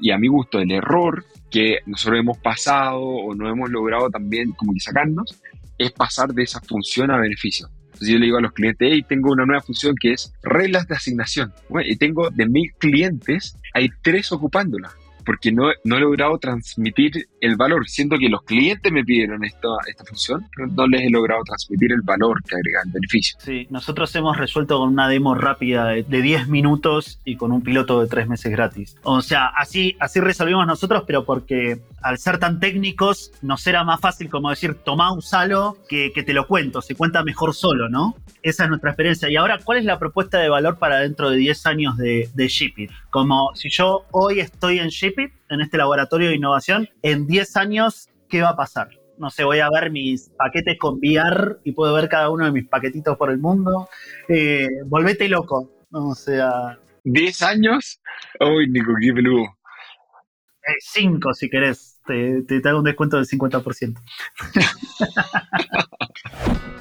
Y 0.01 0.11
a 0.11 0.17
mi 0.17 0.27
gusto, 0.27 0.59
el 0.59 0.71
error 0.71 1.25
que 1.49 1.79
nosotros 1.85 2.19
hemos 2.19 2.37
pasado 2.37 3.01
o 3.01 3.33
no 3.33 3.49
hemos 3.49 3.69
logrado 3.69 4.09
también 4.09 4.51
como 4.51 4.73
que 4.73 4.79
sacarnos 4.79 5.41
es 5.77 5.91
pasar 5.91 6.29
de 6.33 6.43
esa 6.43 6.61
función 6.61 7.11
a 7.11 7.17
beneficio. 7.17 7.67
Entonces 7.85 8.09
yo 8.09 8.19
le 8.19 8.25
digo 8.25 8.37
a 8.37 8.41
los 8.41 8.51
clientes, 8.51 8.87
hey, 8.91 9.03
tengo 9.07 9.31
una 9.31 9.45
nueva 9.45 9.61
función 9.61 9.95
que 9.99 10.13
es 10.13 10.31
reglas 10.43 10.87
de 10.87 10.95
asignación. 10.95 11.53
y 11.83 11.95
tengo 11.95 12.29
de 12.29 12.45
mil 12.47 12.71
clientes, 12.77 13.57
hay 13.73 13.89
tres 14.03 14.31
ocupándola 14.31 14.91
porque 15.27 15.51
no, 15.51 15.63
no 15.83 15.97
he 15.97 15.99
logrado 15.99 16.37
transmitir 16.37 17.27
el 17.41 17.57
valor, 17.57 17.85
siendo 17.89 18.17
que 18.17 18.29
los 18.29 18.43
clientes 18.43 18.89
me 18.93 19.03
pidieron 19.03 19.43
esta, 19.43 19.67
esta 19.85 20.05
función, 20.05 20.47
pero 20.55 20.69
no 20.69 20.87
les 20.87 21.01
he 21.01 21.09
logrado 21.09 21.43
transmitir 21.43 21.91
el 21.91 22.01
valor 22.01 22.41
que 22.43 22.55
agrega 22.55 22.83
el 22.85 22.91
beneficio. 22.93 23.37
Sí, 23.41 23.67
nosotros 23.69 24.15
hemos 24.15 24.37
resuelto 24.37 24.79
con 24.79 24.87
una 24.87 25.09
demo 25.09 25.35
rápida 25.35 25.89
de, 25.89 26.03
10 26.03 26.47
minutos 26.47 27.19
y 27.25 27.35
con 27.35 27.51
un 27.51 27.61
piloto 27.61 28.01
de 28.01 28.07
3 28.07 28.29
meses 28.29 28.51
gratis. 28.53 28.95
O 29.03 29.21
sea, 29.21 29.47
así, 29.47 29.97
así 29.99 30.21
resolvimos 30.21 30.65
nosotros, 30.65 31.03
pero 31.05 31.25
porque 31.25 31.81
al 32.01 32.17
ser 32.19 32.37
tan 32.37 32.61
técnicos 32.61 33.31
nos 33.41 33.67
era 33.67 33.83
más 33.83 33.99
fácil 33.99 34.29
como 34.29 34.49
decir, 34.49 34.75
toma, 34.75 35.11
usalo, 35.11 35.77
que, 35.89 36.13
que 36.13 36.23
te 36.23 36.31
lo 36.31 36.47
cuento, 36.47 36.81
se 36.81 36.95
cuenta 36.95 37.21
mejor 37.23 37.53
solo, 37.53 37.89
¿no? 37.89 38.15
Esa 38.43 38.63
es 38.63 38.69
nuestra 38.69 38.91
experiencia. 38.91 39.29
Y 39.29 39.35
ahora, 39.35 39.59
¿cuál 39.61 39.79
es 39.79 39.83
la 39.83 39.99
propuesta 39.99 40.37
de 40.37 40.47
valor 40.47 40.77
para 40.77 40.99
dentro 40.99 41.29
de 41.29 41.35
10 41.35 41.65
años 41.65 41.97
de, 41.97 42.29
de 42.33 42.47
Shipit? 42.47 42.91
Como 43.17 43.49
si 43.55 43.71
yo 43.71 44.05
hoy 44.11 44.41
estoy 44.41 44.77
en 44.77 44.89
Shipit, 44.89 45.31
en 45.49 45.61
este 45.61 45.79
laboratorio 45.79 46.29
de 46.29 46.35
innovación, 46.35 46.87
en 47.01 47.25
10 47.25 47.57
años, 47.57 48.09
¿qué 48.29 48.43
va 48.43 48.49
a 48.49 48.55
pasar? 48.55 48.89
No 49.17 49.31
sé, 49.31 49.43
voy 49.43 49.57
a 49.57 49.71
ver 49.71 49.89
mis 49.89 50.29
paquetes 50.37 50.77
con 50.77 50.99
VR 50.99 51.57
y 51.63 51.71
puedo 51.71 51.95
ver 51.95 52.09
cada 52.09 52.29
uno 52.29 52.45
de 52.45 52.51
mis 52.51 52.67
paquetitos 52.67 53.17
por 53.17 53.31
el 53.31 53.39
mundo. 53.39 53.89
Eh, 54.29 54.67
volvete 54.85 55.27
loco. 55.29 55.87
O 55.91 56.13
sea. 56.13 56.77
¿10 57.05 57.41
años? 57.41 57.99
Uy, 58.39 58.69
Nico, 58.69 58.91
qué 59.01 59.11
peludo. 59.11 59.45
5 60.79 61.31
eh, 61.31 61.33
si 61.33 61.49
querés. 61.49 61.99
Te, 62.05 62.43
te, 62.43 62.61
te 62.61 62.69
hago 62.69 62.77
un 62.77 62.85
descuento 62.85 63.17
del 63.17 63.25
50%. 63.25 63.99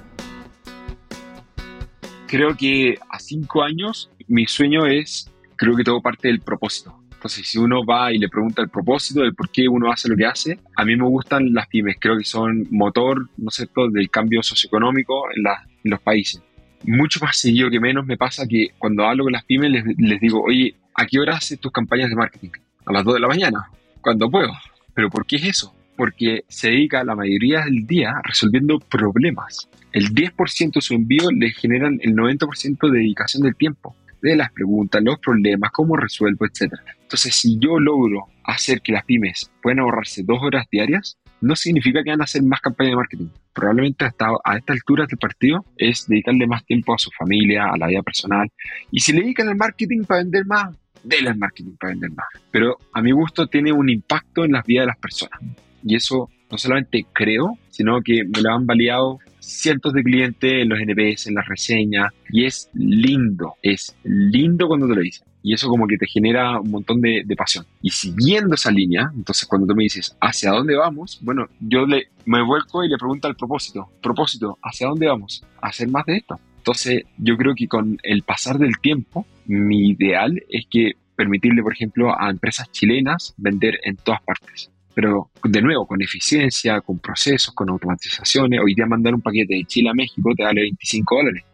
creo 2.27 2.57
que 2.57 2.99
a 3.09 3.18
cinco 3.18 3.62
años 3.62 4.11
mi 4.27 4.46
sueño 4.46 4.87
es, 4.87 5.33
creo 5.57 5.77
que 5.77 5.85
todo 5.85 6.01
parte 6.01 6.29
del 6.29 6.40
propósito. 6.40 6.99
Entonces, 7.12 7.49
si 7.49 7.59
uno 7.59 7.85
va 7.85 8.12
y 8.12 8.19
le 8.19 8.29
pregunta 8.29 8.62
el 8.62 8.69
propósito 8.69 9.21
del 9.23 9.35
por 9.35 9.51
qué 9.51 9.69
uno 9.69 9.90
hace 9.90 10.09
lo 10.09 10.16
que 10.16 10.27
hace, 10.27 10.59
a 10.77 10.85
mí 10.85 10.97
me 10.97 11.05
gustan 11.05 11.53
las 11.53 11.66
pymes, 11.66 11.97
creo 11.99 12.16
que 12.16 12.25
son 12.25 12.66
motor, 12.71 13.29
¿no 13.37 13.51
sé, 13.51 13.69
del 13.90 14.11
cambio 14.11 14.42
socioeconómico 14.42 15.25
en, 15.35 15.90
los 15.90 16.01
países. 16.01 16.42
Mucho 16.85 17.21
más 17.21 17.38
seguido 17.38 17.71
que 17.71 17.81
menos 17.81 18.07
me 18.07 18.16
pasa 18.16 18.47
que 18.47 18.69
cuando 18.79 19.05
hablo 19.05 19.25
con 19.25 19.33
las 19.33 19.45
pymes 19.45 19.71
les, 19.71 19.85
les 19.99 20.21
digo, 20.21 20.42
oye, 20.42 20.77
¿a 20.95 21.07
qué 21.07 21.19
hora 21.19 21.37
haces 21.37 21.59
tus 21.59 21.73
campañas 21.73 22.11
de 22.11 22.16
marketing? 22.16 22.51
A 22.85 22.92
las 22.92 23.05
2 23.05 23.14
de 23.14 23.21
la 23.21 23.29
mañana, 23.29 23.71
cuando 24.01 24.31
puedo. 24.31 24.53
¿Pero 24.95 25.11
por 25.11 25.27
qué 25.27 25.37
es 25.37 25.45
eso? 25.45 25.75
Porque 25.97 26.45
se 26.49 26.69
dedica 26.69 27.03
la 27.03 27.14
mayoría 27.14 27.64
del 27.64 27.87
día 27.87 28.12
resolviendo 28.25 28.79
problemas 28.79 29.69
el 29.97 30.14
10% 30.14 30.75
de 30.75 30.81
su 30.83 30.92
envío 30.92 31.31
le 31.31 31.53
generan 31.53 31.99
el 32.03 32.14
90% 32.14 32.90
de 32.90 32.99
dedicación 32.99 33.42
del 33.45 33.57
tiempo, 33.57 33.97
de 34.22 34.37
las 34.37 34.52
preguntas, 34.52 35.02
los 35.02 35.18
problemas, 35.18 35.70
cómo 35.72 35.96
resuelvo, 35.96 36.46
etc. 36.46 36.74
Entonces, 37.02 37.35
si 37.35 37.59
yo 37.59 37.79
logro 37.79 38.26
hacer 38.44 38.81
que 38.81 38.92
las 38.92 39.05
pymes 39.05 39.50
puedan 39.62 39.81
ahorrarse 39.81 40.22
dos 40.24 40.38
horas 40.42 40.66
diarias, 40.70 41.18
no 41.40 41.55
significa 41.55 42.02
que 42.02 42.11
van 42.11 42.20
a 42.20 42.24
hacer 42.24 42.42
más 42.42 42.61
campaña 42.61 42.90
de 42.90 42.96
marketing. 42.96 43.29
Probablemente 43.52 44.05
hasta 44.05 44.29
a 44.44 44.57
esta 44.57 44.72
altura 44.72 45.07
del 45.07 45.18
partido 45.18 45.64
es 45.76 46.07
dedicarle 46.07 46.46
más 46.46 46.64
tiempo 46.64 46.94
a 46.94 46.98
su 46.98 47.11
familia, 47.11 47.70
a 47.72 47.76
la 47.76 47.87
vida 47.87 48.02
personal. 48.02 48.50
Y 48.90 49.00
si 49.00 49.12
le 49.12 49.20
dedican 49.20 49.48
al 49.48 49.57
marketing 49.57 50.05
para 50.05 50.22
vender 50.22 50.46
más, 50.46 50.76
denle 51.02 51.31
al 51.31 51.38
marketing 51.38 51.76
para 51.79 51.92
vender 51.92 52.11
más. 52.11 52.26
Pero 52.50 52.79
a 52.92 53.02
mi 53.02 53.12
gusto 53.12 53.46
tiene 53.46 53.72
un 53.72 53.88
impacto 53.88 54.44
en 54.44 54.52
las 54.52 54.64
vidas 54.64 54.83
de 54.83 54.87
las 54.87 54.98
personas. 54.98 55.40
Y 55.85 55.94
eso 55.94 56.31
no 56.50 56.59
solamente 56.59 57.07
creo, 57.12 57.59
sino 57.70 58.00
que 58.02 58.24
me 58.24 58.40
lo 58.40 58.52
han 58.52 58.66
validado 58.66 59.18
cientos 59.46 59.92
de 59.92 60.02
clientes 60.02 60.52
en 60.52 60.68
los 60.68 60.80
NPS, 60.80 61.28
en 61.28 61.35
las 61.35 61.46
reseñas, 61.46 62.12
y 62.30 62.44
es 62.44 62.68
lindo, 62.74 63.54
es 63.62 63.96
lindo 64.02 64.66
cuando 64.66 64.88
te 64.88 64.94
lo 64.94 65.00
dicen. 65.00 65.26
Y 65.42 65.54
eso 65.54 65.68
como 65.68 65.87
que 65.87 65.96
te 65.96 66.06
genera 66.09 66.59
un 66.61 66.72
montón 66.72 67.00
de, 67.00 67.24
pasión. 67.37 67.64
Y 67.80 67.90
siguiendo 67.90 68.56
esa 68.56 68.72
línea, 68.72 69.11
entonces 69.14 69.46
cuando 69.46 69.68
tú 69.68 69.76
me 69.76 69.85
dices, 69.85 70.16
¿hacia 70.20 70.50
dónde 70.50 70.74
vamos? 70.74 71.20
Bueno, 71.22 71.46
yo 71.61 71.87
le, 71.87 72.09
me 72.24 72.42
vuelco 72.42 72.82
y 72.82 72.88
le 72.88 72.96
pregunto 72.96 73.28
al 73.28 73.37
propósito, 73.37 73.88
propósito, 74.02 74.59
¿hacia 74.62 74.88
dónde 74.88 75.06
vamos? 75.06 75.44
¿A 75.62 75.68
hacer 75.68 75.88
más 75.88 76.04
de 76.06 76.16
esto? 76.16 76.40
Entonces 76.59 77.04
yo 77.16 77.37
creo 77.37 77.54
que 77.54 77.68
con 77.68 77.98
el 78.02 78.22
pasar 78.22 78.59
del 78.59 78.78
tiempo, 78.82 79.24
mi 79.44 79.90
ideal 79.90 80.42
es 80.48 80.66
que 80.68 80.94
permitirle, 81.14 81.62
por 81.62 81.72
ejemplo, 81.72 82.20
a 82.20 82.28
empresas 82.28 82.70
chilenas 82.72 83.32
vender 83.37 83.78
en 83.85 83.96
todas 83.96 84.20
partes 84.22 84.70
pero 84.96 85.30
de 85.44 85.61
nuevo, 85.61 85.87
con 85.87 86.00
eficiencia, 86.00 86.80
con 86.80 86.98
procesos, 86.98 87.52
con 87.52 87.68
automatizaciones. 87.68 88.59
Hoy 88.64 88.74
día 88.74 88.87
mandar 88.87 89.14
un 89.14 89.20
paquete 89.20 89.56
de 89.56 89.64
Chile 89.64 89.90
a 89.90 89.92
México 89.92 90.30
te 90.35 90.42
vale 90.42 90.62
25 90.62 91.16
dólares. 91.16 91.44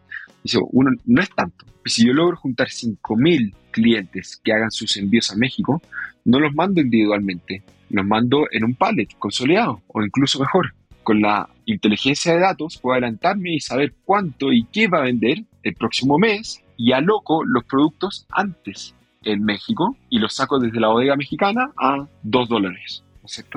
Dice, 0.41 0.59
uno, 0.71 0.91
no 1.03 1.21
es 1.21 1.29
tanto. 1.29 1.65
Si 1.83 2.07
yo 2.07 2.13
logro 2.13 2.37
juntar 2.37 2.69
5.000 2.69 3.53
clientes 3.71 4.39
que 4.41 4.53
hagan 4.53 4.71
sus 4.71 4.95
envíos 4.95 5.29
a 5.29 5.35
México, 5.35 5.81
no 6.23 6.39
los 6.39 6.53
mando 6.53 6.79
individualmente, 6.79 7.63
los 7.89 8.05
mando 8.05 8.47
en 8.49 8.63
un 8.63 8.75
pallet 8.75 9.09
consolidado 9.19 9.81
o 9.87 10.01
incluso 10.01 10.39
mejor, 10.39 10.73
con 11.03 11.19
la 11.19 11.49
inteligencia 11.65 12.33
de 12.33 12.39
datos 12.39 12.77
puedo 12.77 12.93
adelantarme 12.93 13.55
y 13.55 13.59
saber 13.59 13.93
cuánto 14.05 14.53
y 14.53 14.63
qué 14.71 14.87
va 14.87 14.99
a 14.99 15.03
vender 15.03 15.43
el 15.63 15.75
próximo 15.75 16.17
mes 16.17 16.63
y 16.77 16.93
aloco 16.93 17.43
los 17.43 17.65
productos 17.65 18.25
antes 18.29 18.95
en 19.25 19.43
México 19.43 19.97
y 20.09 20.19
los 20.19 20.33
saco 20.33 20.59
desde 20.59 20.79
la 20.79 20.87
bodega 20.87 21.17
mexicana 21.17 21.73
a 21.77 22.07
2 22.23 22.47
dólares. 22.47 23.03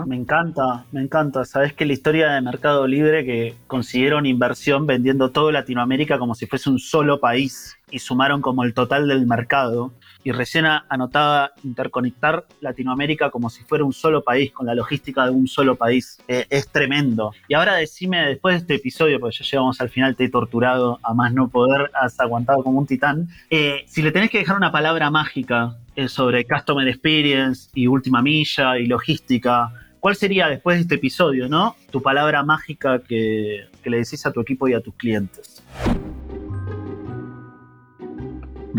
Me 0.06 0.16
encanta, 0.16 0.86
me 0.92 1.02
encanta. 1.02 1.44
Sabes 1.44 1.72
que 1.72 1.84
la 1.84 1.92
historia 1.92 2.30
de 2.30 2.40
Mercado 2.40 2.86
Libre 2.86 3.24
que 3.24 3.56
consiguieron 3.66 4.24
inversión 4.24 4.86
vendiendo 4.86 5.32
todo 5.32 5.50
Latinoamérica 5.50 6.18
como 6.18 6.36
si 6.36 6.46
fuese 6.46 6.70
un 6.70 6.78
solo 6.78 7.18
país 7.18 7.75
y 7.90 8.00
sumaron 8.00 8.40
como 8.42 8.64
el 8.64 8.74
total 8.74 9.06
del 9.06 9.26
mercado 9.26 9.92
y 10.24 10.32
recién 10.32 10.64
anotaba 10.66 11.52
interconectar 11.62 12.44
Latinoamérica 12.60 13.30
como 13.30 13.48
si 13.48 13.62
fuera 13.62 13.84
un 13.84 13.92
solo 13.92 14.24
país, 14.24 14.50
con 14.50 14.66
la 14.66 14.74
logística 14.74 15.24
de 15.24 15.30
un 15.30 15.46
solo 15.46 15.76
país. 15.76 16.18
Eh, 16.26 16.46
es 16.50 16.68
tremendo. 16.68 17.32
Y 17.46 17.54
ahora 17.54 17.76
decime, 17.76 18.26
después 18.26 18.54
de 18.54 18.58
este 18.58 18.74
episodio, 18.74 19.20
porque 19.20 19.36
ya 19.38 19.44
llegamos 19.44 19.80
al 19.80 19.88
final, 19.88 20.16
te 20.16 20.24
he 20.24 20.28
torturado 20.28 20.98
a 21.04 21.14
más 21.14 21.32
no 21.32 21.48
poder, 21.48 21.92
has 21.94 22.18
aguantado 22.18 22.64
como 22.64 22.80
un 22.80 22.86
titán, 22.86 23.28
eh, 23.50 23.84
si 23.86 24.02
le 24.02 24.10
tenés 24.10 24.30
que 24.30 24.38
dejar 24.38 24.56
una 24.56 24.72
palabra 24.72 25.10
mágica 25.10 25.76
eh, 25.94 26.08
sobre 26.08 26.44
Customer 26.44 26.88
Experience 26.88 27.70
y 27.72 27.86
última 27.86 28.20
milla 28.20 28.78
y 28.78 28.86
logística, 28.86 29.70
¿cuál 30.00 30.16
sería 30.16 30.48
después 30.48 30.78
de 30.78 30.82
este 30.82 30.94
episodio, 30.96 31.48
no? 31.48 31.76
Tu 31.92 32.02
palabra 32.02 32.42
mágica 32.42 32.98
que, 32.98 33.68
que 33.80 33.90
le 33.90 33.98
decís 33.98 34.26
a 34.26 34.32
tu 34.32 34.40
equipo 34.40 34.66
y 34.66 34.74
a 34.74 34.80
tus 34.80 34.94
clientes. 34.94 35.62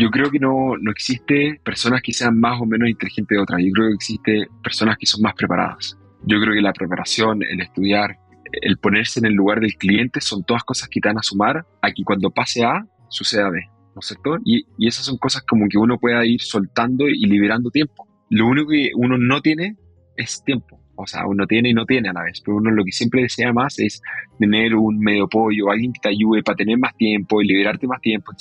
Yo 0.00 0.10
creo 0.10 0.30
que 0.30 0.38
no, 0.38 0.76
no 0.80 0.92
existe 0.92 1.60
personas 1.64 2.02
que 2.02 2.12
sean 2.12 2.38
más 2.38 2.60
o 2.60 2.66
menos 2.66 2.88
inteligentes 2.88 3.36
de 3.36 3.42
otras. 3.42 3.60
Yo 3.60 3.72
creo 3.72 3.88
que 3.88 3.94
existe 3.94 4.46
personas 4.62 4.96
que 4.96 5.06
son 5.06 5.22
más 5.22 5.34
preparadas. 5.34 5.98
Yo 6.22 6.38
creo 6.40 6.54
que 6.54 6.62
la 6.62 6.72
preparación, 6.72 7.42
el 7.42 7.60
estudiar, 7.60 8.16
el 8.52 8.78
ponerse 8.78 9.18
en 9.18 9.26
el 9.26 9.34
lugar 9.34 9.58
del 9.58 9.74
cliente 9.74 10.20
son 10.20 10.44
todas 10.44 10.62
cosas 10.62 10.88
que 10.88 11.00
te 11.00 11.08
van 11.08 11.18
a 11.18 11.22
sumar 11.22 11.66
a 11.82 11.90
que 11.90 12.04
cuando 12.04 12.30
pase 12.30 12.62
A, 12.64 12.86
suceda 13.08 13.50
B. 13.50 13.60
¿No 13.94 14.00
es 14.00 14.06
cierto? 14.06 14.36
Y, 14.44 14.66
y 14.78 14.86
esas 14.86 15.04
son 15.04 15.18
cosas 15.18 15.42
como 15.42 15.66
que 15.68 15.78
uno 15.78 15.98
pueda 15.98 16.24
ir 16.24 16.40
soltando 16.42 17.08
y 17.08 17.26
liberando 17.26 17.70
tiempo. 17.70 18.06
Lo 18.30 18.46
único 18.46 18.70
que 18.70 18.90
uno 18.94 19.18
no 19.18 19.40
tiene 19.40 19.76
es 20.16 20.44
tiempo. 20.44 20.80
O 20.94 21.08
sea, 21.08 21.26
uno 21.26 21.44
tiene 21.48 21.70
y 21.70 21.74
no 21.74 21.86
tiene 21.86 22.08
a 22.08 22.12
la 22.12 22.22
vez, 22.22 22.40
pero 22.44 22.58
uno 22.58 22.70
lo 22.70 22.84
que 22.84 22.92
siempre 22.92 23.22
desea 23.22 23.52
más 23.52 23.80
es 23.80 24.00
tener 24.38 24.76
un 24.76 25.00
medio 25.00 25.24
apoyo, 25.24 25.70
alguien 25.70 25.92
que 25.92 26.00
te 26.00 26.10
ayude 26.10 26.44
para 26.44 26.56
tener 26.56 26.78
más 26.78 26.96
tiempo 26.96 27.42
y 27.42 27.48
liberarte 27.48 27.88
más 27.88 28.00
tiempo. 28.00 28.32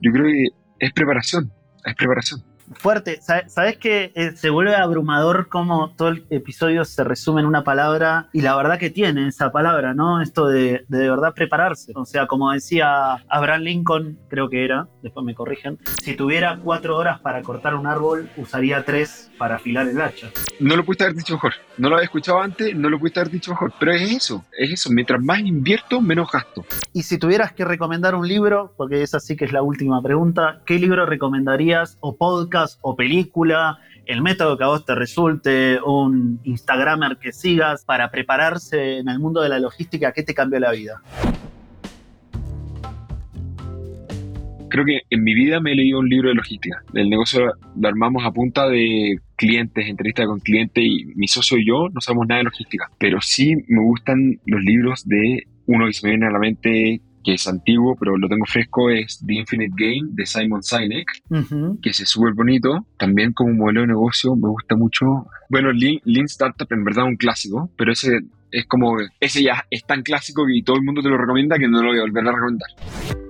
Yo 0.00 0.12
creo 0.12 0.26
que 0.26 0.48
es 0.84 0.92
preparación, 0.92 1.52
es 1.84 1.94
preparación. 1.94 2.53
Fuerte, 2.80 3.20
¿sabes 3.20 3.78
que 3.78 4.12
eh, 4.14 4.32
se 4.36 4.50
vuelve 4.50 4.74
abrumador 4.74 5.48
cómo 5.48 5.90
todo 5.96 6.08
el 6.08 6.26
episodio 6.30 6.84
se 6.84 7.04
resume 7.04 7.40
en 7.40 7.46
una 7.46 7.64
palabra 7.64 8.28
y 8.32 8.40
la 8.40 8.56
verdad 8.56 8.78
que 8.78 8.90
tiene 8.90 9.28
esa 9.28 9.52
palabra, 9.52 9.94
¿no? 9.94 10.20
Esto 10.20 10.48
de 10.48 10.64
de, 10.88 11.10
verdad 11.10 11.34
prepararse. 11.34 11.92
O 11.94 12.04
sea, 12.04 12.26
como 12.26 12.52
decía 12.52 13.14
Abraham 13.28 13.62
Lincoln, 13.62 14.18
creo 14.28 14.48
que 14.48 14.64
era, 14.64 14.88
después 15.02 15.24
me 15.24 15.34
corrigen, 15.34 15.78
si 16.02 16.14
tuviera 16.14 16.58
cuatro 16.62 16.96
horas 16.96 17.20
para 17.20 17.42
cortar 17.42 17.74
un 17.74 17.86
árbol, 17.86 18.28
usaría 18.36 18.84
tres 18.84 19.30
para 19.38 19.56
afilar 19.56 19.88
el 19.88 20.00
hacha. 20.00 20.30
No 20.60 20.76
lo 20.76 20.84
pudiste 20.84 21.04
haber 21.04 21.16
dicho 21.16 21.34
mejor. 21.34 21.54
No 21.76 21.88
lo 21.88 21.96
había 21.96 22.04
escuchado 22.04 22.40
antes, 22.40 22.74
no 22.74 22.88
lo 22.88 22.98
pudiste 22.98 23.20
haber 23.20 23.32
dicho 23.32 23.50
mejor. 23.50 23.72
Pero 23.78 23.92
es 23.92 24.02
eso, 24.02 24.44
es 24.56 24.72
eso. 24.72 24.90
Mientras 24.90 25.22
más 25.22 25.40
invierto, 25.40 26.00
menos 26.00 26.30
gasto. 26.30 26.64
Y 26.92 27.02
si 27.02 27.18
tuvieras 27.18 27.52
que 27.52 27.64
recomendar 27.64 28.14
un 28.14 28.26
libro, 28.26 28.72
porque 28.76 29.02
esa 29.02 29.20
sí 29.20 29.36
que 29.36 29.44
es 29.44 29.52
la 29.52 29.62
última 29.62 30.00
pregunta, 30.02 30.60
¿qué 30.64 30.78
libro 30.78 31.06
recomendarías 31.06 31.98
o 32.00 32.16
podcast 32.16 32.53
o 32.80 32.96
película? 32.96 33.78
el 34.06 34.20
método 34.20 34.58
que 34.58 34.64
a 34.64 34.66
vos 34.66 34.84
te 34.84 34.94
resulte, 34.94 35.78
un 35.82 36.38
Instagramer 36.44 37.16
que 37.16 37.32
sigas 37.32 37.86
para 37.86 38.10
prepararse 38.10 38.98
en 38.98 39.08
el 39.08 39.18
mundo 39.18 39.40
de 39.40 39.48
la 39.48 39.58
logística, 39.58 40.12
¿qué 40.12 40.22
te 40.22 40.34
cambió 40.34 40.60
la 40.60 40.72
vida? 40.72 41.00
creo 44.74 44.84
que 44.84 45.02
en 45.08 45.22
mi 45.22 45.34
vida 45.34 45.60
me 45.60 45.70
he 45.70 45.76
leído 45.76 46.00
un 46.00 46.08
libro 46.08 46.30
de 46.30 46.34
logística. 46.34 46.82
El 46.94 47.08
negocio 47.08 47.52
lo 47.76 47.88
armamos 47.88 48.24
a 48.24 48.32
punta 48.32 48.68
de 48.68 49.20
clientes, 49.36 49.86
entrevistas 49.86 50.26
con 50.26 50.40
clientes 50.40 50.82
y 50.84 51.04
mi 51.14 51.28
socio 51.28 51.58
y 51.58 51.64
yo 51.64 51.90
no 51.90 52.00
sabemos 52.00 52.26
nada 52.26 52.38
de 52.38 52.44
logística. 52.46 52.90
Pero 52.98 53.20
sí 53.20 53.54
me 53.68 53.80
gustan 53.84 54.40
los 54.46 54.60
libros 54.64 55.06
de 55.06 55.44
uno 55.66 55.86
que 55.86 55.92
se 55.92 56.04
me 56.04 56.14
viene 56.14 56.26
a 56.26 56.32
la 56.32 56.40
mente 56.40 57.00
que 57.24 57.34
es 57.34 57.48
antiguo, 57.48 57.96
pero 57.98 58.16
lo 58.16 58.28
tengo 58.28 58.44
fresco, 58.44 58.90
es 58.90 59.20
The 59.26 59.34
Infinite 59.34 59.74
Game 59.76 60.10
de 60.12 60.26
Simon 60.26 60.62
Sinek, 60.62 61.08
que 61.82 61.90
es 61.90 61.96
súper 61.96 62.34
bonito. 62.34 62.86
También 62.98 63.32
como 63.32 63.54
modelo 63.54 63.80
de 63.80 63.86
negocio 63.88 64.36
me 64.36 64.48
gusta 64.48 64.76
mucho. 64.76 65.26
Bueno, 65.48 65.72
Lean, 65.72 66.00
Lean 66.04 66.26
Startup 66.26 66.68
en 66.70 66.84
verdad 66.84 67.04
es 67.04 67.10
un 67.10 67.16
clásico, 67.16 67.70
pero 67.76 67.92
ese 67.92 68.20
es 68.50 68.66
como, 68.66 68.96
ese 69.18 69.42
ya 69.42 69.64
es 69.70 69.84
tan 69.84 70.02
clásico 70.02 70.44
que 70.46 70.62
todo 70.62 70.76
el 70.76 70.84
mundo 70.84 71.02
te 71.02 71.08
lo 71.08 71.18
recomienda 71.18 71.58
que 71.58 71.66
no 71.66 71.82
lo 71.82 71.88
voy 71.88 71.98
a 71.98 72.02
volver 72.02 72.28
a 72.28 72.32
recomendar 72.32 73.23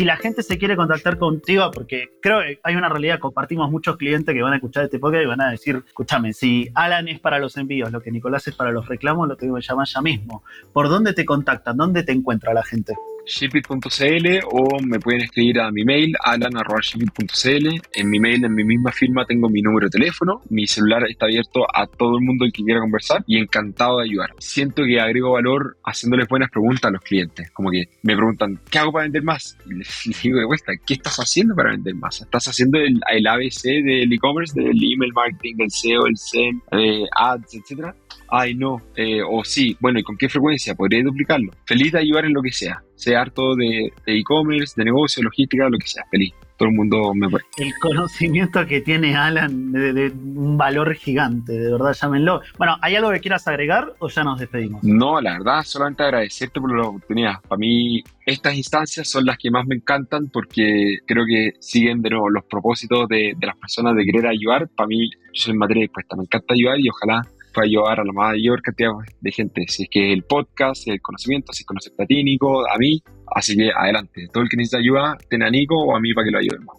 si 0.00 0.06
la 0.06 0.16
gente 0.16 0.42
se 0.42 0.56
quiere 0.56 0.76
contactar 0.76 1.18
contigo, 1.18 1.70
porque 1.70 2.08
creo 2.22 2.40
que 2.40 2.58
hay 2.62 2.74
una 2.74 2.88
realidad, 2.88 3.18
compartimos 3.18 3.70
muchos 3.70 3.98
clientes 3.98 4.34
que 4.34 4.40
van 4.40 4.54
a 4.54 4.56
escuchar 4.56 4.84
este 4.84 4.98
podcast 4.98 5.24
y 5.24 5.26
van 5.26 5.42
a 5.42 5.50
decir, 5.50 5.84
escúchame, 5.86 6.32
si 6.32 6.70
Alan 6.74 7.06
es 7.06 7.20
para 7.20 7.38
los 7.38 7.58
envíos, 7.58 7.92
lo 7.92 8.00
que 8.00 8.10
Nicolás 8.10 8.48
es 8.48 8.54
para 8.54 8.72
los 8.72 8.88
reclamos, 8.88 9.28
lo 9.28 9.36
que 9.36 9.46
llamar 9.46 9.86
ya 9.86 10.00
mismo. 10.00 10.42
¿Por 10.72 10.88
dónde 10.88 11.12
te 11.12 11.26
contactan? 11.26 11.76
¿Dónde 11.76 12.02
te 12.02 12.12
encuentra 12.12 12.54
la 12.54 12.62
gente? 12.62 12.94
shipit.cl 13.30 14.26
o 14.50 14.80
me 14.82 14.98
pueden 14.98 15.22
escribir 15.22 15.60
a 15.60 15.70
mi 15.70 15.84
mail, 15.84 16.14
alan.shipit.cl. 16.20 17.80
En 17.94 18.10
mi 18.10 18.18
mail, 18.18 18.44
en 18.44 18.54
mi 18.54 18.64
misma 18.64 18.90
firma, 18.92 19.24
tengo 19.24 19.48
mi 19.48 19.62
número 19.62 19.86
de 19.86 19.90
teléfono. 19.90 20.42
Mi 20.50 20.66
celular 20.66 21.04
está 21.08 21.26
abierto 21.26 21.64
a 21.72 21.86
todo 21.86 22.18
el 22.18 22.24
mundo 22.24 22.44
que 22.46 22.62
quiera 22.64 22.80
conversar 22.80 23.22
y 23.26 23.38
encantado 23.38 23.98
de 23.98 24.04
ayudar. 24.04 24.30
Siento 24.38 24.82
que 24.84 25.00
agrego 25.00 25.32
valor 25.32 25.76
haciéndoles 25.84 26.28
buenas 26.28 26.50
preguntas 26.50 26.84
a 26.84 26.90
los 26.90 27.02
clientes. 27.02 27.50
Como 27.52 27.70
que 27.70 27.84
me 28.02 28.16
preguntan, 28.16 28.58
¿qué 28.70 28.78
hago 28.78 28.92
para 28.92 29.04
vender 29.04 29.22
más? 29.22 29.56
Y 29.66 29.74
les 29.74 30.04
digo 30.22 30.38
de 30.38 30.46
vuelta, 30.46 30.72
¿qué 30.84 30.94
estás 30.94 31.16
haciendo 31.18 31.54
para 31.54 31.70
vender 31.70 31.94
más? 31.94 32.20
¿Estás 32.20 32.48
haciendo 32.48 32.78
el, 32.78 33.00
el 33.12 33.26
ABC 33.26 33.62
del 33.62 34.12
e-commerce, 34.12 34.60
del 34.60 34.76
email 34.82 35.12
marketing, 35.14 35.56
del 35.56 35.70
SEO, 35.70 36.06
el 36.06 36.16
SEM, 36.16 36.60
eh, 36.72 37.04
ads, 37.16 37.54
etcétera? 37.54 37.94
Ay, 38.30 38.54
no. 38.54 38.78
Eh, 38.96 39.20
o 39.22 39.44
sí, 39.44 39.76
bueno, 39.80 39.98
¿y 39.98 40.02
con 40.02 40.16
qué 40.16 40.28
frecuencia? 40.28 40.74
Podría 40.74 41.02
duplicarlo. 41.02 41.52
Feliz 41.66 41.92
de 41.92 41.98
ayudar 41.98 42.24
en 42.24 42.34
lo 42.34 42.42
que 42.42 42.52
sea 42.52 42.82
sea 43.00 43.22
harto 43.22 43.56
de 43.56 43.92
e-commerce, 44.06 44.74
de, 44.76 44.84
negocio, 44.84 45.22
logística, 45.22 45.68
lo 45.68 45.78
que 45.78 45.86
sea, 45.86 46.04
feliz. 46.10 46.34
Todo 46.58 46.68
el 46.68 46.74
mundo 46.74 47.14
me 47.14 47.30
puede. 47.30 47.44
El 47.56 47.72
conocimiento 47.80 48.66
que 48.66 48.82
tiene 48.82 49.16
Alan 49.16 49.72
de, 49.72 50.12
un 50.14 50.58
valor 50.58 50.94
gigante, 50.94 51.52
de 51.52 51.72
verdad, 51.72 51.94
llámenlo. 51.98 52.42
Bueno, 52.58 52.76
¿hay 52.82 52.96
algo 52.96 53.10
que 53.10 53.20
quieras 53.20 53.48
agregar 53.48 53.94
o 53.98 54.10
ya 54.10 54.22
nos 54.22 54.38
despedimos? 54.38 54.84
No, 54.84 55.22
la 55.22 55.38
verdad, 55.38 55.62
solamente 55.64 56.02
agradecerte 56.02 56.60
por 56.60 56.76
la 56.76 56.88
oportunidad. 56.88 57.40
Para 57.48 57.58
mí, 57.58 58.04
estas 58.26 58.54
instancias 58.54 59.08
son 59.08 59.24
las 59.24 59.38
que 59.38 59.50
más 59.50 59.66
me 59.66 59.76
encantan 59.76 60.28
porque 60.28 60.98
creo 61.06 61.24
que 61.26 61.52
siguen 61.60 62.02
de 62.02 62.10
nuevo 62.10 62.28
los 62.28 62.44
propósitos 62.44 63.08
de, 63.08 63.32
de 63.38 63.46
las 63.46 63.56
personas 63.56 63.96
de 63.96 64.04
querer 64.04 64.26
ayudar. 64.26 64.68
Para 64.68 64.88
mí, 64.88 65.08
yo 65.32 65.42
soy 65.42 65.52
en 65.52 65.58
materia 65.58 65.82
dispuesta, 65.82 66.14
me 66.14 66.24
encanta 66.24 66.52
ayudar 66.52 66.78
y 66.78 66.90
ojalá 66.90 67.22
para 67.50 67.66
ayudar 67.66 68.00
a 68.00 68.04
la 68.04 68.12
mayor 68.12 68.62
cantidad 68.62 68.90
de 69.20 69.32
gente. 69.32 69.64
Si 69.68 69.84
es 69.84 69.88
que 69.90 70.12
el 70.12 70.22
podcast, 70.24 70.88
el 70.88 71.00
conocimiento, 71.00 71.52
si 71.52 71.62
es 71.62 71.66
conocimiento 71.66 72.06
técnico, 72.06 72.68
a 72.68 72.78
mí. 72.78 73.02
Así 73.34 73.56
que 73.56 73.70
adelante. 73.74 74.28
Todo 74.32 74.42
el 74.42 74.48
que 74.48 74.56
necesita 74.56 74.78
ayuda, 74.78 75.16
ten 75.28 75.42
a 75.42 75.50
Nico 75.50 75.76
o 75.76 75.96
a 75.96 76.00
mí 76.00 76.12
para 76.14 76.24
que 76.24 76.30
lo 76.30 76.38
ayudemos. 76.38 76.76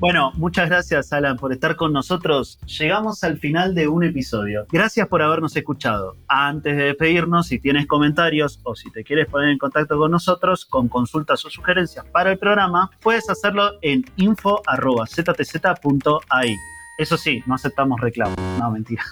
Bueno, 0.00 0.32
muchas 0.36 0.68
gracias 0.68 1.12
Alan 1.12 1.36
por 1.36 1.52
estar 1.52 1.74
con 1.74 1.92
nosotros. 1.92 2.60
Llegamos 2.78 3.24
al 3.24 3.38
final 3.38 3.74
de 3.74 3.88
un 3.88 4.04
episodio. 4.04 4.64
Gracias 4.70 5.08
por 5.08 5.22
habernos 5.22 5.56
escuchado. 5.56 6.14
Antes 6.28 6.76
de 6.76 6.84
despedirnos, 6.84 7.48
si 7.48 7.58
tienes 7.58 7.88
comentarios 7.88 8.60
o 8.62 8.76
si 8.76 8.92
te 8.92 9.02
quieres 9.02 9.26
poner 9.26 9.48
en 9.48 9.58
contacto 9.58 9.98
con 9.98 10.12
nosotros 10.12 10.64
con 10.66 10.86
consultas 10.88 11.44
o 11.44 11.50
sugerencias 11.50 12.04
para 12.12 12.30
el 12.30 12.38
programa, 12.38 12.92
puedes 13.02 13.28
hacerlo 13.28 13.72
en 13.82 14.04
info.ztz.ai. 14.16 14.56
Eso 16.98 17.16
sí, 17.16 17.42
no 17.46 17.56
aceptamos 17.56 18.00
reclamos. 18.00 18.36
No, 18.58 18.70
mentira. 18.70 19.02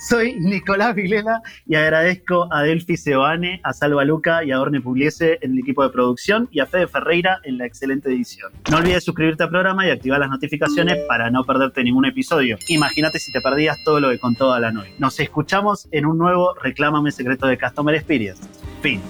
Soy 0.00 0.34
Nicolás 0.40 0.94
Vilela 0.94 1.42
y 1.66 1.74
agradezco 1.74 2.48
a 2.50 2.62
Delphi 2.62 2.96
Sebane, 2.96 3.60
a 3.62 3.74
Salva 3.74 4.02
Luca 4.02 4.42
y 4.42 4.50
a 4.50 4.58
Orne 4.58 4.80
Pugliese 4.80 5.38
en 5.42 5.52
el 5.52 5.58
equipo 5.58 5.82
de 5.82 5.90
producción 5.90 6.48
y 6.50 6.60
a 6.60 6.66
Fede 6.66 6.88
Ferreira 6.88 7.38
en 7.44 7.58
la 7.58 7.66
excelente 7.66 8.08
edición. 8.08 8.50
No 8.70 8.78
olvides 8.78 9.04
suscribirte 9.04 9.42
al 9.42 9.50
programa 9.50 9.86
y 9.86 9.90
activar 9.90 10.18
las 10.18 10.30
notificaciones 10.30 10.96
para 11.06 11.30
no 11.30 11.44
perderte 11.44 11.84
ningún 11.84 12.06
episodio. 12.06 12.56
Imagínate 12.68 13.18
si 13.18 13.30
te 13.30 13.42
perdías 13.42 13.76
todo 13.84 14.00
lo 14.00 14.08
que 14.08 14.18
contó 14.18 14.58
la 14.58 14.68
hoy. 14.70 14.88
Nos 14.98 15.20
escuchamos 15.20 15.86
en 15.92 16.06
un 16.06 16.16
nuevo 16.16 16.54
Reclámame 16.54 17.12
Secreto 17.12 17.46
de 17.46 17.58
Customer 17.58 17.94
Experience. 17.94 18.42
Fin. 18.80 19.02